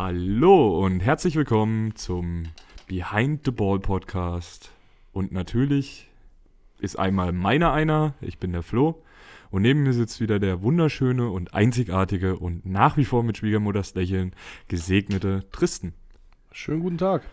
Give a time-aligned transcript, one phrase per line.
[0.00, 2.44] Hallo und herzlich willkommen zum
[2.86, 4.70] Behind the Ball Podcast.
[5.10, 6.08] Und natürlich
[6.78, 9.02] ist einmal meiner einer, ich bin der Flo.
[9.50, 13.96] Und neben mir sitzt wieder der wunderschöne und einzigartige und nach wie vor mit Schwiegermutters
[13.96, 14.36] Lächeln
[14.68, 15.94] gesegnete Tristan.
[16.52, 17.24] Schönen guten Tag.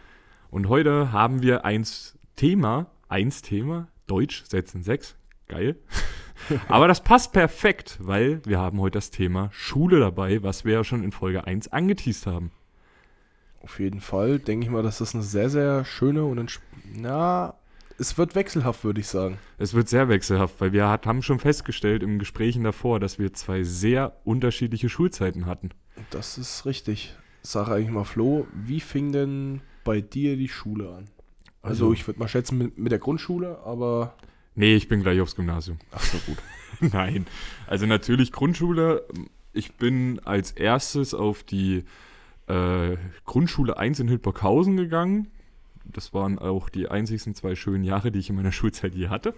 [0.50, 5.16] Und heute haben wir eins Thema, eins Thema, Deutsch, Sätzen 6,
[5.47, 5.75] geil.
[6.67, 10.84] Aber das passt perfekt, weil wir haben heute das Thema Schule dabei, was wir ja
[10.84, 12.52] schon in Folge 1 angeteased haben.
[13.61, 16.59] Auf jeden Fall denke ich mal, dass das eine sehr, sehr schöne und
[16.93, 17.55] na,
[17.98, 19.38] es wird wechselhaft, würde ich sagen.
[19.57, 23.34] Es wird sehr wechselhaft, weil wir hat, haben schon festgestellt im Gesprächen davor, dass wir
[23.34, 25.70] zwei sehr unterschiedliche Schulzeiten hatten.
[26.12, 27.15] Das ist richtig.
[27.41, 31.05] Sag eigentlich mal, Flo, wie fing denn bei dir die Schule an?
[31.62, 34.15] Also, Also- ich würde mal schätzen mit, mit der Grundschule, aber.
[34.55, 35.77] Nee, ich bin gleich aufs Gymnasium.
[35.91, 36.38] Ach so, gut.
[36.94, 37.27] Nein.
[37.68, 39.05] Also natürlich Grundschule.
[39.54, 41.84] Ich bin als erstes auf die
[42.48, 45.27] äh, Grundschule 1 in Hildburghausen gegangen.
[45.86, 49.34] Das waren auch die einzigsten zwei schönen Jahre, die ich in meiner Schulzeit je hatte.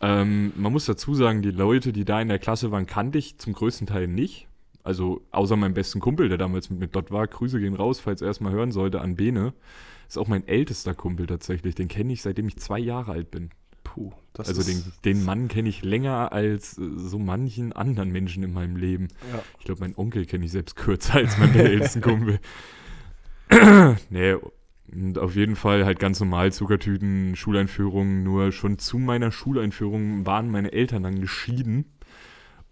[0.00, 3.38] Ähm, man muss dazu sagen, die Leute, die da in der Klasse waren, kannte ich
[3.38, 4.48] zum größten Teil nicht.
[4.82, 7.26] Also außer meinem besten Kumpel, der damals mit mir dort war.
[7.26, 9.52] Grüße gehen raus, falls er es mal hören sollte, an Bene.
[10.06, 11.74] Ist auch mein ältester Kumpel tatsächlich.
[11.74, 13.50] Den kenne ich, seitdem ich zwei Jahre alt bin.
[13.96, 18.52] Puh, Also den, den Mann kenne ich länger als äh, so manchen anderen Menschen in
[18.52, 19.08] meinem Leben.
[19.32, 19.42] Ja.
[19.58, 22.38] Ich glaube, meinen Onkel kenne ich selbst kürzer als meinen ältesten Kumpel.
[24.10, 24.36] nee,
[24.92, 28.22] und auf jeden Fall halt ganz normal Zuckertüten, Schuleinführung.
[28.22, 31.96] Nur schon zu meiner Schuleinführung waren meine Eltern dann geschieden.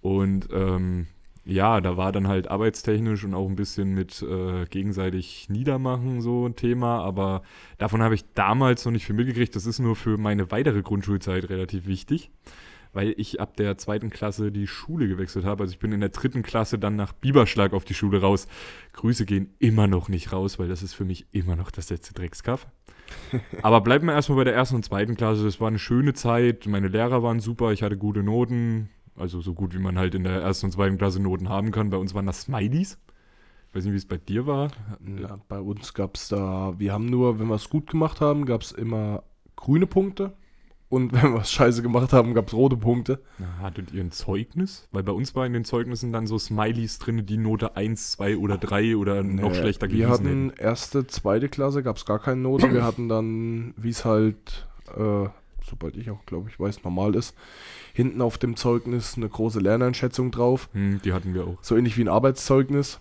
[0.02, 1.06] Und ähm,
[1.46, 6.46] ja, da war dann halt arbeitstechnisch und auch ein bisschen mit äh, gegenseitig Niedermachen so
[6.46, 7.00] ein Thema.
[7.04, 7.42] Aber
[7.76, 9.54] davon habe ich damals noch nicht viel mitgekriegt.
[9.54, 12.30] Das ist nur für meine weitere Grundschulzeit relativ wichtig,
[12.94, 15.64] weil ich ab der zweiten Klasse die Schule gewechselt habe.
[15.64, 18.48] Also ich bin in der dritten Klasse dann nach Biberschlag auf die Schule raus.
[18.94, 22.14] Grüße gehen immer noch nicht raus, weil das ist für mich immer noch das letzte
[22.14, 22.66] Dreckskaff.
[23.62, 25.44] Aber bleiben wir erstmal bei der ersten und zweiten Klasse.
[25.44, 26.66] Das war eine schöne Zeit.
[26.66, 27.72] Meine Lehrer waren super.
[27.72, 28.88] Ich hatte gute Noten.
[29.16, 31.90] Also so gut, wie man halt in der ersten und zweiten Klasse Noten haben kann.
[31.90, 32.98] Bei uns waren das Smileys.
[33.68, 34.70] Ich weiß nicht, wie es bei dir war.
[35.00, 38.44] Na, bei uns gab es da, wir haben nur, wenn wir es gut gemacht haben,
[38.44, 39.24] gab es immer
[39.56, 40.32] grüne Punkte.
[40.88, 43.20] Und wenn wir es scheiße gemacht haben, gab es rote Punkte.
[43.38, 44.88] Na, hattet ihr ein Zeugnis?
[44.92, 48.36] Weil bei uns war in den Zeugnissen dann so Smileys drin, die Note 1, 2
[48.36, 52.20] oder 3 oder noch Nee, schlechter Wir gewesen hatten erste, zweite Klasse, gab es gar
[52.20, 52.72] keine Note.
[52.72, 55.28] Wir hatten dann, wie es halt, äh,
[55.68, 57.34] sobald ich auch, glaube ich, weiß, normal ist,
[57.92, 60.68] hinten auf dem Zeugnis eine große Lerneinschätzung drauf.
[60.72, 61.58] Hm, die hatten wir auch.
[61.62, 63.00] So ähnlich wie ein Arbeitszeugnis.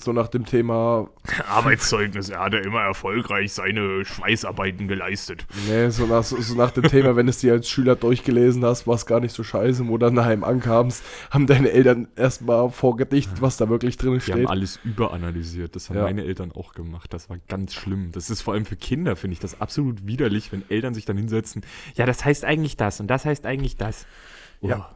[0.00, 1.10] So nach dem Thema,
[1.50, 5.44] Arbeitszeugnis, er hatte immer erfolgreich seine Schweißarbeiten geleistet.
[5.68, 8.86] nee, so nach, so nach dem Thema, wenn du es dir als Schüler durchgelesen hast,
[8.86, 9.86] war es gar nicht so scheiße.
[9.88, 14.34] Wo dann daheim ankamst, haben deine Eltern erstmal vorgedichtet, was da wirklich drin Die steht.
[14.36, 15.74] haben alles überanalysiert.
[15.74, 16.04] Das haben Ja.
[16.04, 17.12] meine Eltern auch gemacht.
[17.12, 18.12] Das war ganz schlimm.
[18.12, 21.16] Das ist vor allem für Kinder, finde ich, das absolut widerlich, wenn Eltern sich dann
[21.16, 21.62] hinsetzen.
[21.96, 24.06] Ja, das heißt eigentlich das und das heißt eigentlich das.
[24.60, 24.94] Ja.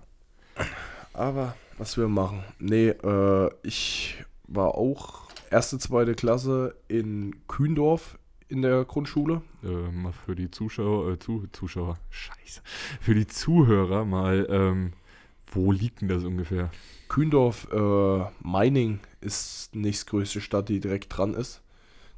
[1.12, 2.44] Aber was wir machen?
[2.58, 4.24] Nee, äh, ich
[4.54, 8.18] war auch erste, zweite Klasse in Kühndorf
[8.48, 9.42] in der Grundschule.
[9.62, 12.60] Äh, mal für die Zuschauer, äh, zu, Zuschauer, scheiße.
[13.00, 14.92] Für die Zuhörer mal, ähm,
[15.50, 16.70] wo liegt denn das ungefähr?
[17.08, 21.62] Kühndorf, äh, Meining ist nächstgrößte Stadt, die direkt dran ist.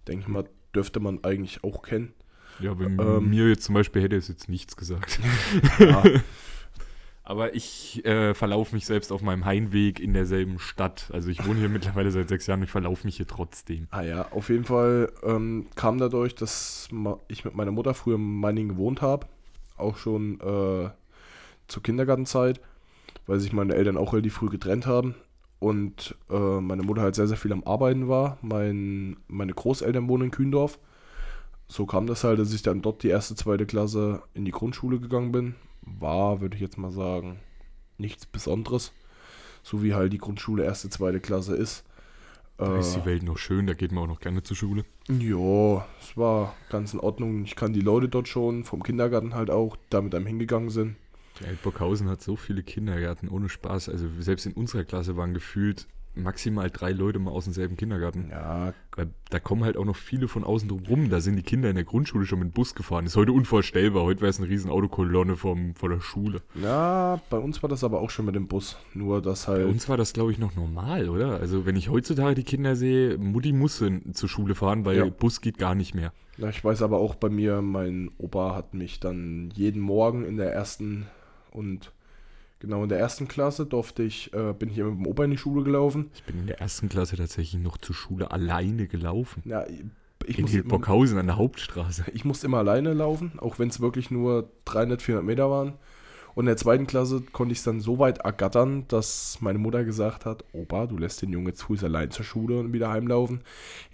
[0.09, 2.12] Denke ich mal, dürfte man eigentlich auch kennen.
[2.61, 3.31] Ja, bei Ähm.
[3.31, 5.19] mir jetzt zum Beispiel hätte es jetzt nichts gesagt.
[5.78, 6.03] Ja,
[7.27, 11.11] Aber ich äh, verlaufe mich selbst auf meinem Heimweg in derselben Stadt.
[11.12, 13.89] Also ich wohne hier mittlerweile seit sechs Jahren und ich verlaufe mich hier trotzdem.
[13.91, 16.89] ah ja, auf jeden Fall ähm, kam dadurch, dass
[17.29, 19.27] ich mit meiner Mutter früher in Meining gewohnt habe.
[19.79, 20.91] Auch schon äh,
[21.67, 22.61] zur Kindergartenzeit,
[23.27, 25.15] weil sich meine Eltern auch relativ früh getrennt haben.
[25.61, 28.37] Und äh, meine Mutter halt sehr, sehr viel am Arbeiten war.
[28.43, 30.79] Mein, meine Großeltern wohnen in Kühndorf.
[31.69, 35.01] So kam das halt, dass ich dann dort die erste, zweite Klasse in die Grundschule
[35.01, 35.55] gegangen bin.
[35.87, 37.39] War, würde ich jetzt mal sagen,
[37.99, 38.93] nichts Besonderes.
[39.62, 41.84] So wie halt die Grundschule erste, zweite Klasse ist.
[42.56, 44.84] Da Äh, ist die Welt noch schön, da geht man auch noch gerne zur Schule.
[45.09, 47.45] ja, es war ganz in Ordnung.
[47.45, 50.97] Ich kann die Leute dort schon, vom Kindergarten halt auch, da mit einem hingegangen sind.
[51.41, 53.89] Ja, Burghausen hat so viele Kindergärten, ohne Spaß.
[53.89, 58.28] Also selbst in unserer Klasse waren gefühlt maximal drei Leute mal aus demselben Kindergarten.
[58.31, 61.11] Ja, Weil da kommen halt auch noch viele von außen drum rum.
[61.11, 63.07] Da sind die Kinder in der Grundschule schon mit dem Bus gefahren.
[63.07, 64.05] Ist heute unvorstellbar.
[64.05, 66.41] Heute wäre es eine riesen Autokolonne vom, vor der Schule.
[66.63, 68.77] ja, bei uns war das aber auch schon mit dem Bus.
[68.95, 69.66] Nur, dass Bei halt.
[69.66, 71.41] uns war das, glaube ich, noch normal, oder?
[71.41, 73.83] Also wenn ich heutzutage die Kinder sehe, Mutti muss
[74.13, 75.05] zur Schule fahren, weil Ja.
[75.07, 76.13] Bus geht gar nicht mehr.
[76.39, 80.37] Ja, ich weiß aber auch bei mir, mein Opa hat mich dann jeden Morgen in
[80.37, 81.07] der ersten
[81.53, 81.93] und
[82.65, 85.31] Genau, in der ersten Klasse durfte ich, äh, bin ich immer mit dem Opa in
[85.31, 86.11] die Schule gelaufen.
[86.15, 89.43] Ich bin in der ersten Klasse tatsächlich noch zur Schule alleine gelaufen.
[89.45, 89.66] Ja,
[90.27, 92.07] ich, in Hildburghausen an der Hauptstraße.
[92.15, 95.75] ich musste immer alleine laufen, auch wenn es wirklich nur 300, 400 Meter waren.
[96.34, 99.84] Und in der zweiten Klasse konnte ich es dann so weit ergattern, dass meine Mutter
[99.84, 103.41] gesagt hat, Opa, du lässt den Junge jetzt früh allein zur Schule und wieder heimlaufen.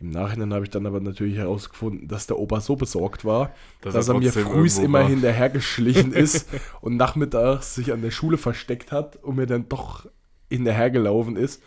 [0.00, 3.52] Im Nachhinein habe ich dann aber natürlich herausgefunden, dass der Opa so besorgt war,
[3.82, 6.48] Dass dass, er mir trotzdem früh irgendwo immer hinterhergeschlichen ist
[6.80, 10.06] und nachmittags sich an der Schule versteckt hat und mir dann doch
[10.48, 11.62] hinterhergelaufen ist.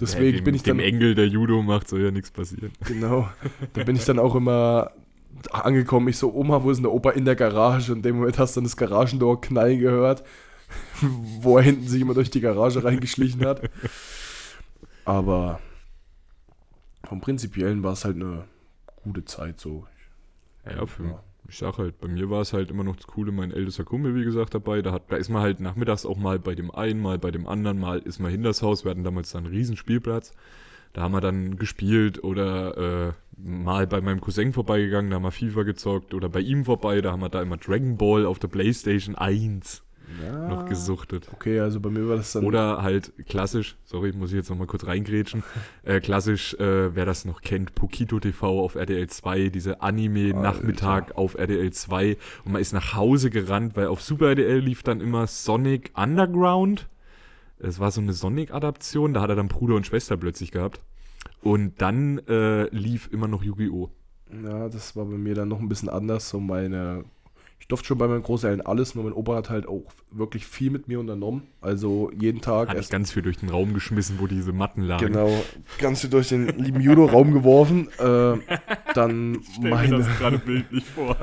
[0.00, 2.72] Deswegen Ja, dem, bin ich dann Dem Engel, der Judo macht, soll ja nichts passieren.
[2.84, 3.28] Genau.
[3.72, 4.92] Da bin ich dann auch immer
[5.50, 6.08] angekommen.
[6.08, 7.92] Ich so, Oma, wo ist denn der Opa in der Garage?
[7.92, 10.22] Und in dem Moment hast du dann das Garagentor knallen gehört,
[11.40, 13.62] wo er hinten sich immer durch die Garage reingeschlichen hat.
[15.04, 15.60] Aber
[17.04, 18.44] vom Prinzipiellen war es halt eine
[19.02, 19.86] gute Zeit so.
[20.66, 21.22] Ja, für, Ja.
[21.48, 24.14] ich sag halt, bei mir war es halt immer noch das Coole, mein ältester Kumpel,
[24.14, 24.82] wie gesagt, dabei.
[24.82, 27.46] Da, hat, da ist man halt nachmittags auch mal bei dem einen, mal bei dem
[27.46, 28.84] anderen, mal ist man hin das Haus.
[28.84, 30.32] Wir hatten damals dann einen riesen Spielplatz.
[30.92, 35.30] Da haben wir dann gespielt oder äh, mal bei meinem Cousin vorbeigegangen, da haben wir
[35.30, 38.48] FIFA gezockt oder bei ihm vorbei, da haben wir da immer Dragon Ball auf der
[38.48, 39.82] Playstation 1
[40.20, 40.48] Ja.
[40.48, 41.28] noch gesuchtet.
[41.32, 42.44] Okay, also bei mir war das dann.
[42.44, 45.44] Oder halt klassisch, sorry, muss ich jetzt nochmal kurz reingrätschen,
[45.84, 51.34] äh, klassisch, äh, wer das noch kennt, Pokito TV auf RTL 2, diese Anime-Nachmittag auf
[51.36, 55.28] RTL 2 und man ist nach Hause gerannt, weil auf Super RTL lief dann immer
[55.28, 56.88] Sonic Underground.
[57.62, 60.80] Es war so eine Sonic-Adaption, da hat er dann Bruder und Schwester plötzlich gehabt.
[61.42, 63.90] Und dann äh, lief immer noch Yu-Gi-Oh!
[64.44, 66.28] Ja, das war bei mir dann noch ein bisschen anders.
[66.28, 67.04] So meine.
[67.70, 70.72] Ich durfte schon bei meinen Großeltern alles, nur mein Opa hat halt auch wirklich viel
[70.72, 71.44] mit mir unternommen.
[71.60, 72.68] Also jeden Tag.
[72.68, 75.06] Hat ich ganz viel durch den Raum geschmissen, wo diese Matten lagen.
[75.06, 75.30] Genau,
[75.78, 77.86] ganz viel durch den lieben Judo-Raum geworfen.
[78.00, 78.38] Äh,
[78.94, 80.00] dann meine.
[80.18, 81.16] gerade bildlich vor.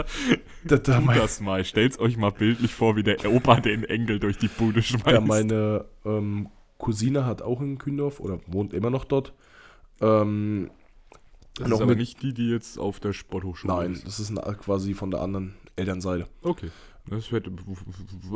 [0.63, 1.65] Da, da, mein, das mal.
[1.65, 5.05] Stellt's euch mal bildlich vor, wie der Opa den Engel durch die Bude schmeißt.
[5.05, 6.47] da meine ähm,
[6.77, 9.33] Cousine hat auch in Kühndorf oder wohnt immer noch dort.
[9.99, 10.69] Ähm,
[11.55, 14.07] das ist aber nicht die, die jetzt auf der Sporthochschule nein, ist.
[14.07, 16.27] das ist eine, quasi von der anderen Elternseite.
[16.41, 16.69] Okay.
[17.09, 17.49] Das wird,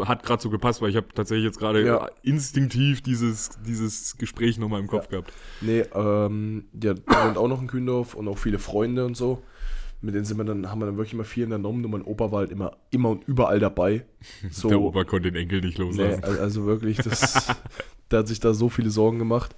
[0.06, 2.10] hat gerade so gepasst, weil ich habe tatsächlich jetzt gerade Ja.
[2.24, 5.34] instinktiv dieses, dieses Gespräch nochmal im Kopf gehabt.
[5.60, 9.44] Nee, ähm, der wohnt auch noch in Kühndorf und auch viele Freunde und so.
[10.04, 11.82] Mit denen sind wir dann, haben wir dann wirklich immer viel unternommen.
[11.82, 14.06] Nur mein Opa war halt immer, immer und überall dabei.
[14.50, 16.24] So, Der Opa konnte den Enkel nicht Nee, loslassen.
[16.24, 17.48] al- also wirklich, das,
[18.10, 19.54] der hat sich da so viele Sorgen gemacht,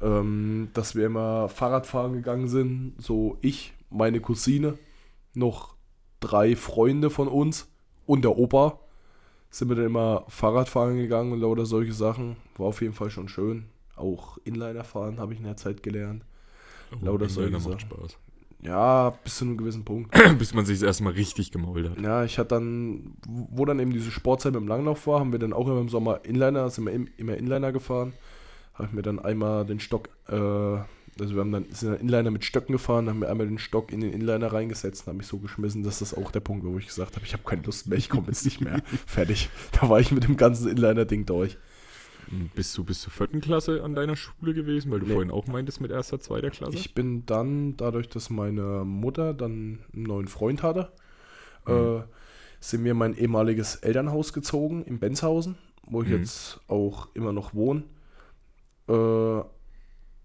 [0.00, 2.94] ähm, dass wir immer Fahrradfahren gegangen sind.
[2.98, 4.78] So ich, meine Cousine,
[5.34, 5.73] noch
[6.26, 7.68] drei Freunde von uns
[8.06, 8.78] und der Opa
[9.50, 12.36] sind wir dann immer Fahrradfahren gegangen und lauter solche Sachen.
[12.56, 13.66] War auf jeden Fall schon schön.
[13.96, 16.24] Auch Inliner fahren habe ich in der Zeit gelernt.
[16.92, 17.80] Oh, lauter Engländer solche macht Sachen.
[17.80, 18.18] Spaß.
[18.62, 20.10] Ja, bis zu einem gewissen Punkt.
[20.38, 22.00] Bis man sich erstmal richtig gemault hat.
[22.00, 25.38] Ja, ich hatte dann, wo dann eben diese Sportzeit mit dem Langlauf war, haben wir
[25.38, 28.14] dann auch immer im Sommer Inliner, sind wir im- immer Inliner gefahren.
[28.72, 30.78] Habe ich mir dann einmal den Stock, äh,
[31.20, 33.92] also wir haben dann, sind dann Inliner mit Stöcken gefahren, haben mir einmal den Stock
[33.92, 36.72] in den Inliner reingesetzt und habe mich so geschmissen, dass das auch der Punkt war,
[36.72, 38.82] wo ich gesagt habe, ich habe keine Lust mehr, ich komme jetzt nicht mehr.
[39.06, 39.48] Fertig.
[39.72, 41.56] Da war ich mit dem ganzen Inliner-Ding durch.
[42.54, 45.12] Bist du bis zur vierten Klasse an deiner Schule gewesen, weil du Nee.
[45.12, 46.74] vorhin auch meintest mit erster, zweiter Klasse?
[46.74, 50.90] Ich bin dann, dadurch, dass meine Mutter dann einen neuen Freund hatte,
[51.66, 51.72] Mhm.
[51.72, 52.02] äh,
[52.60, 55.56] sind wir in mein ehemaliges Elternhaus gezogen in Benzhausen,
[55.86, 56.14] wo ich Mhm.
[56.16, 57.84] jetzt auch immer noch wohne.
[58.88, 59.42] Äh,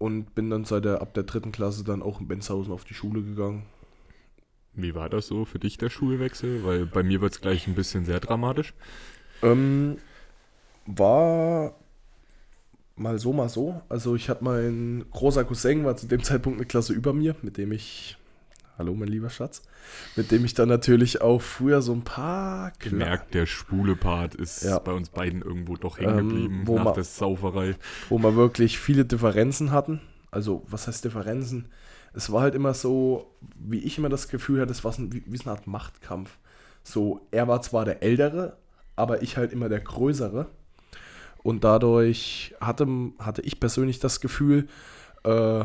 [0.00, 2.94] und bin dann seit der, ab der dritten Klasse dann auch in Benzhausen auf die
[2.94, 3.66] Schule gegangen.
[4.72, 6.64] Wie war das so für dich, der Schulwechsel?
[6.64, 8.72] Weil bei mir wird es gleich ein bisschen sehr dramatisch.
[9.42, 9.98] Ähm,
[10.86, 11.74] war
[12.96, 13.82] mal so, mal so.
[13.90, 17.58] Also ich hatte mein großer Cousin, war zu dem Zeitpunkt eine Klasse über mir, mit
[17.58, 18.16] dem ich,
[18.80, 19.62] hallo mein lieber Schatz,
[20.16, 24.34] mit dem ich dann natürlich auch früher so ein paar Kla- Gemerkt, der schwule Part
[24.34, 24.78] ist Ja.
[24.78, 27.76] bei uns beiden irgendwo doch hängen Ähm, geblieben wo nach ma- der Sauferei.
[28.08, 30.00] wo wir wirklich viele Differenzen hatten.
[30.30, 31.66] Also, was heißt Differenzen?
[32.14, 35.22] Es war halt immer so, wie ich immer das Gefühl hatte, es war ein- wie,
[35.26, 36.38] wie so eine Art Machtkampf.
[36.82, 38.56] So, er war zwar der Ältere,
[38.96, 40.46] aber ich halt immer der Größere.
[41.42, 42.86] Und dadurch hatte,
[43.18, 44.68] hatte ich persönlich das Gefühl,
[45.24, 45.64] äh,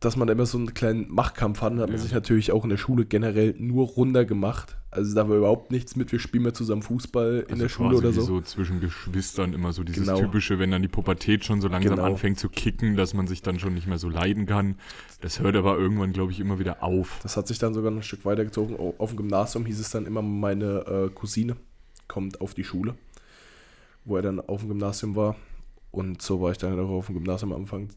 [0.00, 1.72] dass man immer so einen kleinen Machtkampf hat.
[1.74, 1.98] Hat man Ja.
[1.98, 4.76] sich natürlich auch in der Schule generell nur runter gemacht.
[4.90, 7.96] Also da war überhaupt nichts mit, wir spielen mehr zusammen Fußball in Also der Schule
[7.98, 8.22] oder so.
[8.22, 10.18] so zwischen Geschwistern immer so dieses Genau.
[10.18, 12.06] typische, wenn dann die Pubertät schon so langsam Genau.
[12.08, 14.76] anfängt zu kicken, dass man sich dann schon nicht mehr so leiden kann.
[15.20, 17.20] Das hört aber irgendwann, glaube ich, immer wieder auf.
[17.22, 18.76] Das hat sich dann sogar ein Stück weitergezogen.
[18.80, 21.56] Au- Auf dem Gymnasium hieß es dann immer, meine äh, Cousine
[22.08, 22.94] kommt auf die Schule,
[24.04, 25.36] wo er dann auf dem Gymnasium war.
[25.92, 27.90] Und so war ich dann auch auf dem Gymnasium am Anfang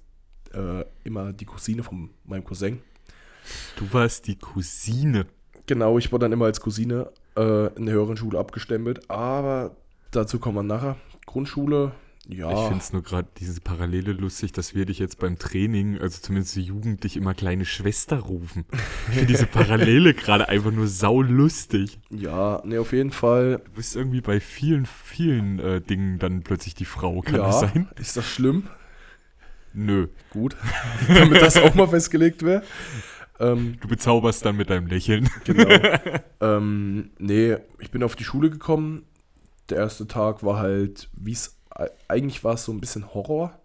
[0.54, 2.82] äh, immer die Cousine von meinem Cousin.
[3.76, 5.26] Du warst die Cousine.
[5.66, 9.76] Genau, ich wurde dann immer als Cousine äh, in der höheren Schule abgestempelt, aber
[10.12, 10.98] dazu kommen wir nachher.
[11.26, 11.94] Grundschule,
[12.28, 12.52] ja.
[12.52, 16.22] Ich finde es nur gerade diese Parallele lustig, dass wir dich jetzt beim Training, also
[16.22, 18.66] zumindest die Jugend, dich immer kleine Schwester rufen.
[19.10, 22.00] Ich finde diese Parallele gerade einfach nur saulustig.
[22.10, 23.62] Ja, ne, auf jeden Fall.
[23.66, 27.60] Du bist irgendwie bei vielen, vielen äh, Dingen dann plötzlich die Frau, kann ja, das
[27.60, 27.90] sein?
[28.00, 28.70] Ist das schlimm?
[29.74, 30.08] Nö.
[30.30, 30.56] Gut.
[31.08, 32.64] Damit das auch mal festgelegt wäre.
[33.40, 35.30] Ähm, Du bezauberst dann mit deinem Lächeln.
[35.44, 35.68] genau.
[36.42, 39.04] ähm, nee, ich bin auf die Schule gekommen.
[39.70, 41.58] Der erste Tag war halt, wie es
[42.08, 43.60] eigentlich war es so ein bisschen Horror.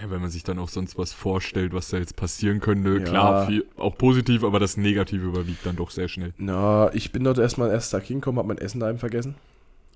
[0.00, 2.98] Ja, wenn man sich dann auch sonst was vorstellt, was da jetzt passieren könnte.
[2.98, 3.04] Ja.
[3.04, 6.32] Klar, viel, auch positiv, aber das Negative überwiegt dann doch sehr schnell.
[6.36, 9.36] Na, ich bin dort erstmal erst Tag hingekommen, hab mein Essen daheim vergessen.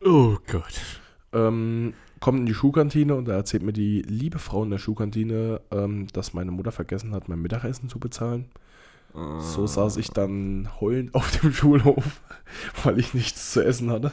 [0.04, 0.80] Oh Gott.
[1.32, 5.60] Ähm, kommt in die Schulkantine und da erzählt mir die liebe Frau in der Schulkantine,
[5.70, 8.46] ähm, dass meine Mutter vergessen hat, mein Mittagessen zu bezahlen.
[9.40, 12.20] So saß ich dann heulend auf dem Schulhof,
[12.84, 14.12] weil ich nichts zu essen hatte.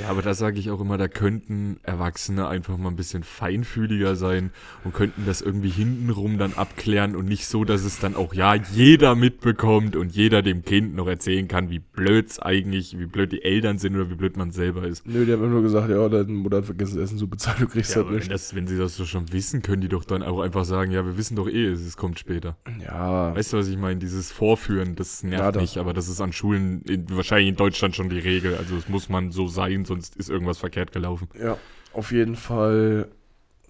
[0.00, 4.16] Ja, aber da sage ich auch immer, da könnten Erwachsene einfach mal ein bisschen feinfühliger
[4.16, 4.50] sein
[4.84, 8.54] und könnten das irgendwie hintenrum dann abklären und nicht so, dass es dann auch ja
[8.54, 13.42] jeder mitbekommt und jeder dem Kind noch erzählen kann, wie blöd's eigentlich, wie blöd die
[13.42, 15.06] Eltern sind oder wie blöd man selber ist.
[15.06, 17.58] Nö, die haben immer nur gesagt, ja, deine Mutter hat vergessen, das Essen zu bezahlen,
[17.60, 18.30] du kriegst Ja, halt aber wenn, nicht.
[18.32, 21.04] das, wenn sie das so schon wissen, können die doch dann auch einfach sagen, ja,
[21.04, 22.56] wir wissen doch eh, es kommt später.
[22.84, 23.98] Ja, Weißt du, was ich meine?
[23.98, 27.56] Dieses Vorführen, das nervt Ja, das- mich, aber das ist an Schulen in, wahrscheinlich in
[27.56, 28.54] Deutschland schon die Regel.
[28.56, 31.28] Also es muss man so sein, sonst ist irgendwas verkehrt gelaufen.
[31.38, 31.56] ja,
[31.92, 33.08] auf jeden Fall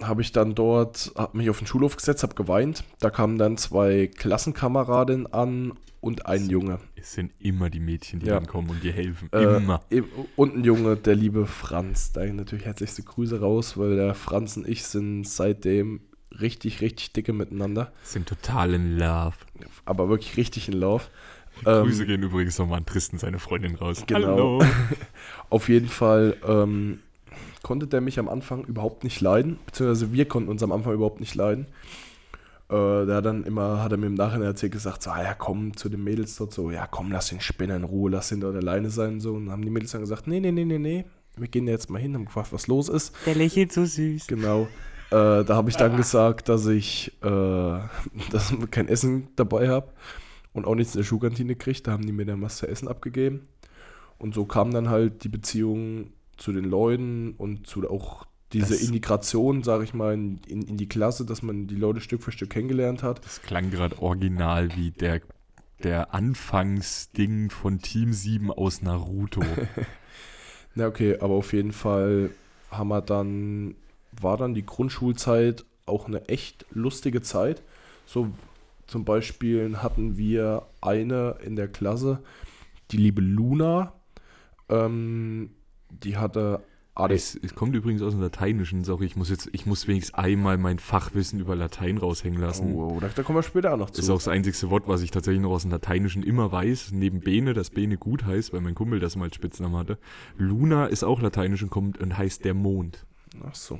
[0.02, 2.84] habe ich dann dort, hab mich auf den Schulhof gesetzt, habe geweint.
[3.00, 6.78] Da kamen dann zwei Klassenkameradinnen an und ein Junge.
[6.94, 8.34] Es sind immer die Mädchen, die Ja.
[8.34, 9.28] dann kommen und dir helfen.
[9.32, 9.80] Äh, immer.
[9.90, 10.04] im-
[10.36, 12.12] Und ein Junge, der liebe Franz.
[12.12, 16.00] Da natürlich herzlichste Grüße raus, weil der Franz und ich sind seitdem
[16.40, 17.90] richtig, richtig dicke miteinander.
[18.04, 19.34] Sind total in Love.
[19.84, 21.04] Aber wirklich richtig in Love.
[21.66, 24.04] Ähm, Grüße gehen übrigens nochmal an Tristan, seine Freundin, raus.
[24.06, 24.28] Genau.
[24.28, 24.64] Hallo.
[25.50, 27.00] Auf jeden Fall ähm,
[27.62, 31.20] konnte der mich am Anfang überhaupt nicht leiden, beziehungsweise wir konnten uns am Anfang überhaupt
[31.20, 31.66] nicht leiden.
[32.70, 35.34] Äh, der hat dann immer, hat er mir im Nachhinein erzählt, gesagt, so, ah ja,
[35.34, 38.40] komm zu den Mädels dort so, ja, komm, lass den Spinner in Ruhe, lass ihn
[38.40, 39.34] dort alleine sein und so.
[39.34, 41.04] Und dann haben die Mädels dann gesagt, nee, nee, nee, nee, nee,
[41.36, 43.14] wir gehen da jetzt mal hin, haben gefragt, was los ist.
[43.24, 44.26] Der lächelt so süß.
[44.26, 44.68] Genau.
[45.10, 47.28] Äh, da habe ich dann gesagt, dass ich äh,
[48.30, 49.88] dass ich kein Essen dabei habe
[50.52, 51.80] und auch nichts in der Schulkantine kriege.
[51.82, 53.42] Da haben die mir dann was zu essen abgegeben.
[54.18, 58.82] Und so kam dann halt die Beziehung zu den Leuten und zu auch diese Das-
[58.82, 62.32] Integration, sage ich mal, in, in, in die Klasse, dass man die Leute Stück für
[62.32, 63.24] Stück kennengelernt hat.
[63.24, 65.20] Das klang gerade original wie der,
[65.82, 69.42] der Anfangsding von Team 7 aus Naruto.
[70.74, 72.30] Na okay, aber auf jeden Fall
[72.70, 73.74] haben wir dann,
[74.20, 77.62] war dann die Grundschulzeit auch eine echt lustige Zeit.
[78.06, 78.28] So
[78.88, 82.22] zum Beispiel hatten wir eine in der Klasse,
[82.90, 83.92] die liebe Luna,
[84.68, 85.50] ähm,
[85.90, 86.62] die hatte
[87.08, 88.82] es, es kommt übrigens aus dem Lateinischen.
[88.82, 92.74] Sorry, ich muss jetzt, ich muss wenigstens einmal mein Fachwissen über Latein raushängen lassen.
[92.74, 93.98] Oh, oh, da, da kommen wir später auch noch zu.
[93.98, 96.90] Das ist auch das einzigste Wort, was ich tatsächlich noch aus dem Lateinischen immer weiß.
[96.90, 99.96] Neben Bene, das Bene gut heißt, weil mein Kumpel das mal als Spitznamen hatte.
[100.36, 103.06] Luna ist auch lateinisch und kommt und heißt der Mond.
[103.46, 103.78] Ach so.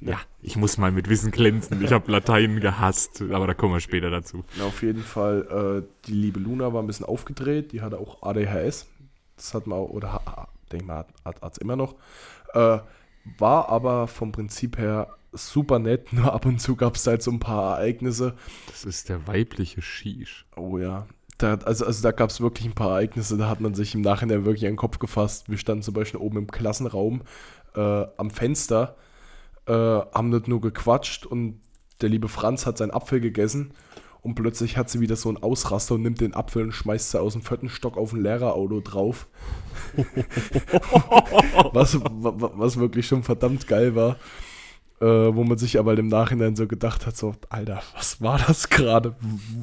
[0.00, 1.82] Ja, ich muss mal mit Wissen glänzen.
[1.82, 4.44] Ich habe Latein gehasst, aber da kommen wir später dazu.
[4.58, 8.22] Na, auf jeden Fall, äh, die liebe Luna war ein bisschen aufgedreht, die hatte auch
[8.22, 8.86] ADHS.
[9.36, 10.20] Das hat man auch, oder
[10.70, 11.94] denke mal, hat es immer noch.
[12.52, 12.78] Äh,
[13.38, 17.30] war aber vom Prinzip her super nett, nur ab und zu gab es halt so
[17.30, 18.34] ein paar Ereignisse.
[18.66, 20.46] Das ist der weibliche Shish.
[20.56, 21.06] Oh ja.
[21.38, 24.02] Da, also, also da gab es wirklich ein paar Ereignisse, da hat man sich im
[24.02, 25.48] Nachhinein wirklich an den Kopf gefasst.
[25.48, 27.22] Wir standen zum Beispiel oben im Klassenraum
[27.74, 28.96] äh, am Fenster,
[29.66, 31.60] äh, haben dort nur gequatscht und
[32.00, 33.72] der liebe Franz hat seinen Apfel gegessen
[34.20, 37.20] und plötzlich hat sie wieder so einen Ausraster und nimmt den Apfel und schmeißt sie
[37.20, 39.26] aus dem vierten Stock auf ein Lehrerauto drauf.
[41.72, 44.16] was, wa- wa- was wirklich schon verdammt geil war.
[45.00, 48.68] Äh, wo man sich aber im Nachhinein so gedacht hat, so, Alter, was war das
[48.70, 49.16] gerade?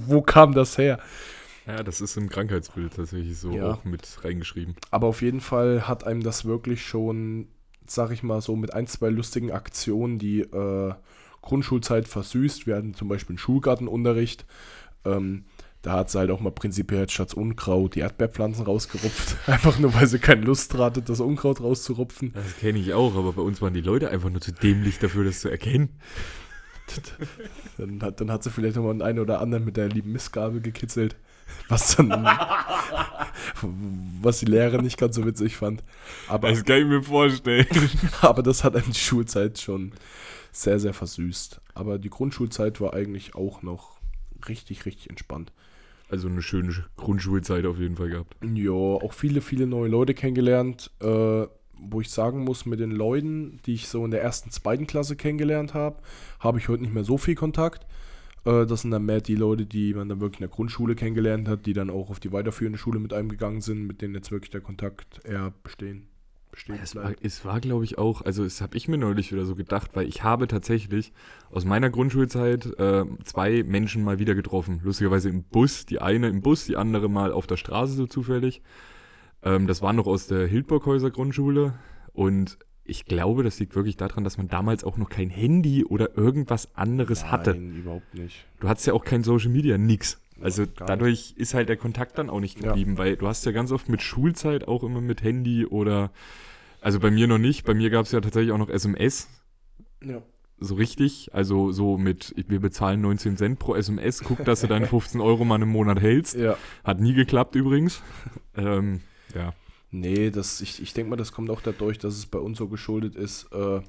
[0.05, 0.99] Wo kam das her?
[1.65, 3.73] Ja, das ist im Krankheitsbild tatsächlich so Ja.
[3.73, 4.75] auch mit reingeschrieben.
[4.91, 7.47] Aber auf jeden Fall hat einem das wirklich schon,
[7.85, 10.93] sag ich mal, so mit ein, zwei lustigen Aktionen die äh,
[11.41, 12.67] Grundschulzeit versüßt.
[12.67, 14.45] Wir hatten zum Beispiel einen Schulgartenunterricht.
[15.05, 15.45] Ähm,
[15.81, 19.35] da hat sie halt auch mal prinzipiell statt Unkraut die Erdbeerpflanzen rausgerupft.
[19.47, 22.33] Einfach nur, weil sie keine Lust hatte, das Unkraut rauszurupfen.
[22.33, 25.25] Das kenne ich auch, aber bei uns waren die Leute einfach nur zu dämlich dafür,
[25.25, 25.89] das zu erkennen.
[27.77, 30.59] Dann hat, dann hat sie vielleicht nochmal einen einen oder anderen mit der lieben Mistgabel
[30.59, 31.15] gekitzelt.
[31.67, 32.09] Was dann,
[34.21, 35.83] was die Lehrerin nicht ganz so witzig fand.
[36.27, 37.67] Aber, Das kann ich mir vorstellen.
[38.21, 39.93] aber das hat eine Schulzeit schon
[40.51, 41.61] sehr, sehr versüßt.
[41.73, 43.99] Aber die Grundschulzeit war eigentlich auch noch
[44.47, 45.53] richtig, richtig entspannt.
[46.09, 48.35] Also eine schöne Grundschulzeit auf jeden Fall gehabt.
[48.53, 50.91] Ja, auch viele, viele neue Leute kennengelernt.
[50.99, 51.45] Äh,
[51.81, 55.15] wo ich sagen muss, mit den Leuten, die ich so in der ersten, zweiten Klasse
[55.15, 55.97] kennengelernt habe,
[56.39, 57.87] habe ich heute nicht mehr so viel Kontakt.
[58.45, 61.47] Äh, das sind dann mehr die Leute, die man dann wirklich in der Grundschule kennengelernt
[61.47, 64.31] hat, die dann auch auf die weiterführende Schule mit einem gegangen sind, mit denen jetzt
[64.31, 66.07] wirklich der Kontakt eher bestehen.
[66.51, 69.45] bestehen Es war, es war glaube ich, auch, also das habe ich mir neulich wieder
[69.45, 71.13] so gedacht, weil ich habe tatsächlich
[71.49, 74.81] aus meiner Grundschulzeit äh, zwei Menschen mal wieder getroffen.
[74.83, 78.61] Lustigerweise im Bus, die eine im Bus, die andere mal auf der Straße so zufällig.
[79.43, 81.73] Ähm, das war noch aus der Hildburghäuser Grundschule
[82.13, 86.17] und ich glaube, das liegt wirklich daran, dass man damals auch noch kein Handy oder
[86.17, 87.51] irgendwas anderes hatte.
[87.51, 88.45] Nein, überhaupt nicht.
[88.59, 90.19] Du hattest ja auch kein Social Media, nix.
[90.41, 92.69] Also gar dadurch ist halt der Kontakt dann auch nicht Ja.
[92.69, 96.11] geblieben, weil du hast ja ganz oft mit Schulzeit auch immer mit Handy oder,
[96.81, 99.29] also bei mir noch nicht, bei mir gab es ja tatsächlich auch noch SMS,
[100.03, 100.23] Ja.
[100.59, 104.85] so richtig, also so mit, wir bezahlen 19 Cent pro SMS, guck, dass du deine
[104.87, 106.35] 15 Euro mal im Monat hältst.
[106.35, 106.57] Ja.
[106.83, 108.01] Hat nie geklappt übrigens.
[108.57, 109.01] ähm,
[109.35, 109.53] ja.
[109.91, 112.67] Nee, das, ich, ich denke mal, das kommt auch dadurch, dass es bei uns so
[112.67, 113.51] geschuldet ist.
[113.51, 113.81] Äh,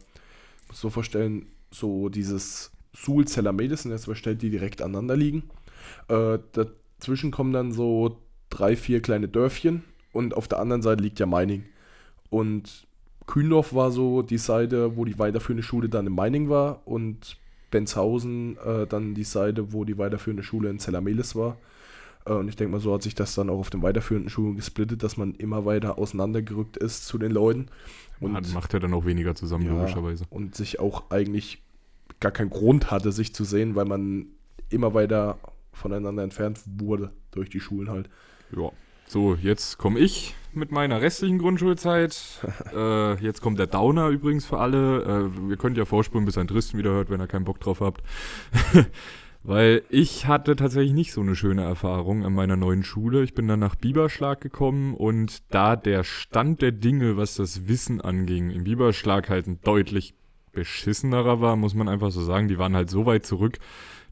[0.69, 5.45] muss so vorstellen, so dieses Suhl Zelamedes sind jetzt zwei die direkt aneinander liegen.
[6.09, 8.19] Äh, dazwischen kommen dann so
[8.51, 11.65] drei, vier kleine Dörfchen und auf der anderen Seite liegt ja Meining.
[12.31, 12.87] Und
[13.27, 17.39] Kühndorf war so die Seite, wo die weiterführende Schule dann in Meining war und
[17.71, 21.57] Benzhausen äh, dann die Seite, wo die weiterführende Schule in Zellamelis war.
[22.27, 24.57] Äh, Und ich denke mal, so hat sich das dann auch auf den weiterführenden Schulen
[24.57, 27.67] gesplittet, dass man immer weiter auseinandergerückt ist zu den Leuten
[28.21, 29.73] und, Hat- macht ja dann auch weniger zusammen, Ja.
[29.73, 30.25] logischerweise.
[30.31, 31.63] und sich auch eigentlich
[32.21, 34.27] gar keinen Grund hatte, sich zu sehen, weil man
[34.71, 35.39] immer weiter
[35.73, 38.09] voneinander entfernt wurde durch die Schulen halt.
[38.57, 38.71] Ja.
[39.09, 42.17] So, jetzt komme ich mit meiner restlichen Grundschulzeit.
[42.75, 45.31] äh, jetzt kommt der Downer übrigens für alle.
[45.37, 47.81] Äh, ihr könnt ja vorspulen, bis ein Tristen wieder hört, wenn ihr keinen Bock drauf
[47.81, 48.03] habt.
[49.45, 53.25] Weil ich hatte tatsächlich nicht so eine schöne Erfahrung an meiner neuen Schule.
[53.25, 58.01] Ich bin dann nach Biberschlag gekommen und da der Stand der Dinge, was das Wissen
[58.01, 60.15] anging, im Biberschlag halt ein deutlich
[60.53, 62.47] beschissenerer war, muss man einfach so sagen.
[62.47, 63.59] Die waren halt so weit zurück,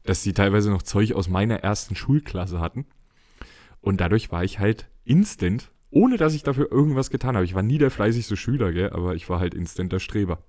[0.03, 2.85] dass sie teilweise noch Zeug aus meiner ersten Schulklasse hatten.
[3.79, 7.45] Und dadurch war ich halt instant, ohne dass ich dafür irgendwas getan habe.
[7.45, 10.39] Ich war nie der fleißigste Schüler, gell, aber ich war halt instant der Streber.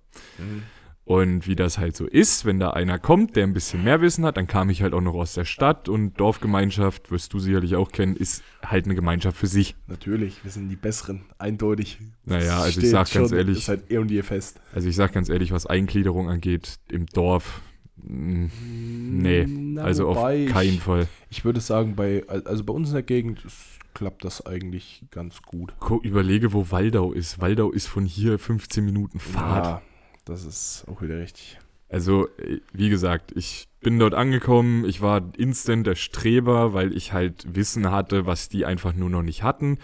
[1.05, 4.25] Und wie das halt so ist, wenn da einer kommt, der ein bisschen mehr Wissen
[4.25, 7.75] hat, dann kam ich halt auch noch aus der Stadt und Dorfgemeinschaft, wirst du sicherlich
[7.75, 9.75] auch kennen, ist halt eine Gemeinschaft für sich.
[9.89, 11.99] Natürlich, wir sind die Besseren, eindeutig.
[12.25, 14.61] Naja, also ich sag ganz schon, ehrlich- Ist halt eh und je fest.
[14.73, 17.63] Also ich sag ganz ehrlich, was Eingliederung angeht, im Dorf,
[17.97, 21.09] mh, nee, Na, also auf wobei ich- keinen Fall.
[21.31, 23.57] Ich würde sagen, bei, also bei uns in der Gegend ist,
[23.95, 25.75] klappt das eigentlich ganz gut.
[25.81, 27.41] Gu- Überlege, wo Waldau ist.
[27.41, 29.67] Waldau ist von hier 15 Minuten Fahrt.
[29.67, 29.83] Ja,
[30.25, 31.59] das ist auch wieder richtig.
[31.89, 37.13] Also, äh, wie gesagt, ich bin dort angekommen, ich war instant der Streber, weil ich
[37.13, 39.79] halt Wissen hatte, was die einfach nur noch nicht hatten.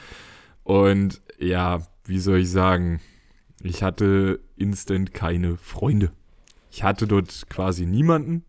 [0.65, 3.01] Und ja, wie soll ich sagen,
[3.63, 6.13] ich hatte instant keine Freunde.
[6.71, 8.45] Ich hatte dort quasi niemanden,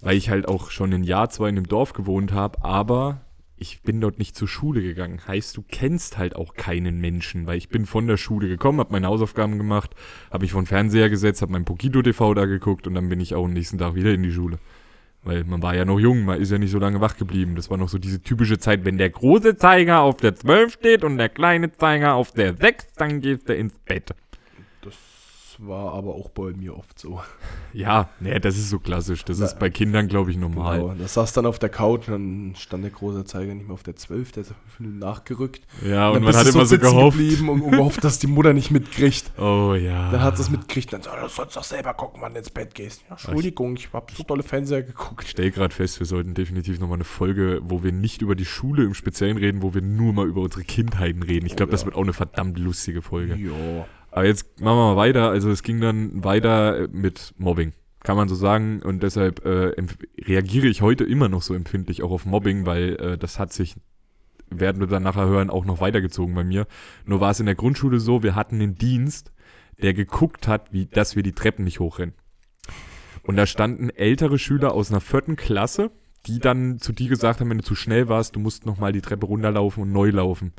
[0.00, 3.20] weil ich halt auch schon ein Jahr, zwei in dem Dorf gewohnt habe, aber
[3.58, 5.20] ich bin dort nicht zur Schule gegangen.
[5.26, 8.92] Heißt, du kennst halt auch keinen Menschen, weil ich bin von der Schule gekommen, habe
[8.92, 9.94] meine Hausaufgaben gemacht,
[10.30, 13.20] habe mich vor den Fernseher gesetzt, habe mein Pokito TV da geguckt und dann bin
[13.20, 14.58] ich auch am nächsten Tag wieder in die Schule.
[15.24, 17.56] Weil man war ja noch jung, man ist ja nicht so lange wach geblieben.
[17.56, 21.04] Das war noch so diese typische Zeit, wenn der große Zeiger auf der 12 steht
[21.04, 24.14] und der kleine Zeiger auf der 6, dann geht der ins Bett.
[25.58, 27.20] Das war aber auch bei mir oft so.
[27.72, 29.24] Ja, nee, das ist so klassisch.
[29.24, 30.80] Das Na, ist bei Kindern, glaube ich, normal.
[30.80, 30.94] Genau.
[30.94, 33.82] Das saß dann auf der Couch und dann stand der große Zeiger nicht mehr auf
[33.82, 35.62] der 12, der ist auf fünf Minuten nachgerückt.
[35.84, 37.18] Ja, und dann man hat immer so sitzen gehofft.
[37.18, 39.32] geblieben und, und gehofft, dass die Mutter nicht mitkriegt.
[39.38, 40.10] Oh ja.
[40.12, 42.50] Dann hat sie es mitgekriegt, dann so, du sollst doch selber gucken, wann du ins
[42.50, 43.02] Bett gehst.
[43.08, 45.26] Ja, Entschuldigung, ich hab so tolle Fernseher Ich geguckt.
[45.26, 48.84] stell gerade fest, wir sollten definitiv nochmal eine Folge, wo wir nicht über die Schule
[48.84, 51.46] im Speziellen reden, wo wir nur mal über unsere Kindheiten reden.
[51.46, 51.86] Ich glaube, Oh das ja.
[51.86, 53.34] wird auch eine verdammt lustige Folge.
[53.34, 53.86] Ja.
[54.10, 55.30] Aber jetzt machen wir mal weiter.
[55.30, 57.72] Also es ging dann weiter äh, mit Mobbing.
[58.02, 58.82] Kann man so sagen.
[58.82, 59.74] Und deshalb äh,
[60.20, 63.76] reagiere ich heute immer noch so empfindlich auch auf Mobbing, weil äh, das hat sich,
[64.50, 66.66] werden wir dann nachher hören, auch noch weitergezogen bei mir.
[67.04, 69.32] Nur war es in der Grundschule so, wir hatten einen Dienst,
[69.82, 72.14] der geguckt hat, wie, dass wir die Treppen nicht hochrennen.
[73.22, 75.90] Und da standen ältere Schüler aus einer vierten Klasse,
[76.28, 79.00] die dann zu dir gesagt haben, wenn du zu schnell warst, du musst nochmal die
[79.00, 80.52] Treppe runterlaufen und neu laufen.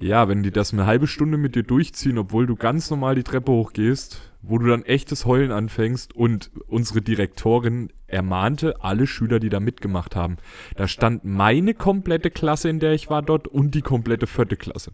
[0.00, 3.22] Ja, wenn die das eine halbe Stunde mit dir durchziehen, obwohl du ganz normal die
[3.22, 9.50] Treppe hochgehst, wo du dann echtes Heulen anfängst und unsere Direktorin ermahnte alle Schüler, die
[9.50, 10.36] da mitgemacht haben.
[10.76, 14.92] Da stand meine komplette Klasse, in der ich war dort und die komplette vierte Klasse.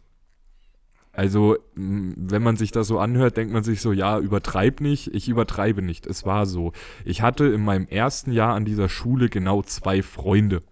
[1.12, 5.14] Also, wenn man sich das so anhört, denkt man sich so, ja, übertreib nicht.
[5.14, 6.06] Ich übertreibe nicht.
[6.06, 6.72] Es war so.
[7.04, 10.62] Ich hatte in meinem ersten Jahr an dieser Schule genau zwei Freunde.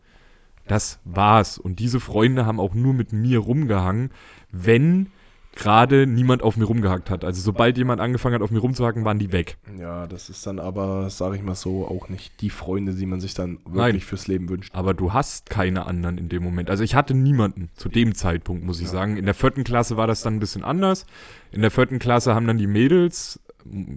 [0.66, 1.58] Das war's.
[1.58, 4.10] Und diese Freunde haben auch nur mit mir rumgehangen,
[4.50, 5.08] wenn
[5.56, 7.24] gerade niemand auf mir rumgehackt hat.
[7.24, 9.58] Also sobald jemand angefangen hat, auf mir rumzuhacken, waren die weg.
[9.78, 13.20] Ja, das ist dann aber, sage ich mal so, auch nicht die Freunde, die man
[13.20, 14.00] sich dann wirklich Nein.
[14.00, 14.74] fürs Leben wünscht.
[14.74, 16.70] Aber du hast keine anderen in dem Moment.
[16.70, 18.92] Also ich hatte niemanden zu dem Zeitpunkt, muss ich Ja.
[18.92, 19.16] sagen.
[19.16, 21.04] In der vierten Klasse war das dann ein bisschen anders.
[21.52, 23.40] In der vierten Klasse haben dann die Mädels,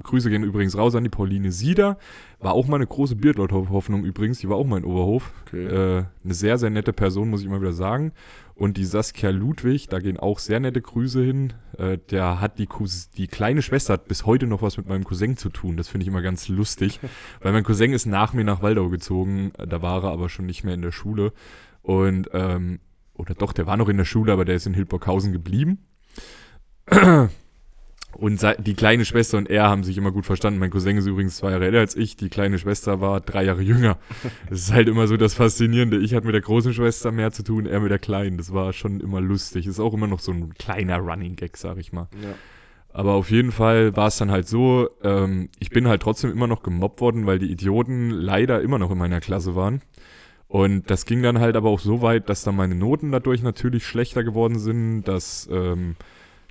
[0.03, 1.97] Grüße gehen übrigens raus an die Pauline Sieder,
[2.39, 5.31] war auch mal eine große Beardlaut-Hoffnung übrigens, die war auch mal in Oberhof.
[5.47, 5.65] Okay.
[5.65, 8.11] Äh, eine sehr, sehr nette Person, muss ich mal wieder sagen.
[8.55, 11.53] Und die Saskia Ludwig, da gehen auch sehr nette Grüße hin.
[11.77, 15.03] Äh, der hat die, Cous die kleine Schwester hat bis heute noch was mit meinem
[15.03, 15.75] Cousin zu tun.
[15.77, 16.99] Das finde ich immer ganz lustig.
[17.41, 19.51] weil mein Cousin ist nach mir nach Waldau gezogen.
[19.57, 21.33] Äh, Da war er aber schon nicht mehr in der Schule.
[21.81, 22.79] Und, ähm,
[23.13, 25.79] oder doch, der war noch in der Schule, aber der ist in Hildburghausen geblieben.
[28.15, 30.59] Und die kleine Schwester und er haben sich immer gut verstanden.
[30.59, 32.15] Mein Cousin ist übrigens zwei Jahre älter als ich.
[32.15, 33.97] Die kleine Schwester war drei Jahre jünger.
[34.49, 35.97] Das ist halt immer so das Faszinierende.
[35.97, 38.37] Ich hatte mit der großen Schwester mehr zu tun, er mit der kleinen.
[38.37, 39.65] Das war schon immer lustig.
[39.65, 42.07] Ist auch immer noch so ein kleiner Running Gag, sag ich mal.
[42.21, 42.35] Ja.
[42.93, 46.45] Aber auf jeden Fall war es dann halt so, ähm, ich bin halt trotzdem immer
[46.45, 49.81] noch gemobbt worden, weil die Idioten leider immer noch in meiner Klasse waren.
[50.47, 53.87] Und das ging dann halt aber auch so weit, dass dann meine Noten dadurch natürlich
[53.87, 55.95] schlechter geworden sind, dass ähm,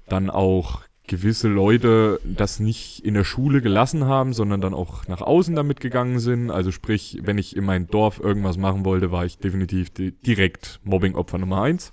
[0.08, 5.20] dann auch gewisse Leute das nicht in der Schule gelassen haben, sondern dann auch nach
[5.20, 6.50] außen damit gegangen sind.
[6.50, 10.80] Also sprich, wenn ich in mein Dorf irgendwas machen wollte, war ich definitiv di direkt
[10.84, 11.92] Mobbing-Opfer Nummer eins.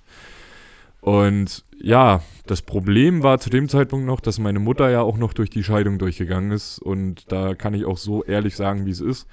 [1.01, 5.33] Und ja, das Problem war zu dem Zeitpunkt noch, dass meine Mutter ja auch noch
[5.33, 6.79] durch die Scheidung durchgegangen ist.
[6.79, 9.27] Und da kann ich auch so ehrlich sagen, wie es ist.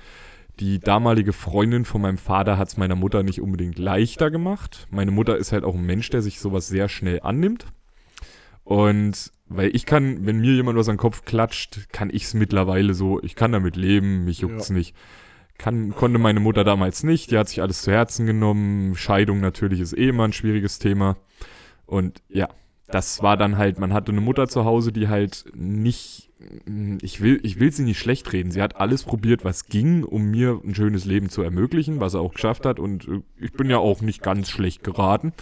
[0.58, 4.86] Die damalige Freundin von meinem Vater hat es meiner Mutter nicht unbedingt leichter gemacht.
[4.90, 7.66] Meine Mutter ist halt auch ein Mensch, der sich sowas sehr schnell annimmt.
[8.64, 12.34] Und weil ich kann, wenn mir jemand was an den Kopf klatscht, kann ich es
[12.34, 14.74] mittlerweile so, ich kann damit leben, mich juckt's Ja.
[14.74, 14.94] nicht.
[15.58, 18.94] Kann, konnte meine Mutter damals nicht, die hat sich alles zu Herzen genommen.
[18.94, 21.16] Scheidung natürlich ist eh immer ein schwieriges Thema.
[21.86, 22.48] Und ja,
[22.88, 26.30] das war dann halt, man hatte eine Mutter zu Hause, die halt nicht,
[27.00, 28.50] ich will, ich will sie nicht schlecht reden.
[28.50, 32.20] Sie hat alles probiert, was ging, um mir ein schönes Leben zu ermöglichen, was er
[32.20, 32.78] auch geschafft hat.
[32.78, 35.32] Und äh, ich bin ja auch nicht ganz schlecht geraten.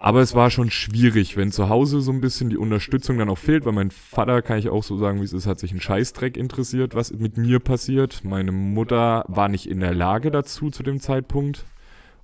[0.00, 3.38] Aber es war schon schwierig, wenn zu Hause so ein bisschen die Unterstützung dann auch
[3.38, 5.80] fehlt, weil mein Vater, kann ich auch so sagen, wie es ist, hat sich ein
[5.80, 8.22] Scheißdreck interessiert, was mit mir passiert.
[8.22, 11.64] Meine Mutter war nicht in der Lage dazu zu dem Zeitpunkt.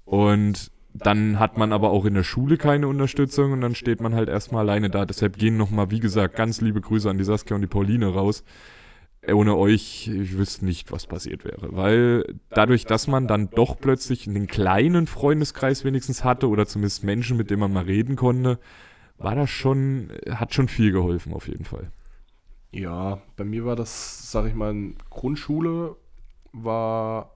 [0.04, 4.14] Und dann hat man aber auch in der Schule keine Unterstützung und dann steht man
[4.14, 5.04] halt erstmal alleine da.
[5.04, 8.44] Deshalb gehen nochmal, wie gesagt, ganz liebe Grüße an die Saskia und die Pauline raus.
[9.32, 11.68] Ohne euch, ich wüsste nicht, was passiert wäre.
[11.70, 17.36] Weil dadurch, dass man dann doch plötzlich einen kleinen Freundeskreis wenigstens hatte oder zumindest Menschen,
[17.36, 18.58] mit denen man mal reden konnte,
[19.18, 21.90] war das schon, hat schon viel geholfen auf jeden Fall.
[22.72, 24.74] Ja, bei mir war das, sag ich mal,
[25.08, 25.96] Grundschule
[26.52, 27.34] war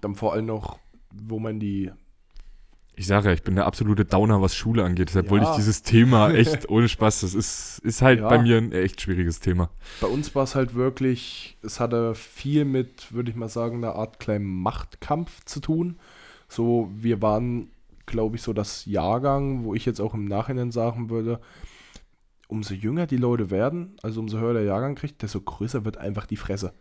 [0.00, 0.78] dann vor allem noch,
[1.12, 1.90] wo man die
[2.98, 5.10] Ich sage ja, ich bin der absolute Downer, was Schule angeht.
[5.10, 5.30] Deshalb Ja.
[5.32, 7.20] wollte ich dieses Thema echt ohne Spaß.
[7.20, 8.28] Das ist, ist halt Ja.
[8.28, 9.68] bei mir ein echt schwieriges Thema.
[10.00, 13.94] Bei uns war es halt wirklich, es hatte viel mit, würde ich mal sagen, einer
[13.96, 15.98] Art kleinen Machtkampf zu tun.
[16.48, 17.68] So, wir waren,
[18.06, 21.40] glaube ich, so das Jahrgang, wo ich jetzt auch im Nachhinein sagen würde,
[22.48, 26.24] umso jünger die Leute werden, also umso höher der Jahrgang kriegt, desto größer wird einfach
[26.26, 26.72] die Fresse.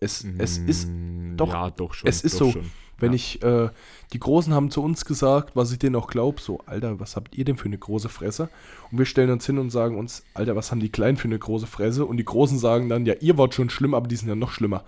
[0.00, 2.08] Es, es ist, Mm, doch, Ja, doch schon.
[2.08, 2.52] es ist doch so.
[2.52, 2.70] Schon.
[2.98, 3.16] Wenn ja.
[3.16, 3.70] ich, äh,
[4.12, 7.36] die Großen haben zu uns gesagt, was ich denen auch glaube, so, Alter, was habt
[7.36, 8.48] ihr denn für eine große Fresse?
[8.90, 11.38] Und wir stellen uns hin und sagen uns, Alter, was haben die Kleinen für eine
[11.38, 12.06] große Fresse?
[12.06, 14.50] Und die Großen sagen dann, ja, ihr wart schon schlimm, aber die sind ja noch
[14.50, 14.84] schlimmer.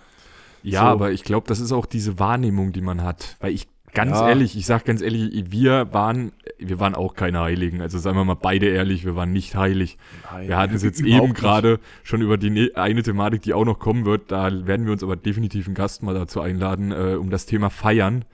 [0.62, 0.87] Ja, So.
[0.87, 3.37] aber ich glaube, das ist auch diese Wahrnehmung, die man hat.
[3.40, 4.29] Weil ich, ganz Ja.
[4.29, 7.81] ehrlich, ich sag ganz ehrlich, wir waren, wir waren auch keine Heiligen.
[7.81, 9.98] Also sagen wir mal beide ehrlich, wir waren nicht heilig.
[10.33, 13.64] Nein, Wir hatten es jetzt eben gerade schon über die ne eine Thematik, die auch
[13.64, 14.31] noch kommen wird.
[14.33, 17.70] Da werden wir uns aber definitiv einen Gast mal dazu einladen, äh, um das Thema
[17.70, 18.24] Feiern.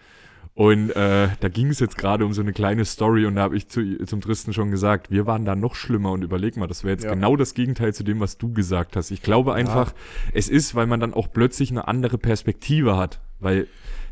[0.54, 3.58] Und äh, da ging es jetzt gerade um so eine kleine Story und da habe
[3.58, 6.82] ich zu, zum Tristen schon gesagt, wir waren da noch schlimmer und überleg mal, das
[6.82, 7.12] wäre jetzt Ja.
[7.12, 9.10] genau das Gegenteil zu dem, was du gesagt hast.
[9.10, 9.92] Ich glaube einfach,
[10.32, 13.66] es ist, weil man dann auch plötzlich eine andere Perspektive hat, weil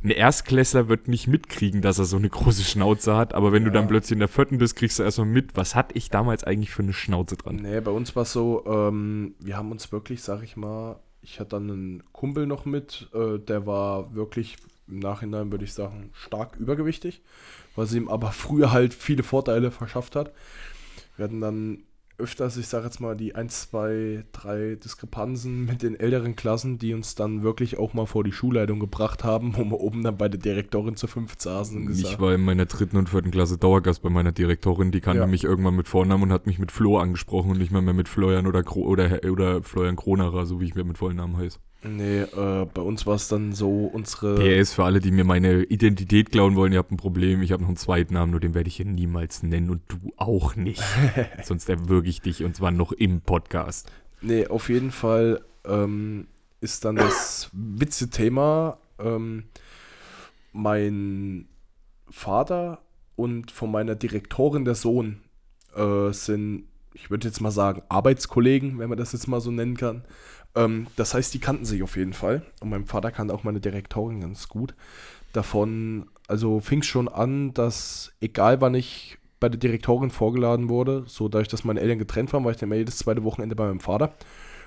[0.04, 3.70] ein Erstklässler wird nicht mitkriegen, dass er so eine große Schnauze hat, aber wenn du
[3.70, 3.74] Ja.
[3.74, 6.70] dann plötzlich in der vierten bist, kriegst du erstmal mit, was hatte ich damals eigentlich
[6.70, 7.56] für eine Schnauze dran.
[7.56, 11.40] Nee, bei uns war es so, ähm, wir haben uns wirklich, sag ich mal, ich
[11.40, 16.10] hatte dann einen Kumpel noch mit, äh, der war wirklich im Nachhinein, würde ich sagen,
[16.12, 17.22] stark übergewichtig,
[17.74, 20.32] was ihm aber früher halt viele Vorteile verschafft hat.
[21.16, 21.78] Wir hatten dann
[22.18, 26.94] öfters, ich sage jetzt mal, die 1, 2, 3 Diskrepanzen mit den älteren Klassen, die
[26.94, 30.28] uns dann wirklich auch mal vor die Schulleitung gebracht haben, wo wir oben dann bei
[30.28, 33.58] der Direktorin zu fünf saßen und Ich gesagt war in meiner dritten und vierten Klasse
[33.58, 35.26] Dauergast bei meiner Direktorin, die kannte Ja.
[35.26, 38.08] mich irgendwann mit Vornamen und hat mich mit Flo angesprochen und nicht mehr, mehr mit
[38.08, 41.58] Florian oder, Kro oder, oder Florian Kronerer, so wie ich mir mit vollen Namen heiße.
[41.84, 44.36] Nee, äh, bei uns war es dann so, unsere.
[44.36, 47.42] PS für alle, die mir meine Identität klauen wollen, ihr habt ein Problem.
[47.42, 50.12] Ich habe noch einen zweiten Namen, nur den werde ich hier niemals nennen und du
[50.16, 50.82] auch nicht.
[51.42, 53.90] Sonst erwürge ich dich und zwar noch im Podcast.
[54.22, 56.26] Nee, auf jeden Fall ähm,
[56.60, 58.78] ist dann das Witze-Thema.
[58.98, 59.44] Ähm,
[60.52, 61.48] mein
[62.08, 62.80] Vater
[63.16, 65.20] und von meiner Direktorin der Sohn
[65.76, 69.76] äh, sind, ich würde jetzt mal sagen, Arbeitskollegen, wenn man das jetzt mal so nennen
[69.76, 70.04] kann.
[70.54, 72.42] Ähm, das heißt, die kannten sich auf jeden Fall.
[72.60, 74.74] Und mein Vater kannte auch meine Direktorin ganz gut.
[75.32, 81.04] Davon, also fing es schon an, dass egal wann ich bei der Direktorin vorgeladen wurde,
[81.06, 83.66] so dadurch, dass meine Eltern getrennt waren, war ich dann immer jedes zweite Wochenende bei
[83.66, 84.14] meinem Vater.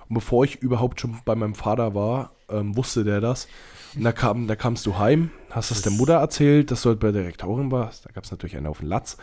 [0.10, 3.48] Und bevor ich überhaupt schon bei meinem Vater war, ähm, wusste der das.
[3.96, 6.90] Und da, kam, da kamst du heim, hast das, das der Mutter erzählt, dass du
[6.90, 8.06] halt bei der Direktorin warst.
[8.06, 9.18] Da gab es natürlich einen auf den Latz.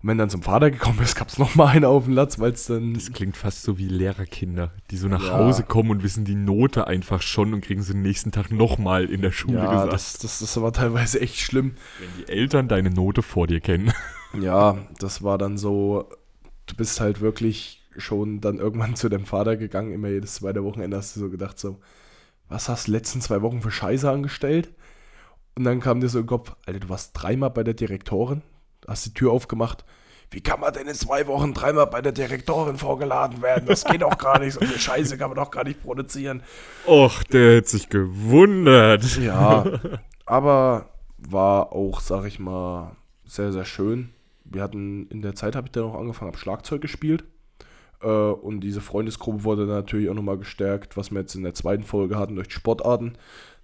[0.00, 2.52] Und wenn dann zum Vater gekommen ist, gab es nochmal einen auf den Latz, weil
[2.52, 2.94] es dann.
[2.94, 5.32] Das klingt fast so wie Lehrerkinder, die so nach ja.
[5.32, 9.06] Hause kommen und wissen die Note einfach schon und kriegen sie den nächsten Tag nochmal
[9.06, 9.92] in der Schule ja, gesagt.
[9.92, 11.74] Das, das, das war teilweise echt schlimm.
[11.98, 13.92] Wenn die Eltern deine Note vor dir kennen.
[14.38, 16.06] Ja, das war dann so,
[16.66, 20.98] du bist halt wirklich schon dann irgendwann zu deinem Vater gegangen, immer jedes zweite Wochenende
[20.98, 21.78] hast du so gedacht, so,
[22.48, 24.70] was hast du letzten zwei Wochen für Scheiße angestellt?
[25.56, 28.42] Und dann kam dir so im Kopf, Alter, du warst dreimal bei der Direktorin,
[28.88, 29.84] hast die Tür aufgemacht.
[30.30, 33.66] Wie kann man denn in zwei Wochen dreimal bei der Direktorin vorgeladen werden?
[33.66, 34.54] Das geht doch gar nicht.
[34.54, 36.42] So viel Scheiße kann man doch gar nicht produzieren.
[36.86, 39.16] Och, der hätte sich gewundert.
[39.18, 39.64] Ja,
[40.26, 44.10] aber war auch, sag ich mal, sehr, sehr schön.
[44.44, 47.24] Wir hatten in der Zeit, habe ich dann auch angefangen, habe Schlagzeug gespielt.
[48.02, 51.84] Äh, und diese Freundesgruppe wurde natürlich auch nochmal gestärkt, was wir jetzt in der zweiten
[51.84, 53.14] Folge hatten durch Sportarten,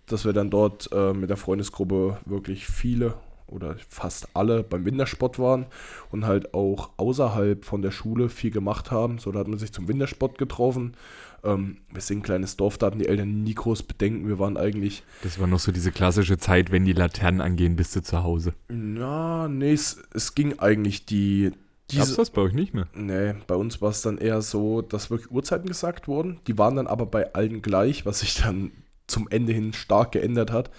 [0.07, 3.15] dass wir dann dort äh, mit der Freundesgruppe wirklich viele
[3.55, 5.67] oder fast alle beim Wintersport waren
[6.11, 9.19] und halt auch außerhalb von der Schule viel gemacht haben.
[9.19, 10.95] So, da hat man sich zum Wintersport getroffen.
[11.45, 14.27] Ähm, wir sind ein kleines Dorf, da hatten die Eltern nie groß Bedenken.
[14.27, 15.05] Wir waren eigentlich.
[15.23, 18.55] Das war noch so diese klassische Zeit, wenn die Laternen angehen, bist du zu Hause.
[18.69, 21.53] Na, nee, es, es ging eigentlich die.
[21.90, 22.88] Diese, Gab's das bei euch nicht mehr?
[22.95, 26.40] Nee, bei uns war es dann eher so, dass wirklich Uhrzeiten gesagt wurden.
[26.47, 28.73] Die waren dann aber bei allen gleich, was sich dann
[29.07, 30.71] zum Ende hin stark geändert hat.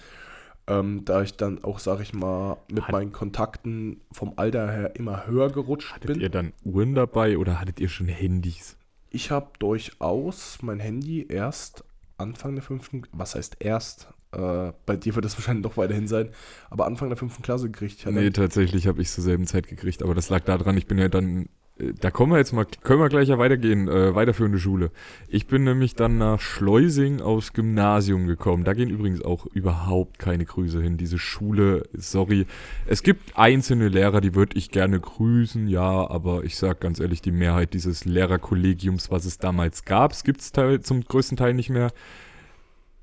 [0.68, 4.96] Ähm, da ich dann auch, sag ich mal, mit Hat, meinen Kontakten vom Alter her
[4.96, 6.16] immer höher gerutscht hattet bin.
[6.16, 8.76] Hattet ihr dann Uhren dabei oder hattet ihr schon Handys?
[9.10, 11.84] Ich habe durchaus mein Handy erst
[12.18, 14.08] Anfang der fünften, was heißt erst?
[14.32, 16.30] Äh, bei dir wird das wahrscheinlich noch weiterhin sein,
[16.70, 18.04] aber Anfang der fünften Klasse gekriegt.
[18.06, 21.08] Nee, tatsächlich habe ich zur selben Zeit gekriegt, aber das lag daran, ich bin ja
[21.08, 24.90] dann da kommen wir jetzt mal, können wir gleich ja weitergehen, äh, weiterführende Schule.
[25.28, 28.64] Ich bin nämlich dann nach Schleusing aufs Gymnasium gekommen.
[28.64, 30.96] Da gehen übrigens auch überhaupt keine Grüße hin.
[30.96, 32.46] Diese Schule, sorry.
[32.86, 37.20] Es gibt einzelne Lehrer, die würde ich gerne grüßen, ja, aber ich sag ganz ehrlich,
[37.20, 41.92] die Mehrheit dieses Lehrerkollegiums, was es damals gab, gibt es zum größten Teil nicht mehr.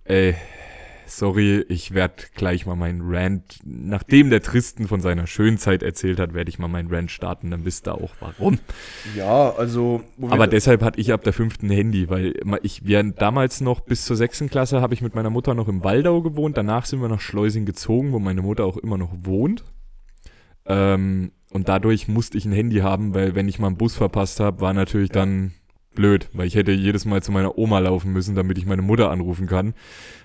[0.05, 0.35] Ey,
[1.17, 6.33] sorry, ich werde gleich mal meinen Rant, nachdem der Tristen von seiner Schönzeit erzählt hat,
[6.33, 8.59] werde ich mal meinen Rant starten, dann wisst ihr auch warum.
[9.15, 10.01] Ja, also.
[10.29, 14.15] Aber deshalb hatte ich ab der fünften Handy, weil ich, wir damals noch bis zur
[14.15, 17.21] sechsten Klasse habe ich mit meiner Mutter noch im Waldau gewohnt, danach sind wir nach
[17.21, 19.63] Schleusing gezogen, wo meine Mutter auch immer noch wohnt.
[20.65, 24.39] Ähm, und dadurch musste ich ein Handy haben, weil wenn ich mal einen Bus verpasst
[24.39, 25.53] habe, war natürlich dann
[25.93, 29.09] blöd, weil ich hätte jedes Mal zu meiner Oma laufen müssen, damit ich meine Mutter
[29.11, 29.73] anrufen kann.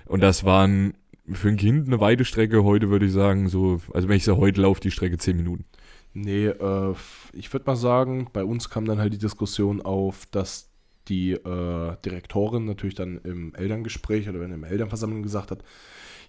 [0.05, 0.93] Und das waren
[1.31, 2.63] für ein Kind eine weite Strecke.
[2.63, 5.65] Heute würde ich sagen, so, also wenn ich sie heute laufe, die Strecke 10 Minuten.
[6.13, 6.95] Nee, äh,
[7.33, 10.69] ich würde mal sagen, bei uns kam dann halt die Diskussion auf, dass
[11.07, 15.63] die äh, Direktorin natürlich dann im Elterngespräch oder wenn der Elternversammlung gesagt hat,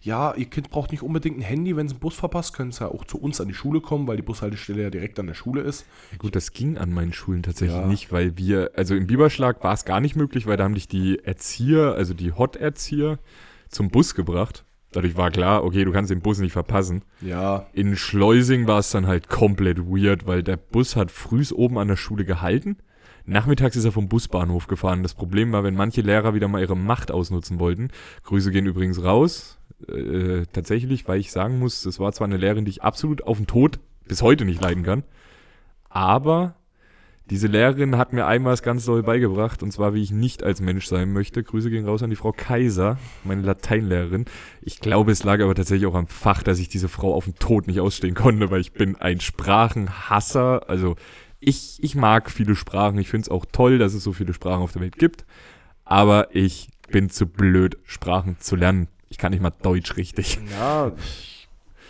[0.02, 2.78] ja, ihr Kind braucht nicht unbedingt ein Handy, wenn es einen Bus verpasst, können es
[2.78, 5.34] ja auch zu uns an die Schule kommen, weil die Bushaltestelle ja direkt an der
[5.34, 5.84] Schule ist.
[6.18, 7.86] Gut, das ging an meinen Schulen tatsächlich ja.
[7.86, 10.88] nicht, weil wir, also im Biberschlag war es gar nicht möglich, weil da haben dich
[10.88, 13.18] die Erzieher, also die Hot-Erzieher,
[13.68, 14.64] zum Bus gebracht.
[14.92, 17.02] Dadurch war klar, okay, du kannst den Bus nicht verpassen.
[17.20, 17.66] Ja.
[17.74, 21.88] In Schleusing war es dann halt komplett weird, weil der Bus hat frühs oben an
[21.88, 22.78] der Schule gehalten.
[23.26, 25.02] Nachmittags ist er vom Busbahnhof gefahren.
[25.02, 27.90] Das Problem war, wenn manche Lehrer wieder mal ihre Macht ausnutzen wollten.
[28.24, 32.64] Grüße gehen übrigens raus äh, tatsächlich, weil ich sagen muss, das war zwar eine Lehrerin,
[32.64, 35.04] die ich absolut auf den Tod bis heute nicht leiden kann,
[35.88, 36.54] aber
[37.30, 40.60] diese Lehrerin hat mir einmal was ganz doll beigebracht, und zwar, wie ich nicht als
[40.60, 41.44] Mensch sein möchte.
[41.44, 44.24] Grüße gehen raus an die Frau Kaiser, meine Lateinlehrerin.
[44.62, 47.36] Ich glaube, es lag aber tatsächlich auch am Fach, dass ich diese Frau auf den
[47.36, 50.68] Tod nicht ausstehen konnte, weil ich bin ein Sprachenhasser.
[50.68, 50.96] Also
[51.38, 52.98] ich, ich mag viele Sprachen.
[52.98, 55.24] Ich finde es auch toll, dass es so viele Sprachen auf der Welt gibt.
[55.84, 58.88] Aber ich bin zu blöd, Sprachen zu lernen.
[59.10, 60.38] Ich kann nicht mal Deutsch richtig.
[60.50, 60.92] Ja,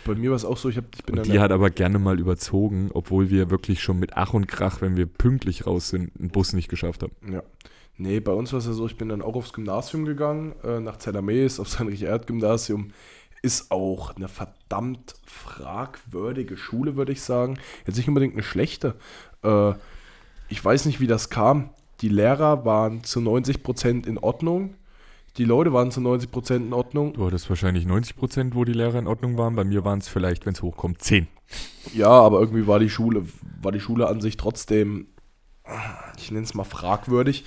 [0.05, 1.99] bei mir war es auch so, ich, hab, ich bin und Die hat aber gerne
[1.99, 6.11] mal überzogen, obwohl wir wirklich schon mit Ach und Krach, wenn wir pünktlich raus sind,
[6.19, 7.13] einen Bus nicht geschafft haben.
[7.31, 7.43] Ja.
[7.97, 10.79] Nee, bei uns war es ja so, ich bin dann auch aufs Gymnasium gegangen, äh,
[10.79, 12.91] nach Zellamees, aufs Heinrich-Erd-Gymnasium.
[13.43, 17.59] Ist auch eine verdammt fragwürdige Schule, würde ich sagen.
[17.85, 18.95] Jetzt nicht unbedingt eine schlechte.
[19.43, 19.73] Äh,
[20.49, 21.69] ich weiß nicht, wie das kam.
[22.01, 24.73] Die Lehrer waren zu 90% in Ordnung.
[25.37, 27.13] Die Leute waren zu 90% in Ordnung.
[27.13, 29.55] Du hattest wahrscheinlich 90%, wo die Lehrer in Ordnung waren.
[29.55, 31.27] Bei mir waren es vielleicht, wenn es hochkommt, 10.
[31.93, 33.25] Ja, aber irgendwie war die Schule,
[33.61, 35.07] war die Schule an sich trotzdem,
[36.17, 37.45] ich nenne es mal fragwürdig.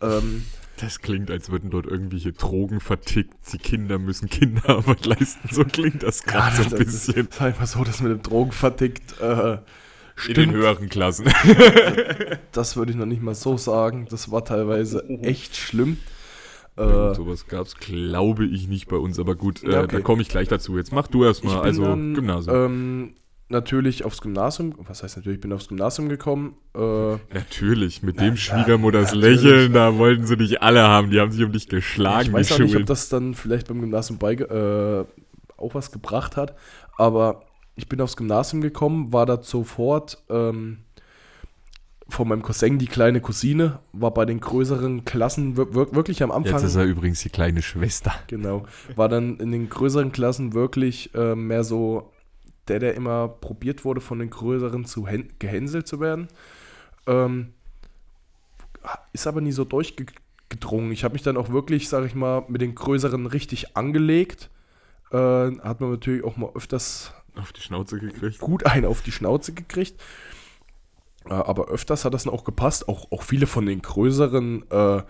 [0.00, 0.44] Ähm,
[0.78, 3.34] das klingt, als würden dort irgendwelche Drogen vertickt.
[3.52, 5.48] Die Kinder müssen Kinderarbeit leisten.
[5.48, 7.28] So klingt das gerade ja, so ein bisschen.
[7.30, 9.20] Sag mal so, dass mit dem Drogen vertickt.
[9.20, 9.58] Äh,
[10.28, 11.26] in den höheren Klassen.
[12.52, 14.06] das würde ich noch nicht mal so sagen.
[14.10, 15.98] Das war teilweise echt schlimm.
[16.76, 19.18] Äh, sowas gab es, glaube ich, nicht bei uns.
[19.18, 19.96] Aber gut, äh, okay.
[19.96, 20.76] da komme ich gleich dazu.
[20.76, 22.56] Jetzt mach du erstmal, also dann, Gymnasium.
[22.56, 23.14] Ähm,
[23.52, 26.56] natürlich aufs Gymnasium, was heißt natürlich, ich bin aufs Gymnasium gekommen.
[26.74, 31.44] Äh, natürlich, mit dem Schwiegermutters Lächeln, da wollten sie dich alle haben, die haben sich
[31.44, 32.28] um dich geschlagen.
[32.28, 35.04] Ich weiß auch nicht, ob das dann vielleicht beim Gymnasium bei, äh,
[35.58, 36.56] auch was gebracht hat,
[36.96, 37.42] aber
[37.76, 40.78] ich bin aufs Gymnasium gekommen, war da sofort ähm,
[42.08, 46.54] von meinem Cousin, die kleine Cousine, war bei den größeren Klassen wirklich am Anfang.
[46.54, 48.12] Jetzt ist er übrigens die kleine Schwester.
[48.26, 48.66] Genau.
[48.96, 52.12] War dann in den größeren Klassen wirklich äh, mehr so
[52.68, 55.06] der, der immer probiert wurde, von den größeren zu
[55.38, 56.28] gehänselt zu werden.
[57.06, 57.52] Ähm,
[59.12, 60.92] ist aber nie so durchgedrungen.
[60.92, 64.50] Ich habe mich dann auch wirklich, sage ich mal, mit den größeren richtig angelegt.
[65.10, 68.38] Äh, hat man natürlich auch mal öfters auf die Schnauze gekriegt.
[68.38, 70.00] Gut einen auf die Schnauze gekriegt.
[71.28, 72.88] Äh, aber öfters hat das dann auch gepasst.
[72.88, 75.02] Auch, auch viele von den größeren äh,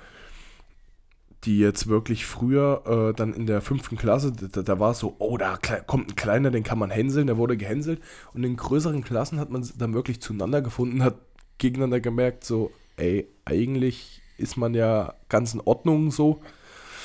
[1.44, 5.16] die jetzt wirklich früher äh, dann in der fünften Klasse, da, da war es so,
[5.18, 8.00] oh, da kommt ein kleiner, den kann man hänseln, der wurde gehänselt.
[8.32, 11.16] Und in größeren Klassen hat man dann wirklich zueinander gefunden, hat
[11.58, 16.40] gegeneinander gemerkt, so, ey, eigentlich ist man ja ganz in Ordnung so.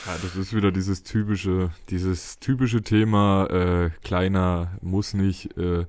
[0.06, 5.86] Ja, das ist wieder dieses typische, dieses typische Thema, äh, kleiner muss nicht, äh,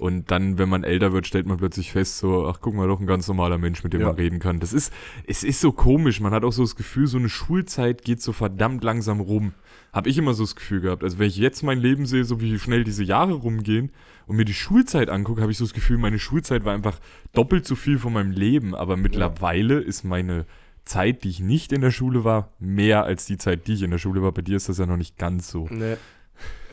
[0.00, 3.00] und dann, wenn man älter wird, stellt man plötzlich fest, so, ach, guck mal, doch
[3.00, 4.06] ein ganz normaler Mensch, mit dem ja.
[4.06, 4.58] man reden kann.
[4.58, 4.94] Das ist,
[5.26, 6.20] es ist so komisch.
[6.20, 9.52] Man hat auch so das Gefühl, so eine Schulzeit geht so verdammt langsam rum.
[9.92, 11.04] Habe ich immer so das Gefühl gehabt.
[11.04, 13.90] Also, wenn ich jetzt mein Leben sehe, so wie schnell diese Jahre rumgehen
[14.26, 16.98] und mir die Schulzeit angucke, habe ich so das Gefühl, meine Schulzeit war einfach
[17.34, 18.74] doppelt so viel von meinem Leben.
[18.74, 19.86] Aber mittlerweile ja.
[19.86, 20.46] ist meine
[20.86, 23.90] Zeit, die ich nicht in der Schule war, mehr als die Zeit, die ich in
[23.90, 24.32] der Schule war.
[24.32, 25.68] Bei dir ist das ja noch nicht ganz so.
[25.70, 25.96] Nee.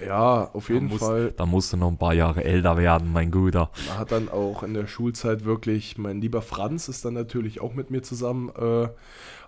[0.06, 1.34] Ja, auf jeden da musst, Fall.
[1.36, 3.72] Da musst du noch ein paar Jahre älter werden, mein Guter.
[3.88, 7.74] Man hat dann auch in der Schulzeit wirklich, mein lieber Franz ist dann natürlich auch
[7.74, 8.90] mit mir zusammen äh,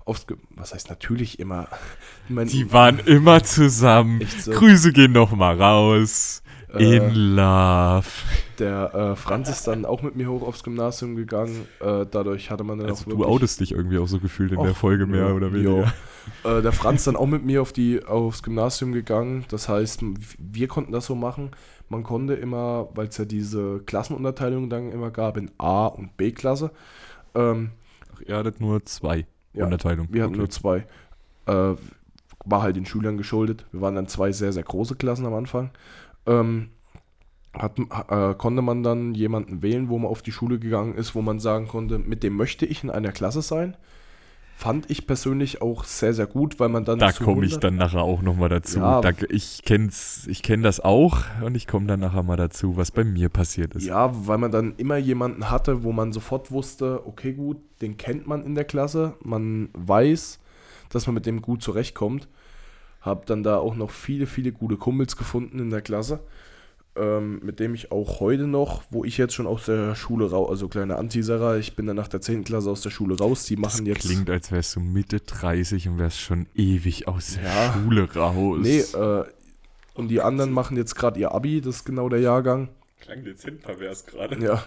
[0.05, 1.67] aufs, Ge was heißt natürlich immer?
[2.29, 4.21] Mein, Die waren immer zusammen.
[4.39, 4.51] So.
[4.51, 6.41] Grüße gehen noch mal raus.
[6.73, 8.07] Äh, In love.
[8.59, 11.65] Der äh, Franz ist dann auch mit mir hoch aufs Gymnasium gegangen.
[11.79, 13.25] Äh, dadurch hatte man dann also auch wirklich...
[13.25, 15.91] Du outest dich irgendwie auch so gefühlt in Och, der Folge mehr ja, oder weniger.
[16.43, 19.45] Äh, der Franz dann auch mit mir auf die, aufs Gymnasium gegangen.
[19.49, 20.01] Das heißt,
[20.38, 21.51] wir konnten das so machen.
[21.88, 26.71] Man konnte immer, weil es ja diese Klassenunterteilung dann immer gab, in A- und B-Klasse.
[27.33, 27.71] Ähm,
[28.13, 30.13] Ach, ihr hattet nur zwei ja, Unterteilungen.
[30.13, 30.39] Wir hatten okay.
[30.39, 30.85] nur zwei.
[31.45, 31.75] Äh,
[32.45, 33.65] war halt den Schülern geschuldet.
[33.71, 35.71] Wir waren dann zwei sehr, sehr große Klassen am Anfang
[36.29, 36.69] ähm,
[37.53, 41.21] hat, äh, konnte man dann jemanden wählen, wo man auf die Schule gegangen ist, wo
[41.21, 43.75] man sagen konnte, mit dem möchte ich in einer Klasse sein.
[44.60, 47.00] Fand ich persönlich auch sehr, sehr gut, weil man dann.
[47.00, 48.80] Da komme ich dann nachher auch nochmal dazu.
[48.80, 49.88] Ja, da, ich kenne
[50.28, 53.74] ich kenn das auch und ich komme dann nachher mal dazu, was bei mir passiert
[53.76, 53.86] ist.
[53.86, 58.28] Ja, weil man dann immer jemanden hatte, wo man sofort wusste, okay, gut, den kennt
[58.28, 59.13] man in der Klasse.
[59.24, 60.41] Man weiß,
[60.89, 62.28] dass man mit dem gut zurechtkommt.
[63.00, 66.19] Habe dann da auch noch viele, viele gute Kumpels gefunden in der Klasse,
[66.99, 70.49] ähm, mit dem ich auch heute noch, wo ich jetzt schon aus der Schule raus,
[70.49, 72.43] also kleine Anteaserer, ich bin dann nach der 10.
[72.43, 74.07] Klasse aus der Schule raus, die machen das jetzt...
[74.07, 78.59] klingt, als wärst du Mitte 30 und wärst schon ewig aus der ja, Schule raus.
[78.62, 79.23] Nee, äh,
[79.93, 82.69] und die anderen machen jetzt gerade ihr Abi, das ist genau der Jahrgang.
[82.99, 84.43] Klang dezent pervers gerade.
[84.43, 84.63] Ja.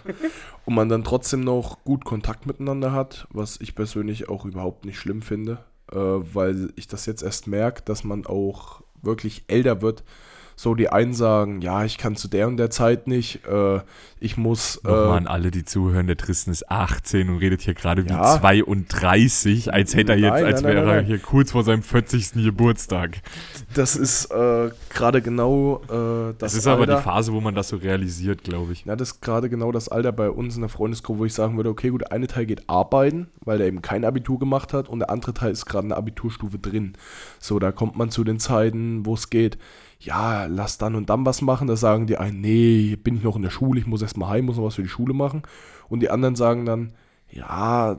[0.65, 4.97] Und man dann trotzdem noch gut Kontakt miteinander hat, was ich persönlich auch überhaupt nicht
[4.97, 5.59] schlimm finde
[5.91, 10.03] äh, weil ich das jetzt erst merke, dass man auch wirklich älter wird
[10.55, 13.79] so die einen sagen, ja, ich kann zu der und der Zeit nicht, äh,
[14.19, 14.81] ich muss.
[14.83, 18.35] Nochmal äh, an alle, die zuhören, der Tristan ist 18 und redet hier gerade ja.
[18.35, 21.63] wie 32, als hätte er jetzt, nein, als nein, wäre nein, er hier kurz vor
[21.63, 22.33] seinem 40.
[22.43, 23.21] Geburtstag.
[23.73, 26.53] Das ist äh, gerade genau äh, das.
[26.53, 26.83] Das ist Alter.
[26.83, 28.85] aber die Phase, wo man das so realisiert, glaube ich.
[28.85, 31.57] Ja, das ist gerade genau das Alter bei uns in der Freundesgruppe, wo ich sagen
[31.57, 34.87] würde, okay, gut, der eine Teil geht arbeiten, weil der eben kein Abitur gemacht hat
[34.87, 36.93] und der andere Teil ist gerade in der Abiturstufe drin.
[37.39, 39.57] So, da kommt man zu den Zeiten, wo es geht
[40.03, 41.67] ja, lass dann und dann was machen.
[41.67, 44.45] Da sagen die einen, nee, bin ich noch in der Schule, ich muss erstmal heim,
[44.45, 45.43] muss noch was für die Schule machen.
[45.89, 46.93] Und die anderen sagen dann,
[47.31, 47.97] ja,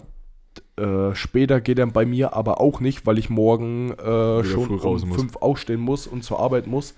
[0.77, 5.09] Äh, später geht er bei mir aber auch nicht, weil ich morgen äh, schon um
[5.09, 5.17] muss.
[5.17, 6.95] fünf aufstehen muss und zur Arbeit muss.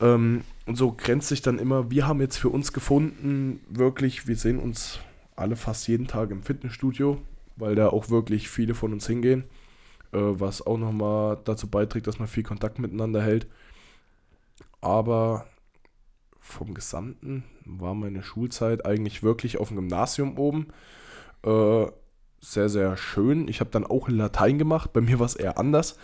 [0.00, 4.36] Ähm, und so grenzt sich dann immer, wir haben jetzt für uns gefunden, wirklich, wir
[4.36, 5.00] sehen uns
[5.36, 7.18] alle fast jeden Tag im Fitnessstudio,
[7.56, 9.44] weil da auch wirklich viele von uns hingehen,
[10.12, 13.46] äh, was auch nochmal dazu beiträgt, dass man viel Kontakt miteinander hält.
[14.80, 15.46] Aber
[16.38, 20.68] vom Gesamten war meine Schulzeit eigentlich wirklich auf dem Gymnasium oben.
[21.44, 21.86] Äh,
[22.42, 23.48] sehr, sehr schön.
[23.48, 24.94] Ich habe dann auch Latein gemacht.
[24.94, 25.98] Bei mir war es eher anders.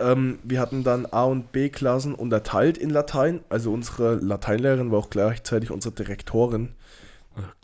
[0.00, 3.44] ähm, wir hatten dann A- und B-Klassen unterteilt in Latein.
[3.48, 6.74] Also unsere Lateinlehrerin war auch gleichzeitig unsere Direktorin.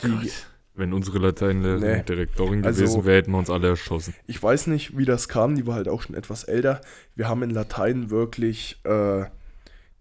[0.01, 0.31] Die,
[0.75, 2.03] Wenn unsere Lateinlehrerin Nee.
[2.03, 4.13] Direktorin Also- gewesen wäre, hätten wir uns alle erschossen.
[4.27, 5.55] ich weiß nicht, wie das kam.
[5.55, 6.79] Die war halt auch schon etwas älter.
[7.15, 9.25] Wir haben in Latein wirklich äh,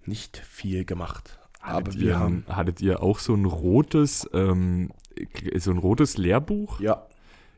[0.06, 1.38] nicht viel gemacht.
[1.60, 4.90] Aber Hattet wir ihr, haben, hattet ihr auch so ein rotes, ähm,
[5.56, 6.80] so ein rotes Lehrbuch?
[6.80, 7.02] ja,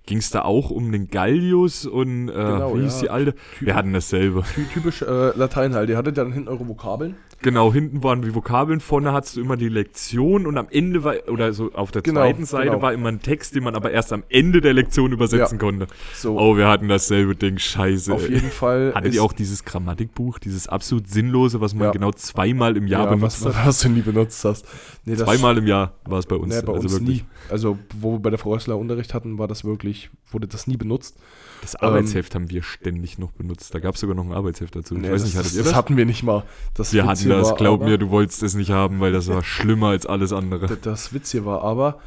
[0.06, 2.84] Ging es da auch um den Gallius und äh, Genau, wie ja.
[2.84, 3.30] hieß die alte?
[3.32, 4.42] Typ- Wir hatten dasselbe.
[4.54, 5.88] ty- typisch äh, Latein halt.
[5.88, 7.16] Ihr hattet dann hinten eure Vokabeln.
[7.44, 11.14] Genau, hinten waren die Vokabeln, vorne hattest du immer die Lektion und am Ende war,
[11.28, 12.80] oder so auf der Genau, zweiten Seite genau.
[12.82, 15.64] war immer ein Text, den man aber erst am Ende der Lektion übersetzen Ja.
[15.64, 15.86] konnte.
[16.14, 18.14] So, Oh, wir hatten dasselbe Ding, scheiße.
[18.14, 18.92] auf jeden Fall.
[18.94, 21.90] Hattet ihr auch dieses Grammatikbuch, dieses absolut sinnlose, was man Ja.
[21.90, 23.66] genau zweimal im Jahr ja, benutzt was, hat?
[23.66, 24.64] was du nie benutzt hast.
[25.04, 26.54] Nee, Zweimal im Jahr war es bei uns.
[26.54, 27.22] Nee, bei also uns wirklich.
[27.24, 27.28] nie.
[27.50, 30.76] Also, wo wir bei der Frau Rössler Unterricht hatten, war das wirklich, wurde das nie
[30.76, 31.16] benutzt.
[31.62, 33.74] Das Arbeitsheft haben wir ständig noch benutzt.
[33.74, 34.94] Da gab es sogar noch ein Arbeitsheft dazu.
[34.94, 35.76] Nee, ich weiß das, nicht, hattet das, ihr das das?
[35.76, 36.42] hatten wir nicht mal.
[36.74, 39.28] Das wir hatten das, war glaub aber, mir, du wolltest es nicht haben, weil das
[39.28, 40.76] war schlimmer als alles andere.
[40.76, 42.00] Das Witzige war aber,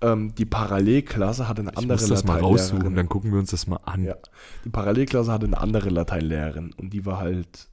[0.00, 2.96] ähm, die Parallelklasse hatte eine Ich andere muss das mal raussuchen, Lateinlehrerin.
[2.96, 4.04] dann gucken wir uns das mal an.
[4.04, 4.16] Ja.
[4.64, 7.68] Die Parallelklasse hatte eine andere Lateinlehrerin und die war halt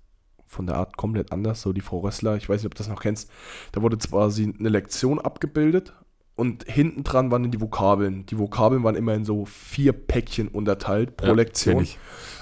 [0.45, 1.61] von der Art komplett anders.
[1.61, 3.29] So die Frau Rössler, ich weiß nicht, ob du das noch kennst.
[3.71, 5.93] Da wurde zwar sie eine Lektion abgebildet
[6.39, 8.25] und hinten dran waren dann die Vokabeln.
[8.25, 11.83] Die Vokabeln waren immer in so vier Päckchen unterteilt pro Ja, Lektion.
[11.83, 11.99] ich.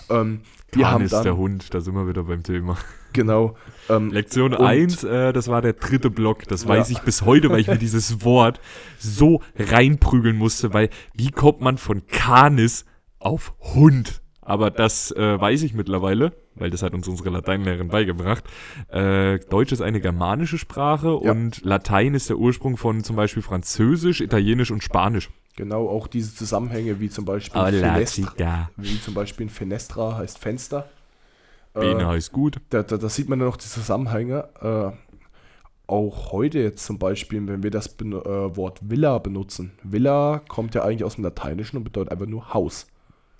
[0.09, 0.41] Ähm,
[0.71, 2.77] wir Kahn haben ist der dann, Hund, da sind wir wieder beim Thema.
[3.13, 3.55] genau,
[3.89, 6.43] ähm, Lektion Und- 1, äh, das war der dritte Block.
[6.47, 6.69] Das Ja.
[6.69, 8.59] weiß ich bis heute, weil ich mir dieses Wort
[8.99, 12.85] so reinprügeln musste, weil wie kommt man von Canis
[13.19, 14.21] auf Hund?
[14.49, 18.45] Aber das äh, weiß ich mittlerweile, weil das hat uns unsere Lateinlehrerin beigebracht.
[18.89, 21.31] Äh, Deutsch ist eine germanische Sprache Ja.
[21.31, 25.29] und Latein ist der Ursprung von zum Beispiel Französisch, Italienisch und Spanisch.
[25.57, 30.87] genau auch diese Zusammenhänge wie zum Beispiel Hola, Fenestra, wie zum Beispiel Fenestra heißt Fenster.
[31.73, 32.61] Bene Äh, heißt gut.
[32.69, 34.47] da, da, da sieht man dann noch die Zusammenhänge.
[34.61, 34.91] Äh,
[35.87, 38.03] auch heute jetzt zum Beispiel, wenn wir das äh,
[38.55, 39.71] Wort Villa benutzen.
[39.83, 42.87] Villa kommt ja eigentlich aus dem Lateinischen und bedeutet einfach nur Haus.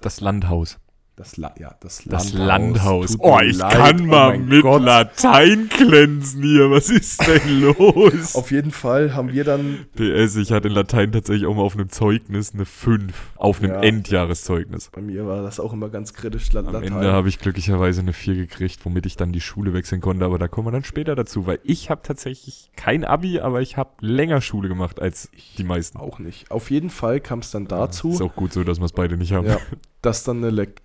[0.02, 0.80] Das Landhaus.
[1.18, 3.14] Das, La ja, das, Das Landhaus.
[3.14, 3.72] Tut Oh, ich leid.
[3.74, 4.84] kann Oh mal mein mit Gott.
[4.84, 6.70] Latein glänzen hier.
[6.70, 8.36] Was ist denn los?
[8.36, 11.74] Auf jeden Fall haben wir dann, PS, ich hatte in Latein tatsächlich auch mal auf
[11.76, 13.14] einem Zeugnis eine 5.
[13.36, 13.82] Auf einem Ja.
[13.82, 14.92] Endjahreszeugnis.
[14.94, 16.94] bei mir war das auch immer ganz kritisch, La Am Latein.
[16.94, 20.38] Ende habe ich glücklicherweise eine 4 gekriegt, womit ich dann die Schule wechseln konnte, aber
[20.38, 23.90] da kommen wir dann später dazu, weil ich habe tatsächlich kein Abi, aber ich habe
[24.02, 25.98] länger Schule gemacht als die meisten.
[25.98, 26.52] auch nicht.
[26.52, 29.18] Auf jeden Fall kam es dann Ist dazu, auch gut so, dass wir es beide
[29.18, 29.48] nicht haben.
[29.48, 29.58] ja,
[30.04, 30.82] dass dann eine Lek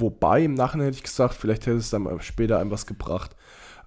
[0.00, 3.36] Wobei, im Nachhinein hätte ich gesagt, vielleicht hätte es dann später einem was gebracht.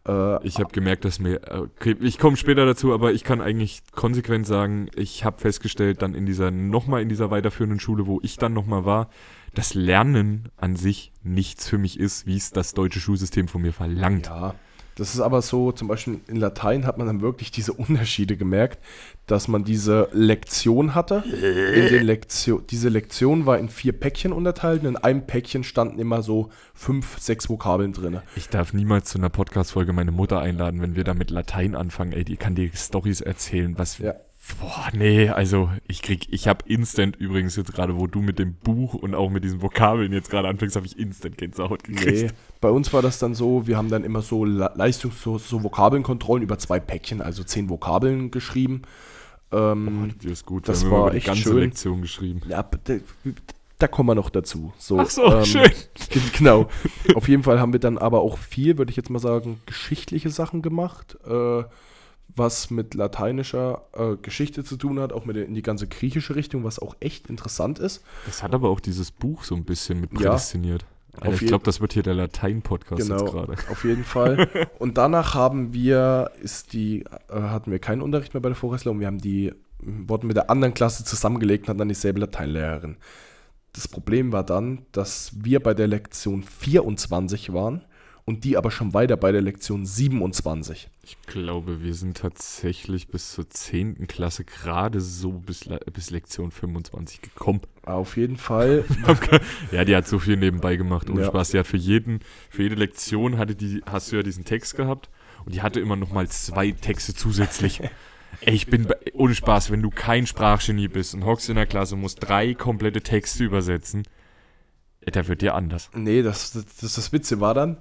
[0.08, 3.82] Äh, Ich habe gemerkt, dass mir, okay, ich komme später dazu, aber ich kann eigentlich
[3.94, 8.38] konsequent sagen, ich habe festgestellt, dann in dieser, nochmal in dieser weiterführenden Schule, wo ich
[8.38, 9.10] dann nochmal war,
[9.54, 13.74] dass Lernen an sich nichts für mich ist, wie es das deutsche Schulsystem von mir
[13.74, 14.28] verlangt.
[14.28, 14.56] Ja,
[14.96, 18.80] das ist aber so, zum Beispiel in Latein hat man dann wirklich diese Unterschiede gemerkt,
[19.28, 21.24] dass man diese Lektion hatte.
[21.26, 26.00] In den Lektio diese Lektion war in vier Päckchen unterteilt und in einem Päckchen standen
[26.00, 28.20] immer so fünf, sechs Vokabeln drin.
[28.36, 32.12] Ich darf niemals zu einer Podcast-Folge meine Mutter einladen, wenn wir da mit Latein anfangen.
[32.12, 33.98] Ey, die kann dir Stories erzählen, was.
[33.98, 34.16] Ja.
[34.60, 38.54] Boah, nee, also ich krieg, ich habe instant übrigens jetzt gerade, wo du mit dem
[38.56, 42.24] Buch und auch mit diesen Vokabeln jetzt gerade anfängst, habe ich instant Gänsehaut gekriegt.
[42.24, 42.30] Nee,
[42.60, 45.64] bei uns war das dann so, wir haben dann immer so Le- Leistungs-, so, so
[45.64, 48.82] Vokabelnkontrollen über zwei Päckchen, also zehn Vokabeln geschrieben.
[49.54, 51.58] Ähm, Die ist gut, Das war immer die echt ganze schön.
[51.60, 52.42] Lektion geschrieben.
[52.50, 52.94] ja, da,
[53.80, 54.74] da kommen wir noch dazu.
[54.78, 55.72] So, Ach so, ähm, schön.
[56.10, 56.68] Ge- Genau.
[57.16, 60.30] Auf jeden Fall haben wir dann aber auch viel, würde ich jetzt mal sagen, geschichtliche
[60.32, 61.64] Sachen gemacht, äh,
[62.36, 66.36] was mit lateinischer äh, Geschichte zu tun hat, auch mit der, in die ganze griechische
[66.36, 68.04] Richtung, was auch echt interessant ist.
[68.26, 70.30] Das hat aber auch dieses Buch so ein bisschen mit Ja.
[70.32, 70.86] prädestiniert.
[71.16, 73.54] Alter, Auf ich glaube, das wird hier der Latein-Podcast jetzt Genau, gerade.
[73.70, 74.50] auf jeden Fall.
[74.80, 78.92] Und danach haben wir, ist die, äh, hatten wir keinen Unterricht mehr bei der Vorressler
[78.92, 82.98] und wir haben die, wurden mit der anderen Klasse zusammengelegt und hatten dann dieselbe Lateinlehrerin.
[83.74, 87.84] Das Problem war dann, dass wir bei der Lektion 24 waren
[88.26, 90.90] und die aber schon weiter bei der Lektion 27.
[91.04, 94.08] Ich glaube, wir sind tatsächlich bis zur 10.
[94.08, 97.62] Klasse gerade so bis, bis Lektion 25 gekommen.
[97.84, 98.86] Auf jeden Fall.
[99.72, 101.28] Ja, die hat so viel nebenbei gemacht, ohne Ja.
[101.28, 101.50] Spaß.
[101.52, 102.20] Die hat für jeden,
[102.50, 105.10] für jede Lektion hatte die, hast du ja diesen Text gehabt
[105.46, 107.82] und die hatte immer noch mal zwei Texte zusätzlich.
[108.42, 111.96] Ey, ich bin, ohne Spaß, wenn du kein Sprachgenie bist und hockst in der Klasse
[111.96, 114.04] und musst drei komplette Texte übersetzen,
[115.02, 115.90] da wird dir anders.
[115.94, 117.78] Nee, das, das, das, das Witze war dann.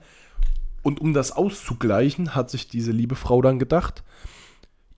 [0.82, 4.02] Und um das auszugleichen, hat sich diese liebe Frau dann gedacht,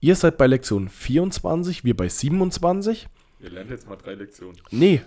[0.00, 3.08] ihr seid bei Lektion 24, wir bei 27.
[3.38, 4.56] Wir lernen jetzt mal drei Lektionen.
[4.70, 5.02] Nee,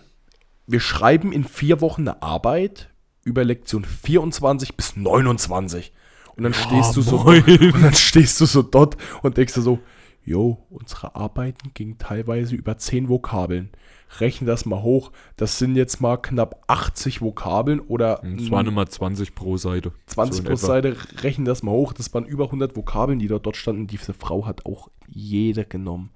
[0.68, 2.90] wir schreiben in vier Wochen eine Arbeit
[3.24, 5.92] über Lektion 24 bis 29.
[6.36, 9.80] Und dann stehst du so und dann stehst du so dort und denkst du so,
[10.28, 13.70] jo, unsere Arbeiten gingen teilweise über 10 Vokabeln.
[14.20, 15.12] Rechne das mal hoch.
[15.38, 19.94] Das sind jetzt mal knapp 80 Vokabeln oder Es waren immer 20 pro Seite.
[20.08, 20.56] 20 So pro.
[20.56, 21.94] Seite, rechnen das mal hoch.
[21.94, 23.88] Das waren über 100 Vokabeln, die dort, dort standen.
[23.88, 26.10] Diese Frau hat auch jede genommen.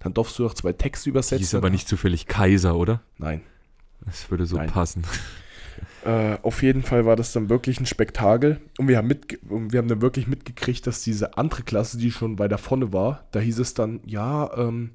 [0.00, 1.38] Dann darfst du noch zwei Texte übersetzen.
[1.38, 3.02] Die ist aber nicht zufällig Kaiser, oder?
[3.18, 3.42] Nein.
[4.04, 4.70] Das würde so Nein.
[4.70, 5.02] passen.
[6.06, 8.60] Äh, auf jeden Fall war das dann wirklich ein Spektakel.
[8.78, 9.10] Und wir haben,
[9.48, 13.24] und wir haben dann wirklich mitgekriegt, dass diese andere Klasse, die schon weiter vorne war,
[13.32, 14.92] da hieß es dann, ja, ähm,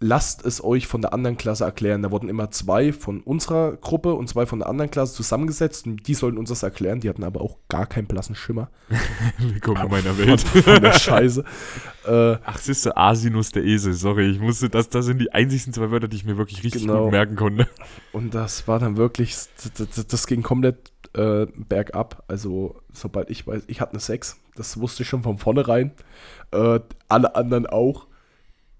[0.00, 2.02] lasst es euch von der anderen Klasse erklären.
[2.02, 6.06] Da wurden immer zwei von unserer Gruppe und zwei von der anderen Klasse zusammengesetzt und
[6.06, 7.00] die sollten uns das erklären.
[7.00, 8.70] Die hatten aber auch gar keinen blassen Schimmer
[9.38, 10.40] Willkommen in meiner Welt.
[10.40, 11.44] von der Scheiße.
[12.06, 15.72] äh, Ach, siehst du, Asinus der Esel, sorry, ich musste, das, das sind die einzigsten
[15.72, 17.04] zwei Wörter, die ich mir wirklich richtig Genau.
[17.04, 17.66] gut merken konnte.
[18.12, 19.34] Und das war dann wirklich,
[19.74, 22.22] das, das, das ging komplett äh, bergab.
[22.28, 25.92] Also, sobald ich weiß, ich hatte eine 6, das wusste ich schon von vornherein.
[26.52, 28.07] Äh, alle anderen auch.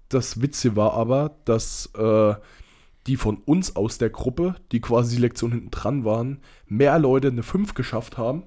[0.09, 2.33] Das Witze war aber, dass äh,
[3.07, 7.29] die von uns aus der Gruppe, die quasi die Lektion hinten dran waren, mehr Leute
[7.29, 8.43] eine 5 geschafft haben,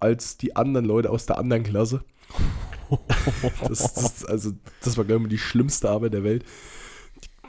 [0.00, 2.04] als die anderen Leute aus der anderen Klasse.
[3.66, 6.44] Das, das, also, das war, glaube ich, die schlimmste Arbeit der Welt.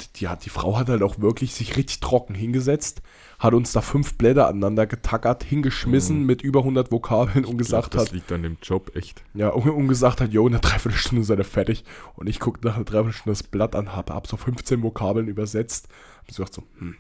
[0.01, 3.03] Die, die, hat, die Frau hat halt auch wirklich sich richtig trocken hingesetzt,
[3.39, 6.25] hat uns da fünf Blätter aneinander getackert, hingeschmissen Mhm.
[6.25, 9.23] mit über 100 Vokabeln und gesagt das hat, liegt an dem Job, echt.
[9.35, 11.83] ja, und, und gesagt hat, jo, in einer Dreiviertelstunde seid ihr fertig.
[12.15, 15.87] Und ich guckte nach einer Dreiviertelstunde das Blatt an, hab, hab so 15 Vokabeln übersetzt.
[16.21, 16.95] Hab so gedacht so, hm,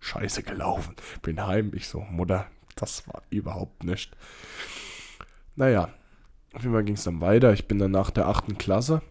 [0.00, 0.96] scheiße gelaufen.
[1.22, 1.70] Bin heim.
[1.74, 4.16] Ich so, Mutter, das war überhaupt nicht.
[5.56, 5.90] Naja,
[6.54, 7.52] auf jeden Fall ging es dann weiter.
[7.52, 9.02] Ich bin dann nach der achten Klasse.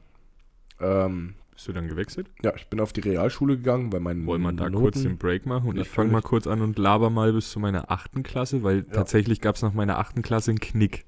[0.79, 2.29] Ähm, Bist du dann gewechselt?
[2.43, 5.17] ja, ich bin auf die Realschule gegangen, weil meine Wollen wir da Noten, kurz den
[5.17, 5.67] Break machen?
[5.69, 8.83] Und ich fange mal kurz an und laber mal bis zu meiner achten Klasse, weil
[8.83, 11.05] tatsächlich gab es nach meiner achten Klasse einen Knick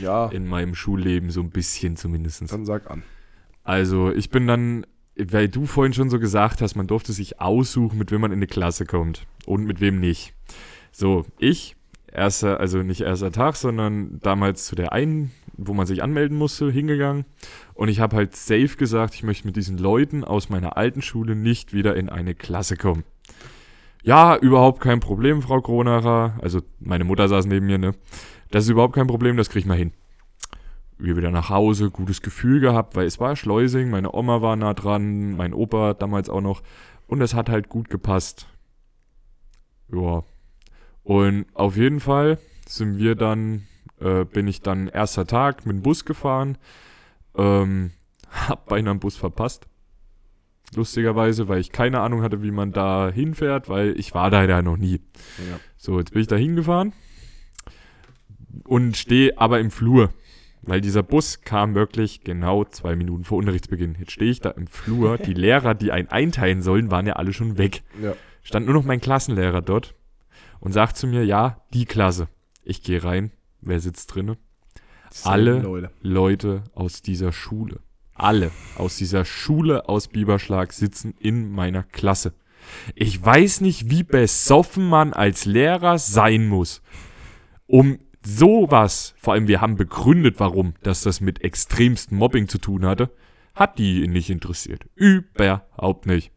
[0.00, 2.50] Ja, in meinem Schulleben, so ein bisschen zumindest.
[2.50, 3.02] dann sag an.
[3.62, 4.86] Also ich bin dann,
[5.18, 8.38] weil du vorhin schon so gesagt hast, man durfte sich aussuchen, mit wem man in
[8.38, 10.32] eine Klasse kommt und mit wem nicht.
[10.92, 11.76] So, ich,
[12.10, 15.30] erster, also nicht erster Tag, sondern damals zu der einen,
[15.66, 17.24] wo man sich anmelden musste, hingegangen.
[17.74, 21.34] Und ich habe halt safe gesagt, ich möchte mit diesen Leuten aus meiner alten Schule
[21.36, 23.04] nicht wieder in eine Klasse kommen.
[24.02, 26.38] Ja, überhaupt kein Problem, Frau Kronacher.
[26.40, 27.92] Also meine Mutter saß neben mir, ne?
[28.50, 29.92] Das ist überhaupt kein Problem, das krieg ich mal hin
[31.02, 34.74] wir wieder nach Hause, gutes Gefühl gehabt, weil es war Schleusing, meine Oma war nah
[34.74, 36.62] dran, mein Opa damals auch noch
[37.06, 38.46] und es hat halt gut gepasst.
[39.92, 40.22] Ja.
[41.02, 43.66] Und auf jeden Fall sind wir dann,
[44.00, 46.58] äh, bin ich dann erster Tag mit dem Bus gefahren,
[47.36, 47.92] ähm,
[48.30, 49.66] hab beinahe einen Bus verpasst.
[50.74, 54.62] Lustigerweise, weil ich keine Ahnung hatte, wie man da hinfährt, weil ich war da ja
[54.62, 55.00] noch nie.
[55.38, 55.58] Ja.
[55.76, 56.92] So, jetzt bin ich da hingefahren
[58.64, 60.10] und stehe aber im Flur.
[60.62, 63.96] Weil dieser Bus kam wirklich genau zwei Minuten vor Unterrichtsbeginn.
[63.98, 65.18] Jetzt stehe ich da im Flur.
[65.26, 67.82] Die Lehrer, die einen einteilen sollen, waren ja alle schon weg.
[68.00, 68.14] Ja.
[68.42, 69.94] Stand nur noch mein Klassenlehrer dort
[70.60, 72.28] und sagt zu mir, ja, die Klasse.
[72.62, 73.32] Ich gehe rein.
[73.62, 74.36] Wer sitzt drinne?
[75.24, 75.90] Alle Leute.
[76.00, 77.80] Leute aus dieser Schule.
[78.14, 82.34] Alle aus dieser Schule aus Biberschlag sitzen in meiner Klasse.
[82.94, 86.82] Ich weiß nicht, wie besoffen man als Lehrer sein muss,
[87.66, 92.84] um sowas, vor allem wir haben begründet, warum, dass das mit extremstem Mobbing zu tun
[92.84, 93.10] hatte,
[93.54, 94.84] hat die ihn nicht interessiert.
[94.94, 96.32] Überhaupt nicht.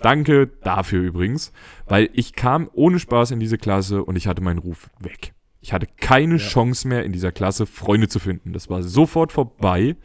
[0.00, 1.52] Danke dafür übrigens,
[1.86, 5.34] weil ich kam ohne Spaß in diese Klasse und ich hatte meinen Ruf weg.
[5.66, 8.52] Ich hatte keine Chance mehr in dieser Klasse Freunde zu finden.
[8.52, 9.96] Das war sofort vorbei.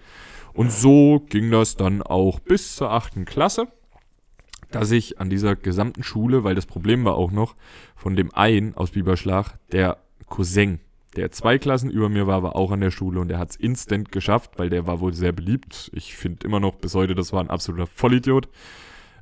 [0.53, 3.67] Und so ging das dann auch bis zur achten Klasse,
[4.71, 7.55] dass ich an dieser gesamten Schule, weil das Problem war auch noch,
[7.95, 10.79] von dem einen aus Biberschlag, der Cousin,
[11.15, 13.55] der zwei Klassen über mir war, war auch an der Schule und der hat es
[13.55, 15.91] instant geschafft, weil der war wohl sehr beliebt.
[15.93, 18.49] Ich finde immer noch bis heute, das war ein absoluter Vollidiot.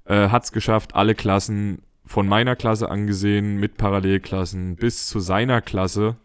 [0.06, 5.62] Äh, hat es geschafft, alle Klassen von meiner Klasse angesehen, mit Parallelklassen bis zu seiner
[5.62, 6.16] Klasse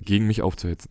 [0.00, 0.90] gegen mich aufzuhetzen.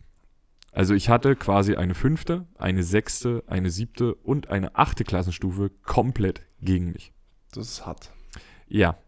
[0.72, 6.42] Also ich hatte quasi eine fünfte, eine sechste, eine siebte und eine achte Klassenstufe komplett
[6.60, 7.12] gegen mich.
[7.52, 8.12] Das ist hart.
[8.68, 8.98] Ja,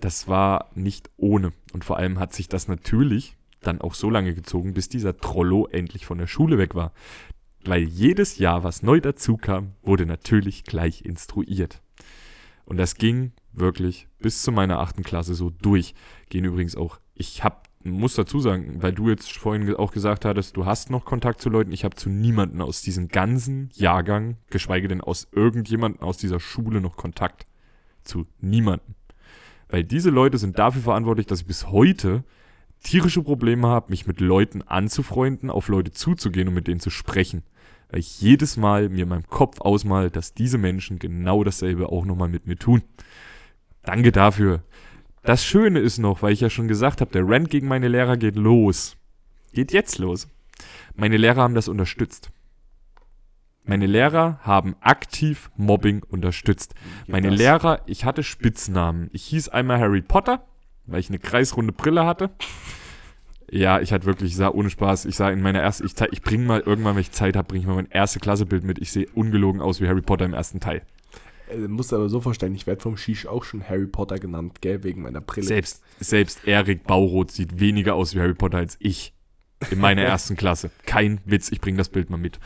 [0.00, 1.52] das war nicht ohne.
[1.72, 5.66] Und vor allem hat sich das natürlich dann auch so lange gezogen, bis dieser Trollo
[5.66, 6.92] endlich von der Schule weg war.
[7.64, 11.80] Weil jedes Jahr, was neu dazu kam, wurde natürlich gleich instruiert.
[12.66, 15.94] Und das ging wirklich bis zu meiner achten Klasse so durch.
[16.28, 20.56] Gehen übrigens auch, ich hab, muss dazu sagen, weil du jetzt vorhin auch gesagt hattest,
[20.56, 21.72] du hast noch Kontakt zu Leuten.
[21.72, 26.80] Ich habe zu niemanden aus diesem ganzen Jahrgang, geschweige denn aus irgendjemanden aus dieser Schule
[26.80, 27.46] noch Kontakt.
[28.02, 28.94] Zu niemanden.
[29.68, 32.24] Weil diese Leute sind dafür verantwortlich, dass ich bis heute
[32.82, 37.42] tierische Probleme habe, mich mit Leuten anzufreunden, auf Leute zuzugehen und mit denen zu sprechen.
[37.90, 42.04] Weil ich jedes Mal mir in meinem Kopf ausmal, dass diese Menschen genau dasselbe auch
[42.04, 42.82] nochmal mit mir tun.
[43.82, 44.62] Danke dafür.
[45.24, 48.18] Das Schöne ist noch, weil ich ja schon gesagt habe, der Rant gegen meine Lehrer
[48.18, 48.98] geht los.
[49.54, 50.28] Geht jetzt los.
[50.94, 52.30] Meine Lehrer haben das unterstützt.
[53.64, 56.74] Meine Lehrer haben aktiv Mobbing unterstützt.
[57.06, 57.30] Meine?
[57.30, 59.08] Lehrer, ich hatte Spitznamen.
[59.12, 60.44] Ich hieß einmal Harry Potter,
[60.84, 62.28] weil ich eine kreisrunde Brille hatte.
[63.50, 66.20] Ja, ich hatte wirklich, ich sah ohne Spaß, ich sah in meiner ersten, ich, ich
[66.20, 68.78] bringe mal irgendwann, wenn ich Zeit habe, bringe ich mal mein erste Klassebild mit.
[68.78, 70.82] Ich sehe ungelogen aus wie Harry Potter im ersten Teil.
[71.48, 74.60] Äh, Du musst aber so verstehen, ich werde vom Shish auch schon Harry Potter genannt,
[74.60, 75.46] gell, wegen meiner Brille.
[75.46, 79.12] Selbst, selbst Erik Bauroth sieht weniger aus wie Harry Potter als ich
[79.70, 80.70] in meiner ersten Klasse.
[80.86, 82.38] Kein Witz, ich bringe das Bild mal mit.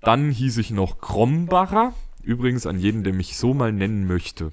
[0.00, 1.92] Dann hieß ich noch Krombacher.
[2.22, 4.52] Übrigens an jeden, der mich so mal nennen möchte.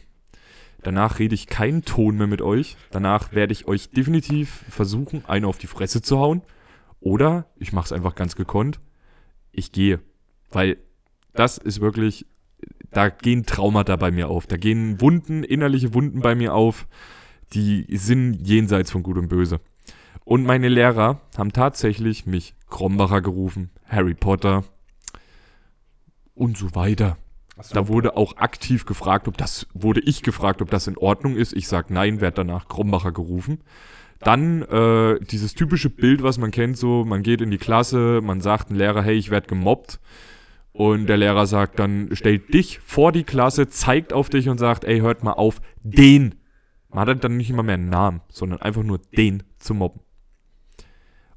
[0.83, 2.77] Danach rede ich keinen Ton mehr mit euch.
[2.91, 6.41] Danach werde ich euch definitiv versuchen, eine auf die Fresse zu hauen.
[6.99, 8.79] Oder ich mache es einfach ganz gekonnt.
[9.51, 9.99] Ich gehe.
[10.49, 10.77] Weil
[11.33, 12.25] das ist wirklich,
[12.91, 14.47] da gehen Traumata bei mir auf.
[14.47, 16.87] Da gehen Wunden, innerliche Wunden bei mir auf
[17.53, 19.59] die sind jenseits von Gut und Böse.
[20.25, 24.63] Und meine Lehrer haben tatsächlich mich Krombacher gerufen, Harry Potter
[26.35, 27.17] und so weiter.
[27.61, 27.73] So.
[27.73, 31.53] Da wurde auch aktiv gefragt, ob das, wurde ich gefragt, ob das in Ordnung ist.
[31.53, 33.61] Ich sag nein, werde danach Krombacher gerufen.
[34.19, 38.41] Dann äh, dieses typische Bild, was man kennt, so, man geht in die Klasse, man
[38.41, 39.99] sagt einem Lehrer, hey, ich werde gemobbt.
[40.77, 44.83] Und der Lehrer sagt dann, stellt dich vor die Klasse, zeigt auf dich und sagt,
[44.83, 46.35] ey, hört mal auf, den.
[46.89, 50.01] Man hat dann nicht immer mehr einen Namen, sondern einfach nur den zu mobben.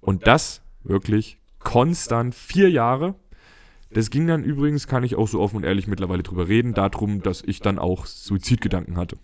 [0.01, 3.15] Und das wirklich konstant vier Jahre.
[3.91, 7.23] Das ging dann übrigens, kann ich auch so offen und ehrlich mittlerweile drüber reden, darum,
[7.23, 9.17] dass ich dann auch Suizidgedanken hatte.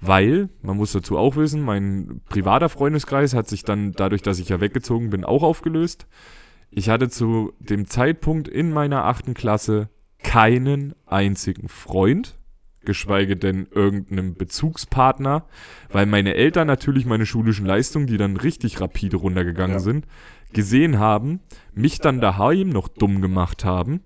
[0.00, 4.48] Weil, man muss dazu auch wissen, mein privater Freundeskreis hat sich dann, dadurch, dass ich
[4.48, 6.06] ja weggezogen bin, auch aufgelöst.
[6.76, 9.88] Ich hatte zu dem Zeitpunkt in meiner achten Klasse
[10.22, 12.36] keinen einzigen Freund,
[12.84, 15.46] geschweige denn irgendeinem Bezugspartner,
[15.92, 19.80] weil meine Eltern natürlich meine schulischen Leistungen, die dann richtig rapide runtergegangen Ja.
[19.80, 20.06] sind,
[20.52, 21.40] gesehen haben,
[21.74, 24.00] mich dann daheim noch dumm gemacht haben.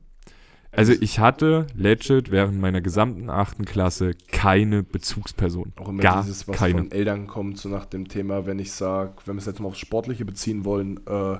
[0.70, 5.72] Also ich hatte legit während meiner gesamten achten Klasse keine Bezugsperson.
[5.76, 6.78] Auch immer Gar dieses, was keine.
[6.78, 9.68] von Eltern kommt, so nach dem Thema, wenn ich sage, wenn wir es jetzt mal
[9.68, 11.38] aufs Sportliche beziehen wollen, äh,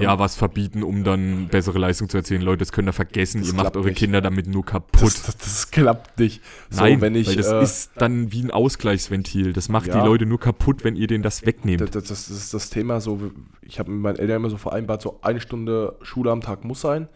[0.00, 2.42] Ja, was verbieten, um dann bessere Leistung zu erzielen.
[2.42, 3.40] Leute, das könnt ihr vergessen.
[3.40, 3.98] Das Ihr macht eure nicht.
[3.98, 5.02] Kinder damit nur kaputt.
[5.02, 6.42] das, das, das klappt nicht.
[6.70, 9.52] So, Nein, wenn ich, weil das äh, ist dann wie ein Ausgleichsventil.
[9.52, 10.00] Das macht Ja.
[10.00, 11.80] die Leute nur kaputt, wenn ihr denen das wegnehmt.
[11.80, 13.30] Das, das, ist das Thema so,
[13.62, 16.80] ich habe mit meinen Eltern immer so vereinbart, so eine Stunde Schule am Tag muss
[16.80, 17.08] sein,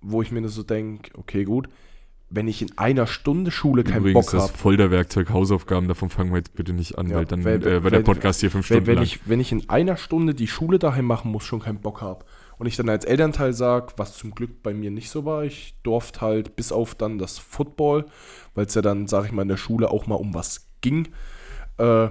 [0.00, 1.68] wo ich mir so denke, okay, gut,
[2.34, 6.30] wenn ich in einer Stunde Schule keinen Übrigens, Bock das habe, Folterwerkzeug Hausaufgaben, davon fangen
[6.30, 8.76] wir jetzt bitte nicht an, Ja, weil dann wenn- äh, der Podcast hier fünf wenn,
[8.76, 9.04] Stunden wenn, lang.
[9.04, 12.24] ich, wenn ich in einer Stunde die Schule daheim machen muss, schon keinen Bock habe
[12.58, 15.74] und ich dann als Elternteil sage, was zum Glück bei mir nicht so war, ich
[15.82, 18.06] durfte halt bis auf dann das Football,
[18.54, 21.08] weil es ja dann, sage ich mal, in der Schule auch mal um was ging,
[21.78, 22.08] äh,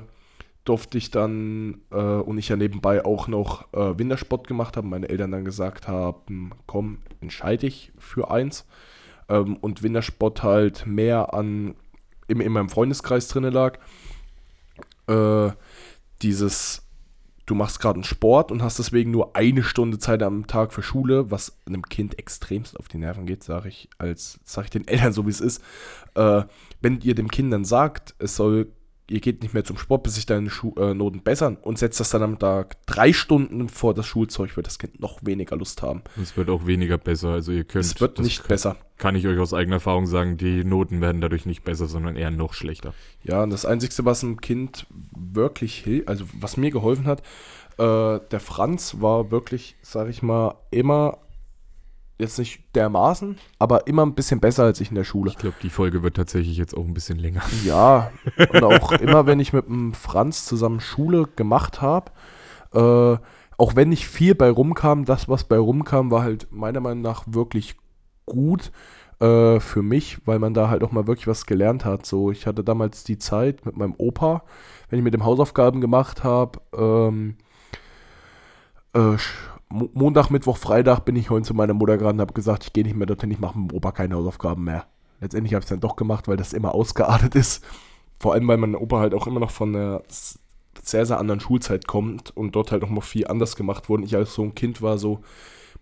[0.66, 5.10] durfte ich dann äh, und ich ja nebenbei auch noch äh, Wintersport gemacht habe, meine
[5.10, 8.68] Eltern dann gesagt haben, komm, entscheide ich für eins
[9.32, 11.76] ähm, und Wintersport halt mehr an
[12.28, 13.80] in, in meinem Freundeskreis drinne lag.
[15.08, 15.52] Äh,
[16.22, 16.84] dieses,
[17.46, 20.84] du machst gerade einen Sport und hast deswegen nur eine Stunde Zeit am Tag für
[20.84, 24.88] Schule, was einem Kind extremst auf die Nerven geht, sage ich, als sage ich den
[24.88, 25.64] Eltern so wie es ist.
[26.16, 26.44] Äh,
[26.82, 28.72] wenn ihr dem Kind dann sagt, es soll,
[29.12, 32.00] ihr geht nicht mehr zum Sport, bis sich deine Schu äh, Noten bessern und setzt
[32.00, 35.82] das dann am Tag drei Stunden vor das Schulzeug, wird das Kind noch weniger Lust
[35.82, 36.02] haben.
[36.22, 37.30] Es wird auch weniger besser.
[37.30, 37.86] Also ihr könnt.
[37.86, 38.78] Es wird nicht kann, besser.
[38.98, 42.32] Kann ich euch aus eigener Erfahrung sagen, die Noten werden dadurch nicht besser, sondern eher
[42.32, 42.94] noch schlechter.
[43.24, 47.22] Ja, und das Einzige, was einem Kind wirklich hilft, also was mir geholfen hat,
[47.78, 51.18] äh, der Franz war wirklich, sag ich mal, immer,
[52.22, 55.32] jetzt nicht dermaßen, aber immer ein bisschen besser als ich in der Schule.
[55.32, 57.42] Ich glaube, die Folge wird tatsächlich jetzt auch ein bisschen länger.
[57.66, 58.12] Ja,
[58.54, 62.12] und auch immer, wenn ich mit dem Franz zusammen Schule gemacht habe,
[62.74, 63.18] äh,
[63.58, 67.24] auch wenn nicht viel bei rumkam, das, was bei rumkam, war halt meiner Meinung nach
[67.28, 67.76] wirklich
[68.26, 68.72] gut
[69.20, 72.06] äh, für mich, weil man da halt auch mal wirklich was gelernt hat.
[72.06, 74.44] So, ich hatte damals die Zeit mit meinem Opa,
[74.90, 77.36] wenn ich mit dem Hausaufgaben gemacht habe, ähm,
[78.94, 79.18] äh,
[79.72, 82.84] Montag, Mittwoch, Freitag bin ich heute zu meiner Mutter gerannt und habe gesagt, ich gehe
[82.84, 84.86] nicht mehr dorthin, ich mache mit dem Opa keine Hausaufgaben mehr.
[85.22, 87.64] Letztendlich habe ich es dann doch gemacht, weil das immer ausgeartet ist.
[88.20, 90.02] Vor allem, weil mein Opa halt auch immer noch von einer
[90.82, 94.04] sehr, sehr anderen Schulzeit kommt und dort halt auch noch viel anders gemacht wurde.
[94.04, 95.22] Ich als so ein Kind war so,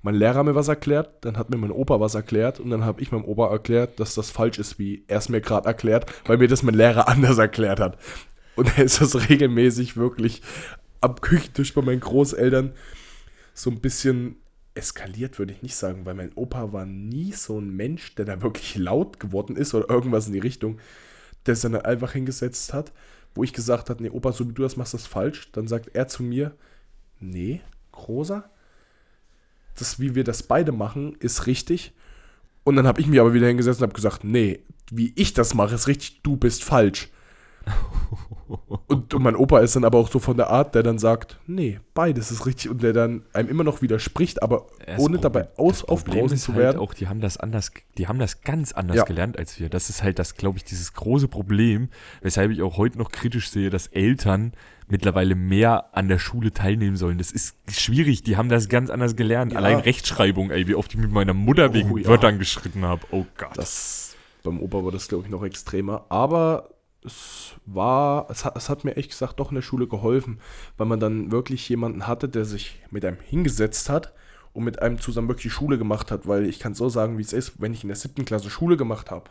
[0.04, 3.02] mein Lehrer mir was erklärt, dann hat mir mein Opa was erklärt und dann habe
[3.02, 6.38] ich meinem Opa erklärt, dass das falsch ist, wie er es mir gerade erklärt, weil
[6.38, 7.98] mir das mein Lehrer anders erklärt hat.
[8.56, 10.42] Und er ist das regelmäßig wirklich
[11.02, 12.74] am Küchentisch bei meinen Großeltern
[13.60, 14.38] so ein bisschen
[14.74, 18.42] eskaliert, würde ich nicht sagen, weil mein Opa war nie so ein Mensch, der da
[18.42, 20.80] wirklich laut geworden ist oder irgendwas in die Richtung,
[21.46, 22.94] der sich dann einfach hingesetzt hat,
[23.36, 25.52] wo ich gesagt habe, nee, Opa, so wie du das machst, das falsch.
[25.52, 26.56] Dann sagt er zu mir,
[27.20, 27.60] nee,
[27.92, 28.50] Großer,
[29.78, 31.94] das, wie wir das beide machen, ist richtig.
[32.64, 35.54] Und dann habe ich mich aber wieder hingesetzt und habe gesagt, nee, wie ich das
[35.54, 37.10] mache, ist richtig, du bist falsch.
[38.88, 41.40] Und, und, mein Opa ist dann aber auch so von der Art, der dann sagt,
[41.46, 45.22] nee, beides ist richtig und der dann einem immer noch widerspricht, aber das ohne Problem,
[45.22, 46.80] dabei aus, aufbrausen zu halt werden.
[46.80, 49.04] Auch, die haben das anders, die haben das ganz anders ja.
[49.04, 49.70] gelernt als wir.
[49.70, 51.90] Das ist halt das, glaube ich, dieses große Problem,
[52.22, 54.54] weshalb ich auch heute noch kritisch sehe, dass Eltern
[54.88, 57.20] mittlerweile mehr an der Schule teilnehmen sollen.
[57.20, 59.52] Das ist schwierig, die haben das ganz anders gelernt.
[59.52, 59.60] Ja.
[59.60, 62.08] Allein Rechtschreibung, ey, wie oft ich mit meiner Mutter wegen oh, ja.
[62.08, 63.06] Wörtern geschritten habe.
[63.12, 63.56] Oh Gott.
[63.56, 66.06] Das, beim Opa war das, glaube ich, noch extremer.
[66.10, 66.70] Aber
[67.06, 70.40] es war, es hat, es hat mir echt gesagt doch in der Schule geholfen,
[70.78, 74.14] weil man dann wirklich jemanden hatte, der sich mit einem hingesetzt hat
[74.54, 77.22] und mit einem zusammen wirklich die Schule gemacht hat, weil ich kann so sagen, wie
[77.22, 79.30] es ist, wenn ich in der siebten Klasse Schule gemacht habe,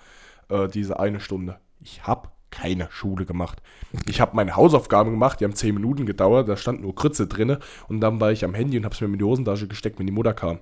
[0.49, 1.59] äh, diese eine Stunde.
[1.81, 3.61] Ich habe keine Schule gemacht.
[4.07, 7.59] Ich habe meine Hausaufgaben gemacht, die haben zehn Minuten gedauert, da stand nur Kritze drinne
[7.89, 10.07] und dann war ich am Handy und habe es mir in die Hosentasche gesteckt, wenn
[10.07, 10.59] die Mutter kam.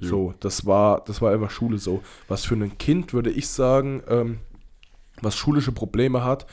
[0.00, 0.08] Ja.
[0.08, 2.02] So, das war, das war einfach Schule so.
[2.26, 4.38] Was für ein Kind würde ich sagen, ähm,
[5.22, 6.46] was schulische Probleme hat,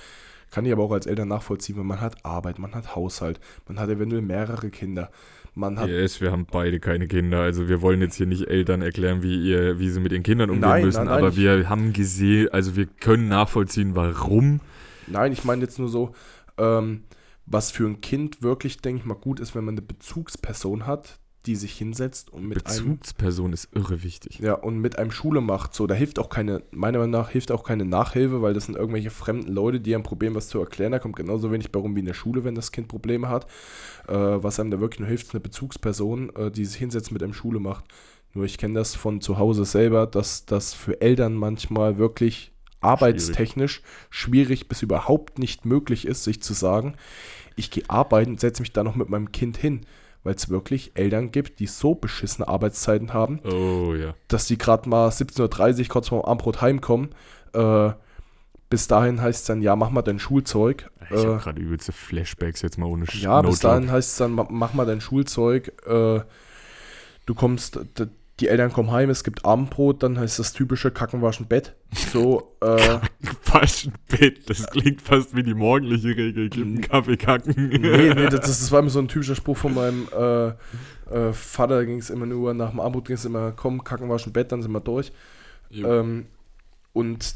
[0.52, 3.80] kann ich aber auch als Eltern nachvollziehen, weil man hat Arbeit, man hat Haushalt, man
[3.80, 5.12] hat eventuell mehrere Kinder.
[5.54, 7.40] Man hat yes, wir haben beide keine Kinder.
[7.40, 10.50] Also wir wollen jetzt hier nicht Eltern erklären, wie ihr, wie sie mit ihren Kindern
[10.50, 14.60] umgehen nein, müssen, nein, nein, aber wir haben gesehen, also wir können nachvollziehen, warum.
[15.08, 16.14] Nein, ich meine jetzt nur so,
[16.58, 17.04] ähm,
[17.46, 21.20] was für ein Kind wirklich, denke ich mal, gut ist, wenn man eine Bezugsperson hat,
[21.46, 22.98] die sich hinsetzt und mit Bezugsperson einem.
[22.98, 24.40] Bezugsperson ist irre wichtig.
[24.40, 25.74] Ja, und mit einem Schule macht.
[25.74, 28.76] So, da hilft auch keine, meiner Meinung nach, hilft auch keine Nachhilfe, weil das sind
[28.76, 30.92] irgendwelche fremden Leute, die haben Problem, was zu erklären.
[30.92, 33.46] Da kommt genauso wenig bei rum wie in der Schule, wenn das Kind Probleme hat.
[34.08, 37.24] Äh, was einem da wirklich nur hilft, ist eine Bezugsperson, äh, die sich hinsetzt mit
[37.24, 37.86] einem Schule macht.
[38.34, 43.82] Nur ich kenne das von zu Hause selber, dass das für Eltern manchmal wirklich arbeitstechnisch
[44.10, 44.10] schwierig.
[44.10, 46.96] schwierig bis überhaupt nicht möglich ist, sich zu sagen,
[47.56, 49.86] ich gehe arbeiten und setze mich da noch mit meinem Kind hin
[50.26, 54.16] weil es wirklich Eltern gibt, die so beschissene Arbeitszeiten haben, oh, ja.
[54.28, 57.12] dass die gerade mal 17.30 Uhr kurz vor Abendbrot heimkommen.
[57.54, 57.92] Äh,
[58.68, 60.90] bis dahin heißt es dann, ja, mach mal dein Schulzeug.
[61.06, 64.18] Ich äh, habe gerade übelste Flashbacks jetzt mal ohne Sch Ja, bis dahin heißt es
[64.18, 65.72] dann, mach mal dein Schulzeug.
[65.86, 66.22] Äh,
[67.28, 67.80] du kommst,
[68.40, 71.76] die Eltern kommen heim, es gibt Abendbrot, dann heißt das typische Kacken, waschen, Bett.
[72.12, 77.54] So, äh, Kacken, waschen, Bett, das klingt fast wie die morgendliche Regel, gib Kaffee, kacken.
[77.56, 80.48] Nee, nee, das, das war immer so ein typischer Spruch von meinem äh,
[81.14, 84.34] äh, Vater, ging es immer nur, nach dem Abendbrot ging es immer, komm, Kacken, waschen,
[84.34, 85.14] Bett, dann sind wir durch.
[85.72, 86.26] Ähm,
[86.94, 87.36] und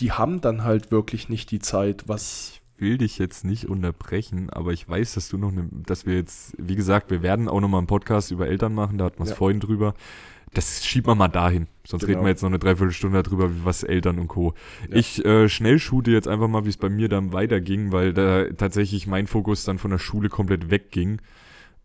[0.00, 4.50] die haben dann halt wirklich nicht die Zeit, was Ich will dich jetzt nicht unterbrechen,
[4.50, 7.60] aber ich weiß, dass du noch, ne, dass wir jetzt, wie gesagt, wir werden auch
[7.60, 9.36] noch mal einen Podcast über Eltern machen, da hatten wir es ja.
[9.36, 9.94] vorhin drüber
[10.54, 11.68] das schiebt man mal dahin.
[11.86, 12.18] Sonst genau.
[12.18, 14.54] reden wir jetzt noch eine Dreiviertelstunde darüber, wie was Eltern und Co.
[14.88, 14.96] Ja.
[14.96, 19.06] Ich äh, schnellshoote jetzt einfach mal, wie es bei mir dann weiterging, weil da tatsächlich
[19.06, 21.20] mein Fokus dann von der Schule komplett wegging.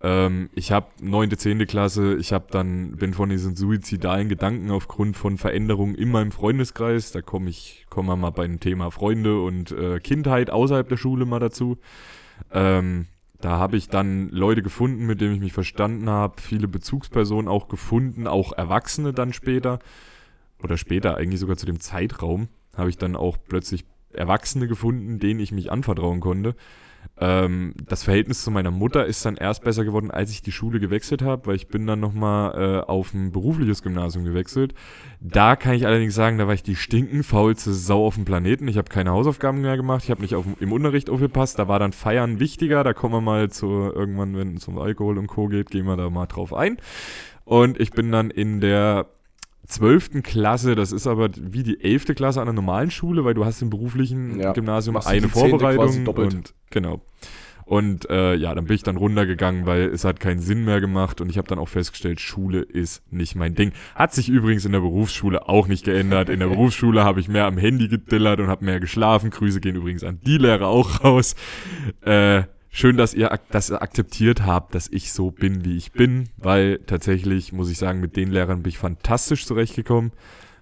[0.01, 5.15] Ähm, ich habe neunte, zehnte Klasse, ich habe dann, bin von diesen suizidalen Gedanken aufgrund
[5.15, 9.71] von Veränderungen in meinem Freundeskreis, da komme ich, komme mal bei dem Thema Freunde und
[9.71, 11.77] äh, Kindheit außerhalb der Schule mal dazu.
[12.51, 13.07] Ähm,
[13.41, 17.67] da habe ich dann Leute gefunden, mit denen ich mich verstanden habe, viele Bezugspersonen auch
[17.67, 19.79] gefunden, auch Erwachsene dann später
[20.63, 25.39] oder später eigentlich sogar zu dem Zeitraum habe ich dann auch plötzlich Erwachsene gefunden, denen
[25.39, 26.55] ich mich anvertrauen konnte.
[27.17, 30.79] Ähm, das Verhältnis zu meiner Mutter ist dann erst besser geworden, als ich die Schule
[30.79, 34.73] gewechselt habe, weil ich bin dann nochmal äh, auf ein berufliches Gymnasium gewechselt.
[35.21, 38.67] Da kann ich allerdings sagen, da war ich die stinkenfaulste Sau auf dem Planeten.
[38.67, 41.57] Ich habe keine Hausaufgaben mehr gemacht, ich habe nicht auf, im Unterricht aufgepasst.
[41.57, 42.83] Da war dann Feiern wichtiger.
[42.83, 45.47] Da kommen wir mal zu irgendwann, wenn es um Alkohol und Co.
[45.47, 46.77] geht, gehen wir da mal drauf ein.
[47.45, 49.07] Und ich bin dann in der
[49.65, 50.23] 12.
[50.23, 52.15] Klasse, das ist aber wie die 11.
[52.15, 56.53] Klasse an einer normalen Schule, weil du hast im beruflichen ja, Gymnasium eine Vorbereitung und
[56.69, 57.01] genau.
[57.65, 61.19] Und äh, ja, dann bin ich dann runtergegangen, weil es hat keinen Sinn mehr gemacht
[61.19, 63.73] und ich habe dann auch festgestellt, Schule ist nicht mein Ding.
[63.95, 66.29] Hat sich übrigens in der Berufsschule auch nicht geändert.
[66.29, 69.31] In der Berufsschule habe ich mehr am Handy gedillert und habe mehr geschlafen.
[69.31, 71.35] Grüße gehen übrigens an die Lehrer auch raus.
[72.01, 72.43] Äh,
[72.77, 77.53] schön, dass ihr, ihr akzeptiert habt, dass ich so bin, wie ich bin, weil tatsächlich,
[77.53, 80.11] muss ich sagen, mit den Lehrern bin ich fantastisch zurechtgekommen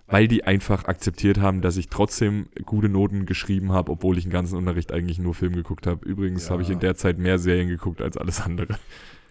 [0.08, 4.32] weil die einfach akzeptiert haben, dass ich trotzdem gute Noten geschrieben habe, obwohl ich den
[4.32, 6.06] ganzen Unterricht eigentlich nur Film geguckt habe.
[6.06, 6.52] Übrigens ja.
[6.52, 8.76] habe ich in der Zeit mehr Serien geguckt als alles andere.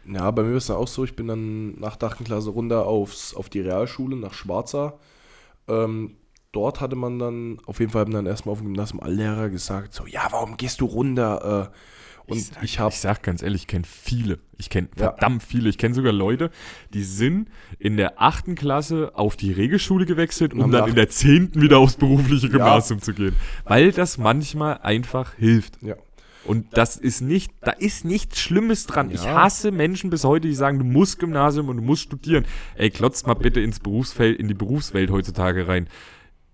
[0.07, 2.25] Ja, bei mir ist es auch so, ich bin dann nach der 8.
[2.25, 4.99] Klasse runter aufs, auf die Realschule nach Schwarzer.
[5.69, 6.17] Ähm,
[6.51, 9.51] dort hatte man dann, auf jeden Fall haben dann erstmal auf dem Gymnasium alle Lehrer
[9.51, 11.71] gesagt, so, ja, warum gehst du runter?
[11.71, 11.77] Äh,
[12.27, 12.93] und ich, sag, ich habe.
[12.93, 14.39] Ich sag ganz ehrlich, ich kenne viele.
[14.59, 15.05] Ich kenne ja.
[15.05, 15.69] verdammt viele.
[15.69, 16.51] Ich kenne sogar Leute,
[16.95, 17.49] die sind
[17.79, 21.97] in der achten Klasse auf die Regelschule gewechselt, um dann in der zehnten wieder aufs
[21.97, 23.05] berufliche Gymnasium ja.
[23.05, 23.37] zu gehen.
[23.65, 25.83] Weil das manchmal einfach hilft.
[25.83, 25.97] Ja.
[26.45, 29.11] Und das ist nicht, da ist nichts Schlimmes dran.
[29.11, 29.15] Ja.
[29.15, 32.47] Ich hasse Menschen bis heute, die sagen, du musst Gymnasium und du musst studieren.
[32.75, 35.89] Ey, klotzt mal bitte ins Berufsfeld, in die Berufswelt heutzutage rein.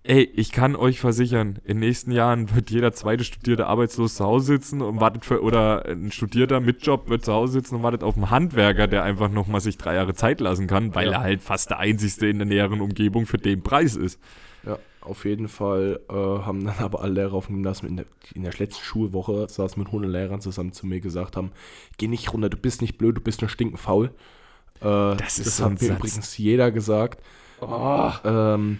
[0.09, 4.25] Ey, ich kann euch versichern, in den nächsten Jahren wird jeder zweite Studierte arbeitslos zu
[4.25, 7.83] Hause sitzen und wartet für, oder ein Studierter mit Job wird zu Hause sitzen und
[7.83, 11.11] wartet auf einen Handwerker, der einfach nochmal sich drei Jahre Zeit lassen kann, weil ja.
[11.11, 14.19] er halt fast der einzigste in der näheren Umgebung für den Preis ist.
[14.65, 18.05] Ja, auf jeden Fall äh, haben dann aber alle Lehrer auf dem Gymnasium in der,
[18.33, 21.51] in der letzten Schulwoche saßen mit 100 Lehrern zusammen zu mir gesagt haben,
[21.99, 24.07] geh nicht runter, du bist nicht blöd, du bist nur stinkenfaul.
[24.07, 25.97] Äh, das ist das so hat mir Satz.
[25.99, 27.21] übrigens jeder gesagt.
[27.61, 28.09] Oh.
[28.23, 28.79] Ähm,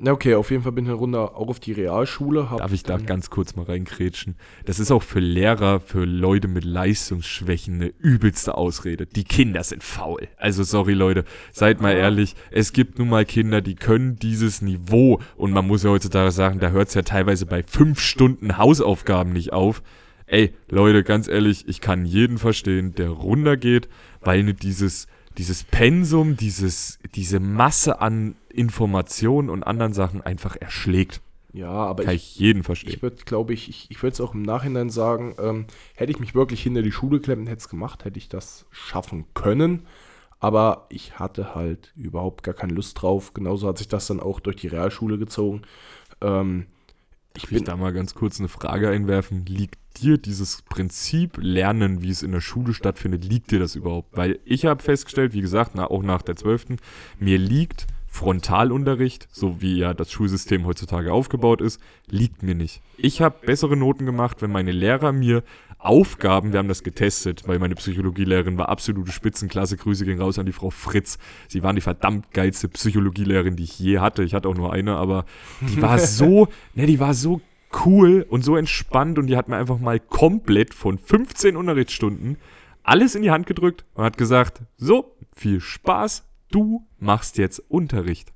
[0.00, 2.48] na okay, auf jeden Fall bin ich eine Runde auch auf die Realschule.
[2.56, 4.36] Darf ich da ganz kurz mal reinkrätschen?
[4.64, 9.06] Das ist auch für Lehrer, für Leute mit Leistungsschwächen eine übelste Ausrede.
[9.06, 10.28] Die Kinder sind faul.
[10.36, 15.20] Also sorry Leute, seid mal ehrlich, es gibt nun mal Kinder, die können dieses Niveau
[15.36, 19.32] und man muss ja heutzutage sagen, da hört es ja teilweise bei fünf Stunden Hausaufgaben
[19.32, 19.82] nicht auf.
[20.26, 23.88] Ey, Leute, ganz ehrlich, ich kann jeden verstehen, der runtergeht,
[24.20, 31.20] weil nicht dieses dieses Pensum, dieses, diese Masse an Informationen und anderen Sachen einfach erschlägt.
[31.52, 32.92] Ja, aber Kann ich, ich jeden verstehen.
[32.92, 36.20] Ich würde, glaube ich, ich, ich würde es auch im Nachhinein sagen, ähm, hätte ich
[36.20, 39.86] mich wirklich hinter die Schule geklemmt und hätte es gemacht, hätte ich das schaffen können.
[40.40, 43.32] Aber ich hatte halt überhaupt gar keine Lust drauf.
[43.34, 45.62] Genauso hat sich das dann auch durch die Realschule gezogen.
[46.20, 46.66] Ähm,
[47.36, 49.46] ich will da mal ganz kurz eine Frage einwerfen.
[49.46, 54.16] Liegt dir dieses Prinzip Lernen, wie es in der Schule stattfindet, liegt dir das überhaupt?
[54.16, 56.76] Weil ich habe festgestellt, wie gesagt, na, auch nach der 12.,
[57.18, 57.86] mir liegt
[58.18, 62.82] Frontalunterricht, so wie ja das Schulsystem heutzutage aufgebaut ist, liegt mir nicht.
[62.96, 65.44] Ich habe bessere Noten gemacht, wenn meine Lehrer mir
[65.78, 69.76] Aufgaben, wir haben das getestet, weil meine Psychologielehrerin war absolute Spitzenklasse.
[69.76, 71.18] Grüße gehen raus an die Frau Fritz.
[71.46, 74.24] Sie war die verdammt geilste Psychologielehrerin, die ich je hatte.
[74.24, 75.24] Ich hatte auch nur eine, aber
[75.60, 77.40] die war so, ne, die war so
[77.86, 82.36] cool und so entspannt und die hat mir einfach mal komplett von 15 Unterrichtsstunden
[82.82, 88.32] alles in die Hand gedrückt und hat gesagt, so, viel Spaß, du machst jetzt Unterricht.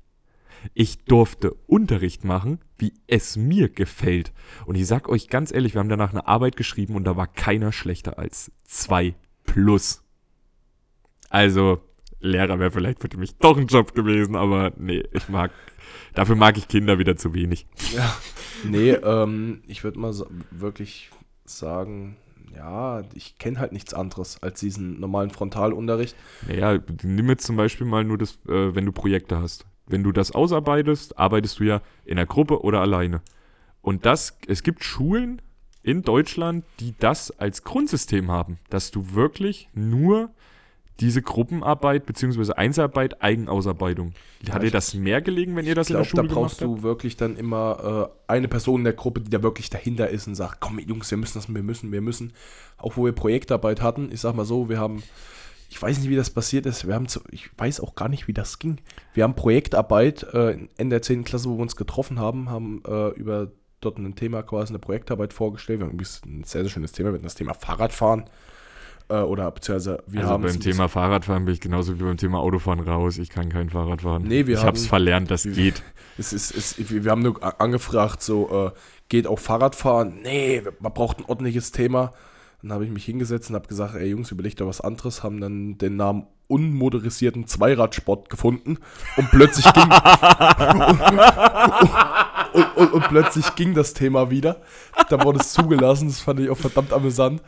[0.73, 4.31] Ich durfte Unterricht machen, wie es mir gefällt.
[4.65, 7.27] Und ich sag euch ganz ehrlich, wir haben danach eine Arbeit geschrieben und da war
[7.27, 10.03] keiner schlechter als zwei plus.
[11.29, 11.81] Also,
[12.19, 15.51] Lehrer wäre vielleicht für mich doch ein Job gewesen, aber nee, ich mag,
[16.13, 17.67] dafür mag ich Kinder wieder zu wenig.
[17.93, 18.15] Ja,
[18.63, 21.11] nee, ähm, ich würde mal so, wirklich
[21.43, 22.15] sagen,
[22.55, 26.15] ja, ich kenne halt nichts anderes als diesen normalen Frontalunterricht.
[26.47, 29.65] Naja, nimm jetzt zum Beispiel mal nur das, äh, wenn du Projekte hast.
[29.85, 33.21] Wenn du das ausarbeitest, arbeitest du ja in der Gruppe oder alleine.
[33.81, 35.41] Und das, es gibt Schulen
[35.81, 40.29] in Deutschland, die das als Grundsystem haben, dass du wirklich nur
[40.99, 42.53] diese Gruppenarbeit bzw.
[42.53, 44.13] Einzelarbeit, Eigenausarbeitung.
[44.45, 46.61] Ja, Hat dir das mehr gelegen, wenn ihr das glaub, in der Schule da brauchst
[46.61, 50.27] du wirklich dann immer äh, eine Person in der Gruppe, die da wirklich dahinter ist
[50.27, 52.33] und sagt, komm Jungs, wir müssen das, wir müssen, wir müssen.
[52.77, 55.01] Auch wo wir Projektarbeit hatten, ich sag mal so, wir haben,
[55.69, 58.27] ich weiß nicht, wie das passiert ist, wir haben, zu, ich weiß auch gar nicht,
[58.27, 58.77] wie das ging.
[59.13, 61.23] Wir haben Projektarbeit äh, in der 10.
[61.23, 65.33] Klasse, wo wir uns getroffen haben, haben äh, über dort ein Thema quasi eine Projektarbeit
[65.33, 65.79] vorgestellt.
[65.79, 68.25] Wir haben ein sehr, sehr schönes Thema, wir hatten das Thema Fahrradfahren.
[69.13, 72.39] Äh, oder beziehungsweise wir also haben beim Thema Fahrradfahren bin ich genauso wie beim Thema
[72.39, 73.19] Autofahren raus.
[73.19, 74.23] Ich kann kein Fahrrad fahren.
[74.23, 75.83] Nee, wir ich habe es verlernt, das wir, geht.
[76.15, 78.71] Es ist, es, wir haben nur angefragt, so äh,
[79.09, 80.21] geht auch Fahrradfahren?
[80.21, 82.11] Nee, man braucht ein ordentliches Thema.
[82.61, 85.41] Dann habe ich mich hingesetzt und habe gesagt, ey Jungs, überlegt doch was anderes, haben
[85.41, 88.77] dann den Namen unmotorisierten Zweiradsport gefunden
[89.17, 89.83] und plötzlich ging
[92.53, 94.57] und, und, und, plötzlich ging das Thema wieder.
[95.09, 97.41] Da wurde es zugelassen, das fand ich auch verdammt amüsant.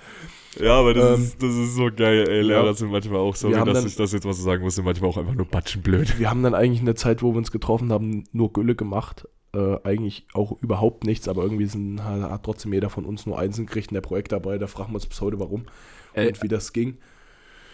[0.59, 2.41] Ja, aber das, ähm, ist, das ist so geil, ey.
[2.41, 2.73] Lehrer ja.
[2.73, 5.09] sind manchmal auch so, dass dann, ich das jetzt mal so sagen muss, sind manchmal
[5.09, 6.19] auch einfach nur batschenblöd.
[6.19, 9.27] Wir haben dann eigentlich in der Zeit, wo wir uns getroffen haben, nur Gülle gemacht.
[9.55, 13.65] äh, eigentlich auch überhaupt nichts, aber irgendwie sind, hat trotzdem jeder von uns nur Einsen
[13.65, 14.61] gekriegt in der Projektarbeit.
[14.61, 15.65] Da fragen wir uns bis heute, warum
[16.13, 16.97] Äh, und wie das ging.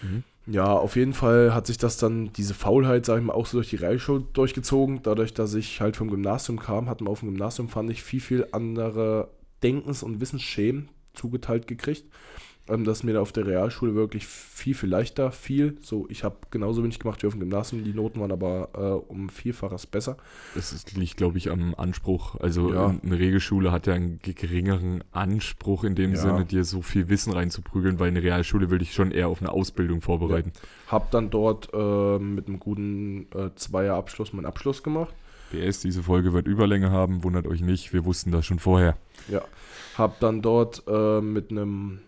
[0.01, 0.23] Mhm.
[0.47, 3.57] Ja, auf jeden Fall hat sich das dann, diese Faulheit, sag ich mal, auch so
[3.57, 5.01] durch die Realschule durchgezogen.
[5.03, 8.19] Dadurch, dass ich halt vom Gymnasium kam, hatten wir auf dem Gymnasium, fand ich, viel,
[8.19, 9.29] viel andere
[9.61, 12.05] Denkens- und Wissensschemen zugeteilt gekriegt.
[12.69, 15.77] Ähm, dass mir da auf der Realschule wirklich viel, viel leichter fiel.
[15.81, 17.83] So, ich habe genauso wenig gemacht wie auf dem Gymnasium.
[17.83, 20.15] Die Noten waren aber äh, um Vielfaches besser.
[20.53, 22.35] Das liegt, glaube ich, am Anspruch.
[22.39, 22.95] Also Ja.
[23.03, 26.17] eine Regelschule hat ja einen ge- geringeren Anspruch in dem Ja.
[26.17, 29.51] Sinne, dir so viel Wissen reinzuprügeln, weil eine Realschule will dich schon eher auf eine
[29.51, 30.51] Ausbildung vorbereiten.
[30.87, 35.13] Hab dann dort äh, mit einem guten äh, Zweier-Abschluss meinen Abschluss gemacht.
[35.51, 38.95] PS, diese Folge wird Überlänge haben, wundert euch nicht, wir wussten das schon vorher.
[39.29, 39.41] Ja,
[39.97, 41.99] habe dann dort äh, mit einem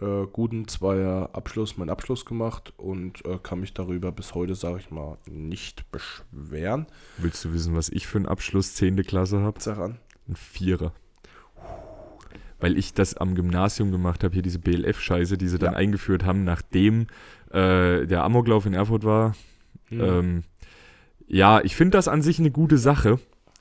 [0.00, 4.78] äh, guten Zweier Abschluss meinen Abschluss gemacht und äh, kann mich darüber bis heute, sage
[4.78, 6.86] ich mal, nicht beschweren.
[7.18, 9.02] Willst du wissen, was ich für einen Abschluss 10.
[9.04, 9.60] Klasse habe?
[9.60, 9.98] Sag an.
[10.28, 10.92] Ein Vierer.
[12.58, 15.78] Weil ich das am Gymnasium gemacht habe, hier diese BLF-Scheiße, die sie dann Ja.
[15.78, 17.06] eingeführt haben, nachdem
[17.50, 19.34] äh, der Amoklauf in Erfurt war.
[19.88, 20.00] Hm.
[20.00, 20.42] Ähm,
[21.28, 23.18] ja, ich finde das an sich eine gute Sache,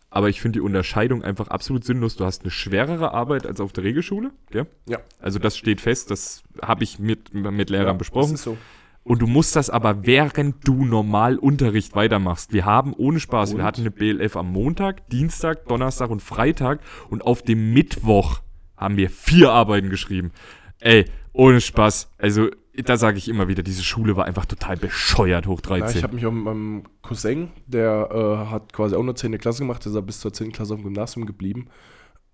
[0.10, 2.16] aber ich finde die Unterscheidung einfach absolut sinnlos.
[2.16, 4.68] Du hast eine schwerere Arbeit als auf der Regelschule, gell?
[4.88, 5.00] Ja.
[5.20, 8.32] Also das steht fest, das habe ich mit, mit Lehrern Ja, besprochen.
[8.32, 8.58] Das ist so.
[9.04, 12.54] Und du musst das aber, während du normal Unterricht weitermachst.
[12.54, 13.58] Wir haben ohne Spaß, Und?
[13.58, 16.80] wir hatten eine BLF am Montag, Dienstag, Donnerstag und Freitag
[17.10, 18.40] und auf dem Mittwoch
[18.76, 20.32] haben wir vier Arbeiten geschrieben.
[20.80, 22.10] Ey, ohne Spaß.
[22.18, 22.50] Also,
[22.84, 25.98] da sage ich immer wieder, diese Schule war einfach total bescheuert hoch Ja, 13.
[25.98, 29.38] ich habe mich auch mit meinem Cousin, der äh, hat quasi auch nur 10.
[29.38, 30.52] Klasse gemacht, der ist bis zur 10.
[30.52, 31.68] Klasse auf dem Gymnasium geblieben.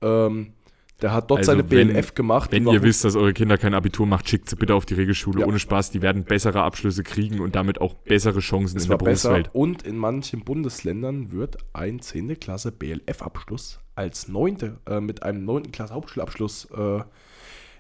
[0.02, 0.54] Ähm,
[1.02, 2.52] der hat dort Also seine wenn- BLF gemacht.
[2.52, 5.42] Wenn ihr wisst, dass eure Kinder kein Abitur macht, schickt sie bitte auf die Regelschule.
[5.42, 5.48] Ja.
[5.48, 9.00] Ohne Spaß, die werden bessere Abschlüsse kriegen und damit auch bessere Chancen es in der
[9.00, 9.56] war besser Berufswelt.
[9.56, 12.40] und in manchen Bundesländern wird ein 10.
[12.40, 14.78] Klasse BLF-Abschluss als 9.
[14.88, 15.72] Äh, mit einem 9.
[15.72, 17.00] Klasse Hauptschulabschluss äh,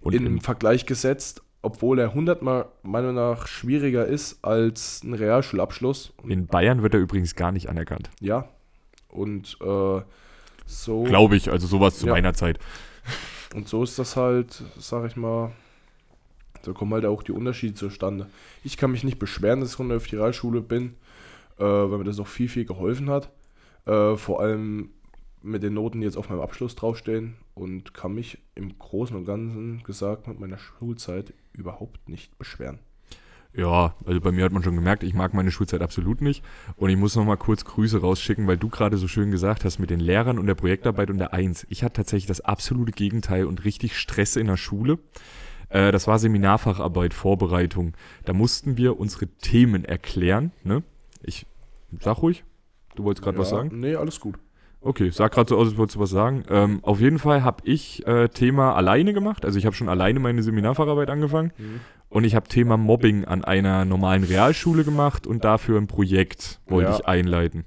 [0.01, 5.03] Und in in, Vergleich gesetzt, obwohl er 100 mal meiner Meinung nach schwieriger ist als
[5.03, 6.14] ein Realschulabschluss.
[6.28, 8.09] In Bayern wird er übrigens gar nicht anerkannt.
[8.20, 8.47] ja,
[9.09, 10.01] und äh,
[10.66, 12.14] so Glaube ich, also sowas zu Ja.
[12.14, 12.59] meiner Zeit.
[13.53, 15.51] und so ist das halt, sag ich mal,
[16.64, 18.28] so kommen halt auch die Unterschiede zustande.
[18.64, 20.95] Ich kann mich nicht beschweren, dass ich runter auf die Realschule bin,
[21.57, 23.30] äh, weil mir das auch viel, viel geholfen hat.
[23.86, 24.91] Äh, vor allem
[25.41, 29.26] mit den Noten, die jetzt auf meinem Abschluss draufstehen und kann mich im Großen und
[29.26, 32.80] Ganzen gesagt mit meiner Schulzeit überhaupt nicht beschweren.
[33.54, 36.43] Ja, also bei mir hat man schon gemerkt, ich mag meine Schulzeit absolut nicht.
[36.78, 39.78] Und ich muss noch mal kurz Grüße rausschicken, weil du gerade so schön gesagt hast
[39.78, 41.68] mit den Lehrern und der Projektarbeit und der Eins.
[41.70, 44.99] Ich hatte tatsächlich das absolute Gegenteil und richtig Stress in der Schule.
[45.68, 47.93] Äh, das war Seminarfacharbeit, Vorbereitung.
[48.24, 50.52] Da mussten wir unsere Themen erklären.
[50.64, 50.84] Ne?
[51.22, 51.45] Ich
[51.99, 52.45] sag ruhig.
[52.95, 53.80] Du wolltest gerade was sagen?
[53.80, 54.38] Nee, alles gut.
[54.84, 56.43] Okay, sah gerade so aus, als wolltest du was sagen.
[56.49, 59.45] Ähm, auf jeden Fall habe ich äh, Thema alleine gemacht.
[59.45, 61.51] Also ich habe schon alleine meine Seminarfacharbeit angefangen.
[62.09, 66.89] Und ich habe Thema Mobbing an einer normalen Realschule gemacht und dafür ein Projekt wollte
[66.91, 66.95] Ja.
[66.97, 67.65] ich einleiten.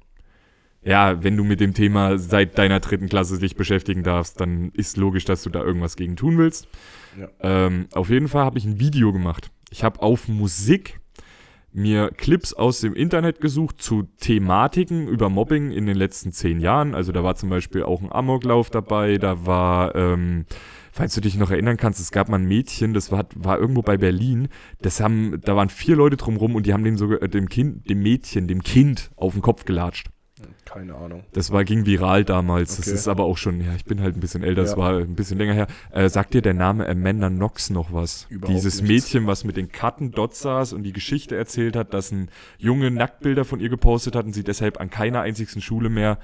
[0.82, 4.96] Ja, wenn du mit dem Thema seit deiner dritten Klasse dich beschäftigen darfst, dann ist
[4.98, 6.68] logisch, dass du da irgendwas gegen tun willst.
[7.18, 7.28] Ja.
[7.40, 9.50] Ähm, auf jeden Fall habe ich ein Video gemacht.
[9.70, 11.00] Ich habe auf Musik
[11.74, 16.94] mir Clips aus dem Internet gesucht zu Thematiken über Mobbing in den letzten zehn Jahren.
[16.94, 20.46] Also da war zum Beispiel auch ein Amoklauf dabei, da war, ähm,
[20.92, 23.82] falls du dich noch erinnern kannst, es gab mal ein Mädchen, das war, war irgendwo
[23.82, 24.48] bei Berlin.
[24.82, 27.90] Das haben, da waren vier Leute drumrum und die haben dem sogar äh, dem Kind,
[27.90, 30.13] dem Mädchen, dem Kind auf den Kopf gelatscht.
[30.74, 31.22] Keine Ahnung.
[31.32, 32.76] Das war, ging viral damals.
[32.76, 32.94] Das Okay.
[32.96, 34.76] ist aber auch schon, ja, ich bin halt ein bisschen älter, das Ja.
[34.76, 35.66] war ein bisschen länger her.
[35.92, 38.26] Äh, sagt dir der Name Amanda Knox noch was?
[38.28, 39.06] Überhaupt Dieses nichts.
[39.12, 42.90] Mädchen, was mit den Karten dort saß und die Geschichte erzählt hat, dass ein Junge
[42.90, 46.18] Nacktbilder von ihr gepostet hat und sie deshalb an keiner einzigen Schule mehr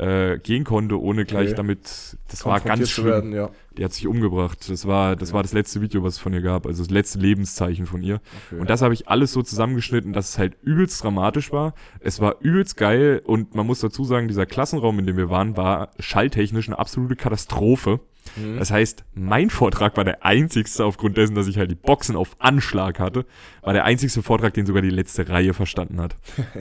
[0.00, 1.56] äh, gehen konnte, ohne gleich Okay.
[1.56, 2.16] damit.
[2.28, 3.06] Das war ganz schlimm.
[3.06, 3.50] werden, ja.
[3.76, 4.70] Die hat sich umgebracht.
[4.70, 5.34] Das war, das Ja.
[5.34, 8.20] war das letzte Video, was es von ihr gab, also das letzte Lebenszeichen von ihr.
[8.50, 8.60] Okay.
[8.60, 11.74] Und das habe ich alles so zusammengeschnitten, dass es halt übelst dramatisch war.
[12.00, 15.56] Es war übelst geil und man muss dazu sagen, dieser Klassenraum, in dem wir waren,
[15.58, 18.00] war schalltechnisch eine absolute Katastrophe.
[18.36, 18.58] Mhm.
[18.58, 22.36] Das heißt, mein Vortrag war der einzigste, aufgrund dessen, dass ich halt die Boxen auf
[22.38, 23.26] Anschlag hatte,
[23.62, 26.16] war der einzigste Vortrag, den sogar die letzte Reihe verstanden hat.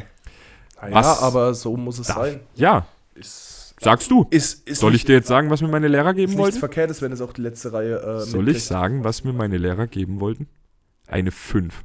[0.81, 2.39] ja, was aber so muss es Darf- sein.
[2.55, 2.85] Ja,
[3.19, 4.25] Ist, sagst du.
[4.29, 6.59] ist, ist Soll ich dir jetzt sagen, was mir meine Lehrer geben ist nichts wollten?
[6.59, 9.87] Verkehrtes, wenn es auch die letzte Reihe äh, Soll ich sagen, was mir meine Lehrer
[9.87, 10.47] geben wollten?
[11.07, 11.83] Eine 5.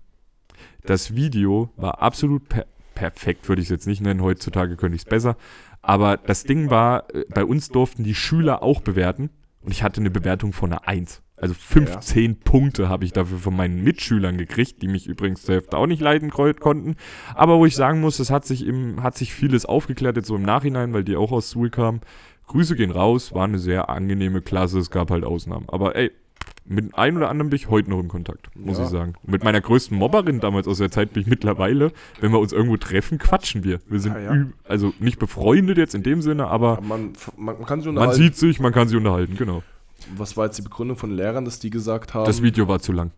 [0.83, 4.23] Das Video war absolut per perfekt, würde ich es jetzt nicht nennen.
[4.23, 5.37] Heutzutage könnte ich es besser.
[5.83, 9.31] Aber das Ding war, äh, bei uns durften die Schüler auch bewerten.
[9.63, 11.21] Und ich hatte eine Bewertung von einer 1.
[11.45, 15.77] Also 15 Punkte habe ich dafür von meinen Mitschülern gekriegt, die mich übrigens zur Hälfte
[15.77, 16.97] auch nicht leiden ko- konnten.
[17.35, 20.37] Aber wo ich sagen muss, es hat sich, im, hat sich vieles aufgeklärt, jetzt so
[20.37, 22.01] im Nachhinein, weil die auch aus Suhl kamen.
[22.47, 25.65] Grüße gehen raus, war eine sehr angenehme Klasse, es gab halt Ausnahmen.
[25.69, 26.11] Aber ey,
[26.67, 28.85] mit einem oder anderen bin ich heute noch im Kontakt, muss Ja.
[28.85, 29.15] ich sagen.
[29.27, 32.77] Mit meiner größten Mobberin damals aus der Zeit bin ich mittlerweile, wenn wir uns irgendwo
[32.79, 33.81] treffen, quatschen wir.
[33.89, 34.31] Wir sind Ah, ja.
[34.33, 37.89] üb- also nicht befreundet jetzt in dem Sinne, aber Aber man, man, man kann man
[37.89, 38.15] unterhalten.
[38.23, 39.63] sieht sich, man kann sich unterhalten, genau.
[40.17, 42.27] Was war jetzt die Begründung von Lehrern, dass die gesagt haben?
[42.27, 43.11] Das Video war zu lang.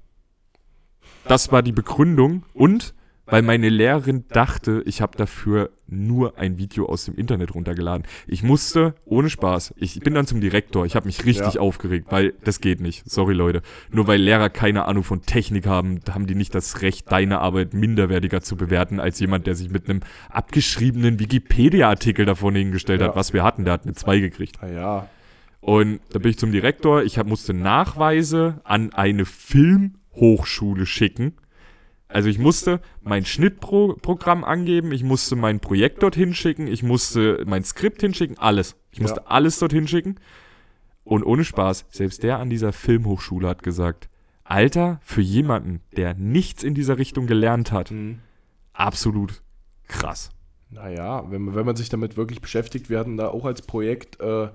[1.29, 2.95] Das war die Begründung und
[3.29, 8.07] weil meine Lehrerin dachte, ich habe dafür nur ein Video aus dem Internet runtergeladen.
[8.29, 11.61] Ich musste, ohne Spaß, ich bin dann zum Direktor, ich habe mich richtig Ja.
[11.61, 13.03] aufgeregt, weil das geht nicht.
[13.11, 13.63] Sorry Leute.
[13.91, 17.75] Nur weil Lehrer keine Ahnung von Technik haben, haben die nicht das Recht, deine Arbeit
[17.75, 23.09] minderwertiger zu bewerten als jemand, der sich mit einem abgeschriebenen Wikipedia-Artikel davon hingestellt Ja.
[23.09, 23.65] hat, was wir hatten.
[23.65, 24.57] Der hat eine 2 gekriegt.
[24.61, 25.09] Ah ja,
[25.67, 27.03] Und da bin ich zum Direktor.
[27.03, 31.33] Ich hab, musste Nachweise an eine Filmhochschule schicken.
[32.07, 37.65] Also ich musste mein Schnittprogramm angeben, ich musste mein Projekt dorthin schicken, ich musste mein
[37.65, 38.77] Skript hinschicken, alles.
[38.93, 39.27] Ich musste Ja.
[39.27, 40.15] alles dorthin schicken.
[41.03, 44.09] Und ohne Spaß, selbst der an dieser Filmhochschule hat gesagt,
[44.45, 48.21] Alter, für jemanden, der nichts in dieser Richtung gelernt hat, hm.
[48.73, 49.43] absolut
[49.89, 50.31] krass.
[50.71, 54.21] naja, wenn, man- wenn man sich damit wirklich beschäftigt, wir hatten da auch als Projekt
[54.21, 54.49] äh,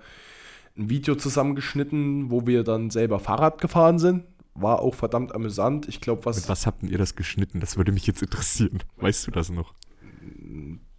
[0.78, 4.24] ein Video zusammengeschnitten, wo wir dann selber Fahrrad gefahren sind.
[4.54, 5.88] War auch verdammt amüsant.
[5.88, 7.60] Ich glaube, was, Mit was habt ihr das geschnitten?
[7.60, 8.80] Das würde mich jetzt interessieren.
[8.98, 9.74] Weißt du das noch?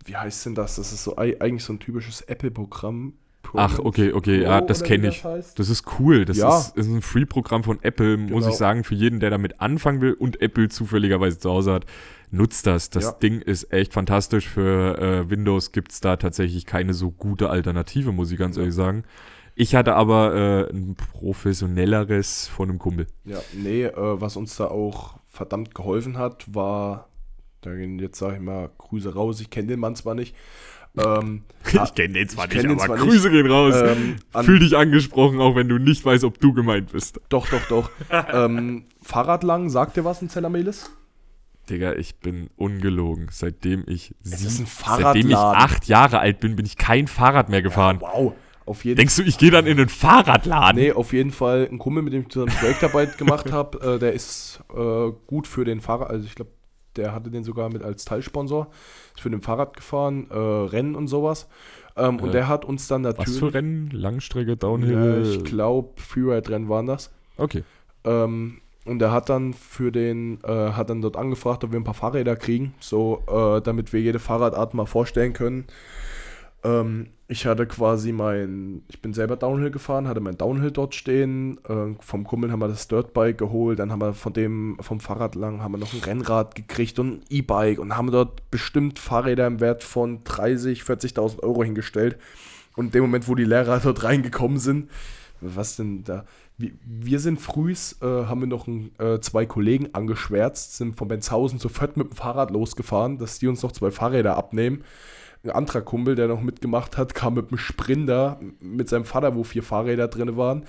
[0.04, 0.76] wie heißt denn das?
[0.76, 3.14] Das ist so ei- eigentlich so ein typisches Apple-Programm.
[3.54, 5.22] Ach, okay, okay, ja, Pro das oder kenne ich.
[5.24, 5.58] heißt.
[5.58, 6.24] Das ist cool.
[6.24, 6.58] Das Ja.
[6.58, 8.48] ist, ist ein Free-Programm von Apple, muss Genau.
[8.48, 11.86] ich sagen, für jeden, der damit anfangen will und Apple zufälligerweise zu Hause hat.
[12.30, 12.90] Nutzt das.
[12.90, 13.12] Das Ja.
[13.12, 14.48] Ding ist echt fantastisch.
[14.48, 18.74] Für äh, Windows gibt es da tatsächlich keine so gute Alternative, muss ich ganz ehrlich
[18.74, 19.04] sagen.
[19.62, 20.34] Ich hatte aber
[20.68, 23.06] äh, ein professionelleres von einem Kumpel.
[23.24, 27.08] Ja, nee, äh, was uns da auch verdammt geholfen hat, war,
[27.60, 30.34] da gehen jetzt sage ich mal Grüße raus, ich kenne den Mann zwar nicht.
[30.98, 31.44] Ähm,
[31.84, 33.74] Ich kenne den zwar ich nicht, aber zwar Grüße gehen raus.
[33.76, 37.20] ähm, an, Fühl dich angesprochen, auch wenn du nicht weißt, ob du gemeint bist.
[37.28, 37.90] doch, doch, doch.
[38.32, 40.90] ähm, Fahrradlang, sagt dir was ein Zellermelis?
[41.70, 43.28] Digga, ich bin ungelogen.
[43.30, 47.48] Seitdem ich, ist sieb- ein seitdem ich acht Jahre alt bin, bin ich kein Fahrrad
[47.48, 47.98] mehr gefahren.
[48.00, 48.34] Wow,
[48.64, 50.80] auf jeden Denkst du, ich gehe dann in einen Fahrradladen?
[50.80, 54.12] Nee, auf jeden Fall ein Kumpel, mit dem ich zusammen Projektarbeit gemacht habe, äh, der
[54.12, 56.50] ist äh, gut für den Fahrrad, also ich glaube,
[56.96, 58.68] der hatte den sogar mit als Teilsponsor,
[59.14, 61.48] ist für den Fahrrad gefahren, äh, Rennen und sowas.
[61.96, 62.20] Ähm.
[62.20, 63.38] Und der hat uns dann Was natürlich.
[63.38, 63.90] für Rennen?
[63.92, 65.22] Langstrecke, Downhill?
[65.24, 67.10] ich glaube, Freeride-Rennen waren das.
[67.36, 67.64] okay.
[68.04, 71.84] Ähm, und er hat dann für den, äh, hat dann dort angefragt, ob wir ein
[71.84, 75.66] paar Fahrräder kriegen, so äh, damit wir jede Fahrradart mal vorstellen können.
[76.64, 81.58] Ähm, ich hatte quasi mein, ich bin selber Downhill gefahren, hatte mein Downhill dort stehen.
[81.66, 85.34] Äh, vom Kumpel haben wir das Dirtbike geholt, dann haben wir von dem, vom Fahrrad
[85.34, 89.46] lang, haben wir noch ein Rennrad gekriegt und ein E-Bike und haben dort bestimmt Fahrräder
[89.46, 92.18] im Wert von 30, 40.000 Euro hingestellt.
[92.76, 94.90] Und in dem Moment, wo die Lehrer dort reingekommen sind,
[95.40, 96.24] was denn da?
[96.58, 101.08] Wir, wir sind frühs, äh, haben wir noch ein, äh, zwei Kollegen angeschwärzt, sind von
[101.08, 104.84] Benzhausen sofort mit dem Fahrrad losgefahren, dass die uns noch zwei Fahrräder abnehmen.
[105.45, 109.43] Ein anderer Kumpel, der noch mitgemacht hat, kam mit einem Sprinter mit seinem Vater, wo
[109.43, 110.64] vier Fahrräder drin waren.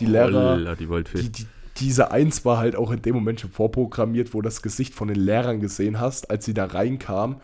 [0.00, 1.46] Die Lehrer, Holla, die die, die,
[1.78, 5.08] diese Eins war halt auch in dem Moment schon vorprogrammiert, wo du das Gesicht von
[5.08, 7.36] den Lehrern gesehen hast, als sie da reinkamen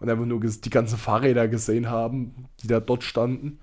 [0.00, 3.58] und einfach nur die ganzen Fahrräder gesehen haben, die da dort standen.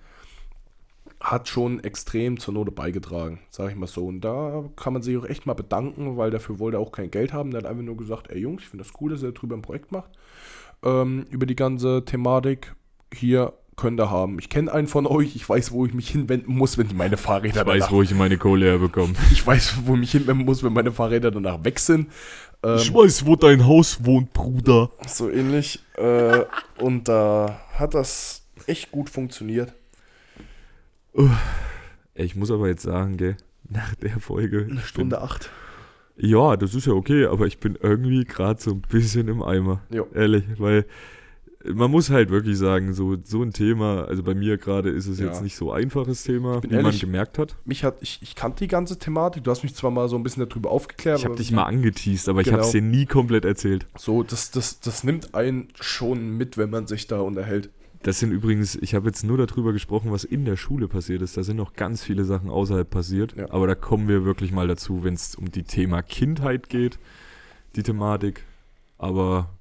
[1.20, 4.06] Hat schon extrem zur Note beigetragen, sage ich mal so.
[4.06, 7.10] Und da kann man sich auch echt mal bedanken, weil dafür wollte er auch kein
[7.10, 7.52] Geld haben.
[7.52, 9.62] Der hat einfach nur gesagt, ey Jungs, ich finde das cool, dass ihr drüber ein
[9.62, 10.12] Projekt macht.
[10.86, 12.76] Ähm, über die ganze Thematik.
[13.14, 14.40] Hier könnt ihr haben.
[14.40, 17.62] Ich kenne einen von euch, ich weiß, wo ich mich hinwenden muss, wenn meine Fahrräder
[17.62, 19.14] ich weiß, danach wo ich meine Kohle herbekomme.
[19.32, 22.10] ich weiß, wo ich mich hinwenden muss, wenn meine Fahrräder danach weg sind.
[22.64, 24.92] Ähm, weiß, wo dein Haus wohnt, Bruder.
[25.08, 25.80] so ähnlich.
[25.96, 26.46] Äh,
[26.80, 29.74] und da hat das echt gut funktioniert.
[32.14, 33.38] Ich muss aber jetzt sagen, gell,
[33.70, 34.68] nach der Folge.
[34.70, 35.50] Eine Stunde acht.
[36.18, 39.82] Ja, das ist ja okay, aber ich bin irgendwie gerade so ein bisschen im Eimer.
[39.92, 40.08] Jo.
[40.14, 40.86] Ehrlich, weil
[41.74, 45.20] man muss halt wirklich sagen, so, so ein Thema, also bei mir gerade ist es
[45.20, 45.26] Ja.
[45.26, 47.56] jetzt nicht so einfaches Thema, wie man ehrlich, gemerkt hat.
[47.66, 49.44] Mich hat, ich, ich kannte die ganze Thematik.
[49.44, 51.20] Du hast mich zwar mal so ein bisschen darüber aufgeklärt.
[51.20, 52.58] Ich habe dich mal angeteased, aber ich Genau.
[52.60, 53.88] habe es dir nie komplett erzählt.
[53.98, 57.70] So, das, das, das nimmt einen schon mit, wenn man sich da unterhält.
[58.06, 61.38] Das sind übrigens, ich habe jetzt nur darüber gesprochen, was in der Schule passiert ist.
[61.38, 63.36] Da sind noch ganz viele Sachen außerhalb passiert.
[63.36, 63.50] Ja.
[63.50, 67.00] Aber da kommen wir wirklich mal dazu, wenn es um die Thema Kindheit geht,
[67.76, 68.44] die Thematik.
[69.00, 69.58] Aber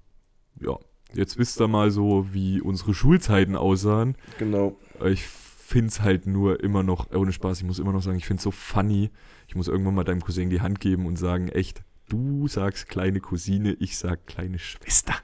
[0.60, 0.76] ja,
[1.14, 4.14] jetzt wisst ihr mal so, wie unsere Schulzeiten aussahen.
[4.38, 4.76] Genau.
[5.06, 8.26] Ich finde es halt nur immer noch, ohne Spaß, ich muss immer noch sagen, ich
[8.26, 9.10] finde es so funny.
[9.48, 13.20] Ich muss irgendwann mal deinem Cousin die Hand geben und sagen, echt, Du sagst kleine
[13.20, 15.14] Cousine, ich sag kleine Schwester.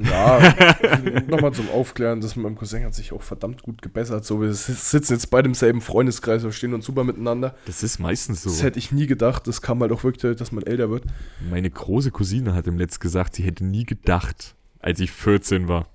[0.00, 0.40] Ja,
[1.28, 4.24] nochmal zum Aufklären, das mit meinem Cousin hat sich auch verdammt gut gebessert.
[4.24, 7.56] So, wir sitzen jetzt beide im selben Freundeskreis, wir stehen uns super miteinander.
[7.66, 8.50] Das ist meistens so.
[8.50, 11.04] Das hätte ich nie gedacht, das kam halt auch wirklich, dass man älter wird.
[11.50, 15.88] Meine große Cousine hat im Letzt gesagt, sie hätte nie gedacht, als ich 14 war,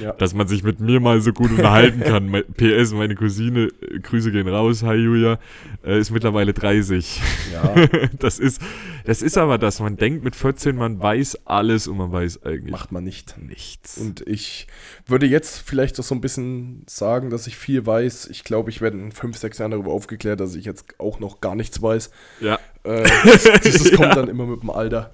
[0.00, 0.12] Ja.
[0.12, 2.30] dass man sich mit mir mal so gut unterhalten kann.
[2.56, 5.38] PS, meine Cousine, äh, Grüße gehen raus, hi Julia,
[5.84, 7.20] äh, ist mittlerweile 30.
[7.52, 7.74] Ja,
[8.18, 8.60] Das ist,
[9.04, 12.70] das ist aber das, man denkt mit 14, man weiß alles und man weiß eigentlich
[12.70, 13.36] macht man nicht.
[13.38, 13.98] nichts.
[13.98, 14.66] Und ich
[15.06, 18.28] würde jetzt vielleicht auch so ein bisschen sagen, dass ich viel weiß.
[18.30, 21.40] Ich glaube, ich werde in fünf, sechs Jahren darüber aufgeklärt, dass ich jetzt auch noch
[21.40, 22.10] gar nichts weiß.
[22.40, 24.14] ja, Äh, das das, das kommt Ja.
[24.14, 25.12] dann immer mit dem Alter.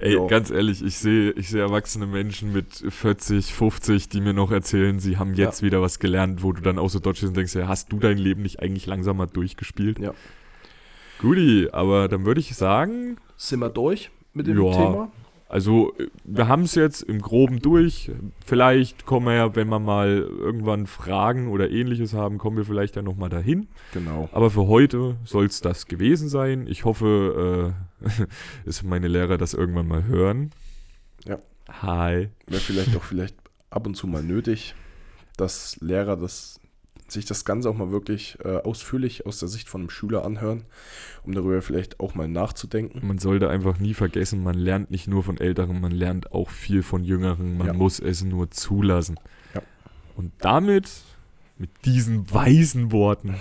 [0.00, 0.26] Ey, Jo.
[0.26, 4.98] ganz ehrlich, ich sehe ich sehe erwachsene Menschen mit 40, 50, die mir noch erzählen,
[4.98, 7.68] sie haben jetzt wieder was gelernt, wo du dann auch so dodgest und denkst, ja,
[7.68, 9.98] hast du dein Leben nicht eigentlich langsam mal durchgespielt?
[9.98, 10.12] Ja.
[11.20, 14.72] Guti, aber dann würde ich sagen, Sind wir durch mit dem Ja.
[14.72, 15.12] Thema?
[15.48, 18.12] Also, wir haben es jetzt im Groben durch.
[18.46, 22.94] Vielleicht kommen wir ja, wenn wir mal irgendwann Fragen oder ähnliches haben, kommen wir vielleicht
[22.94, 23.66] ja nochmal dahin.
[23.92, 24.28] Genau.
[24.30, 26.68] Aber für heute soll es das gewesen sein.
[26.68, 27.89] Ich hoffe, äh,
[28.64, 30.50] dass meine Lehrer das irgendwann mal hören.
[31.24, 31.38] Ja.
[31.82, 32.28] Hi.
[32.46, 33.36] Wäre vielleicht auch vielleicht
[33.70, 34.74] ab und zu mal nötig,
[35.36, 36.58] dass Lehrer das,
[37.08, 40.64] sich das Ganze auch mal wirklich äh, ausführlich aus der Sicht von einem Schüler anhören,
[41.22, 43.06] um darüber vielleicht auch mal nachzudenken.
[43.06, 46.82] Man sollte einfach nie vergessen, man lernt nicht nur von Älteren, man lernt auch viel
[46.82, 47.56] von Jüngeren.
[47.58, 47.72] Man Ja.
[47.72, 49.18] muss es nur zulassen.
[49.54, 49.62] Ja.
[50.16, 50.90] Und damit,
[51.58, 53.34] mit diesen weisen Worten,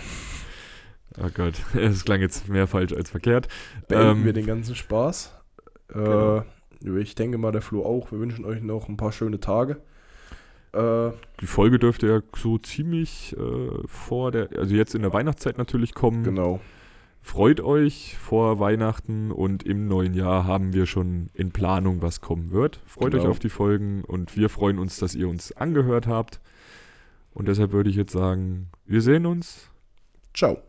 [1.23, 3.47] oh Gott, es klang jetzt mehr falsch als verkehrt.
[3.87, 5.33] Beenden Ähm, wir den ganzen Spaß.
[5.89, 6.43] Äh, genau.
[6.97, 8.11] Ich denke mal, der Flo auch.
[8.11, 9.81] Wir wünschen euch noch ein paar schöne Tage.
[10.71, 15.57] Äh, Die Folge dürfte ja so ziemlich äh, vor der, also jetzt in der Weihnachtszeit
[15.57, 16.23] natürlich kommen.
[16.23, 16.59] genau.
[17.21, 22.51] Freut euch vor Weihnachten und im neuen Jahr haben wir schon in Planung, was kommen
[22.51, 22.79] wird.
[22.85, 23.23] Freut Genau.
[23.25, 26.39] euch auf die Folgen und wir freuen uns, dass ihr uns angehört habt.
[27.33, 29.69] Und deshalb würde ich jetzt sagen, wir sehen uns.
[30.33, 30.59] Ciao.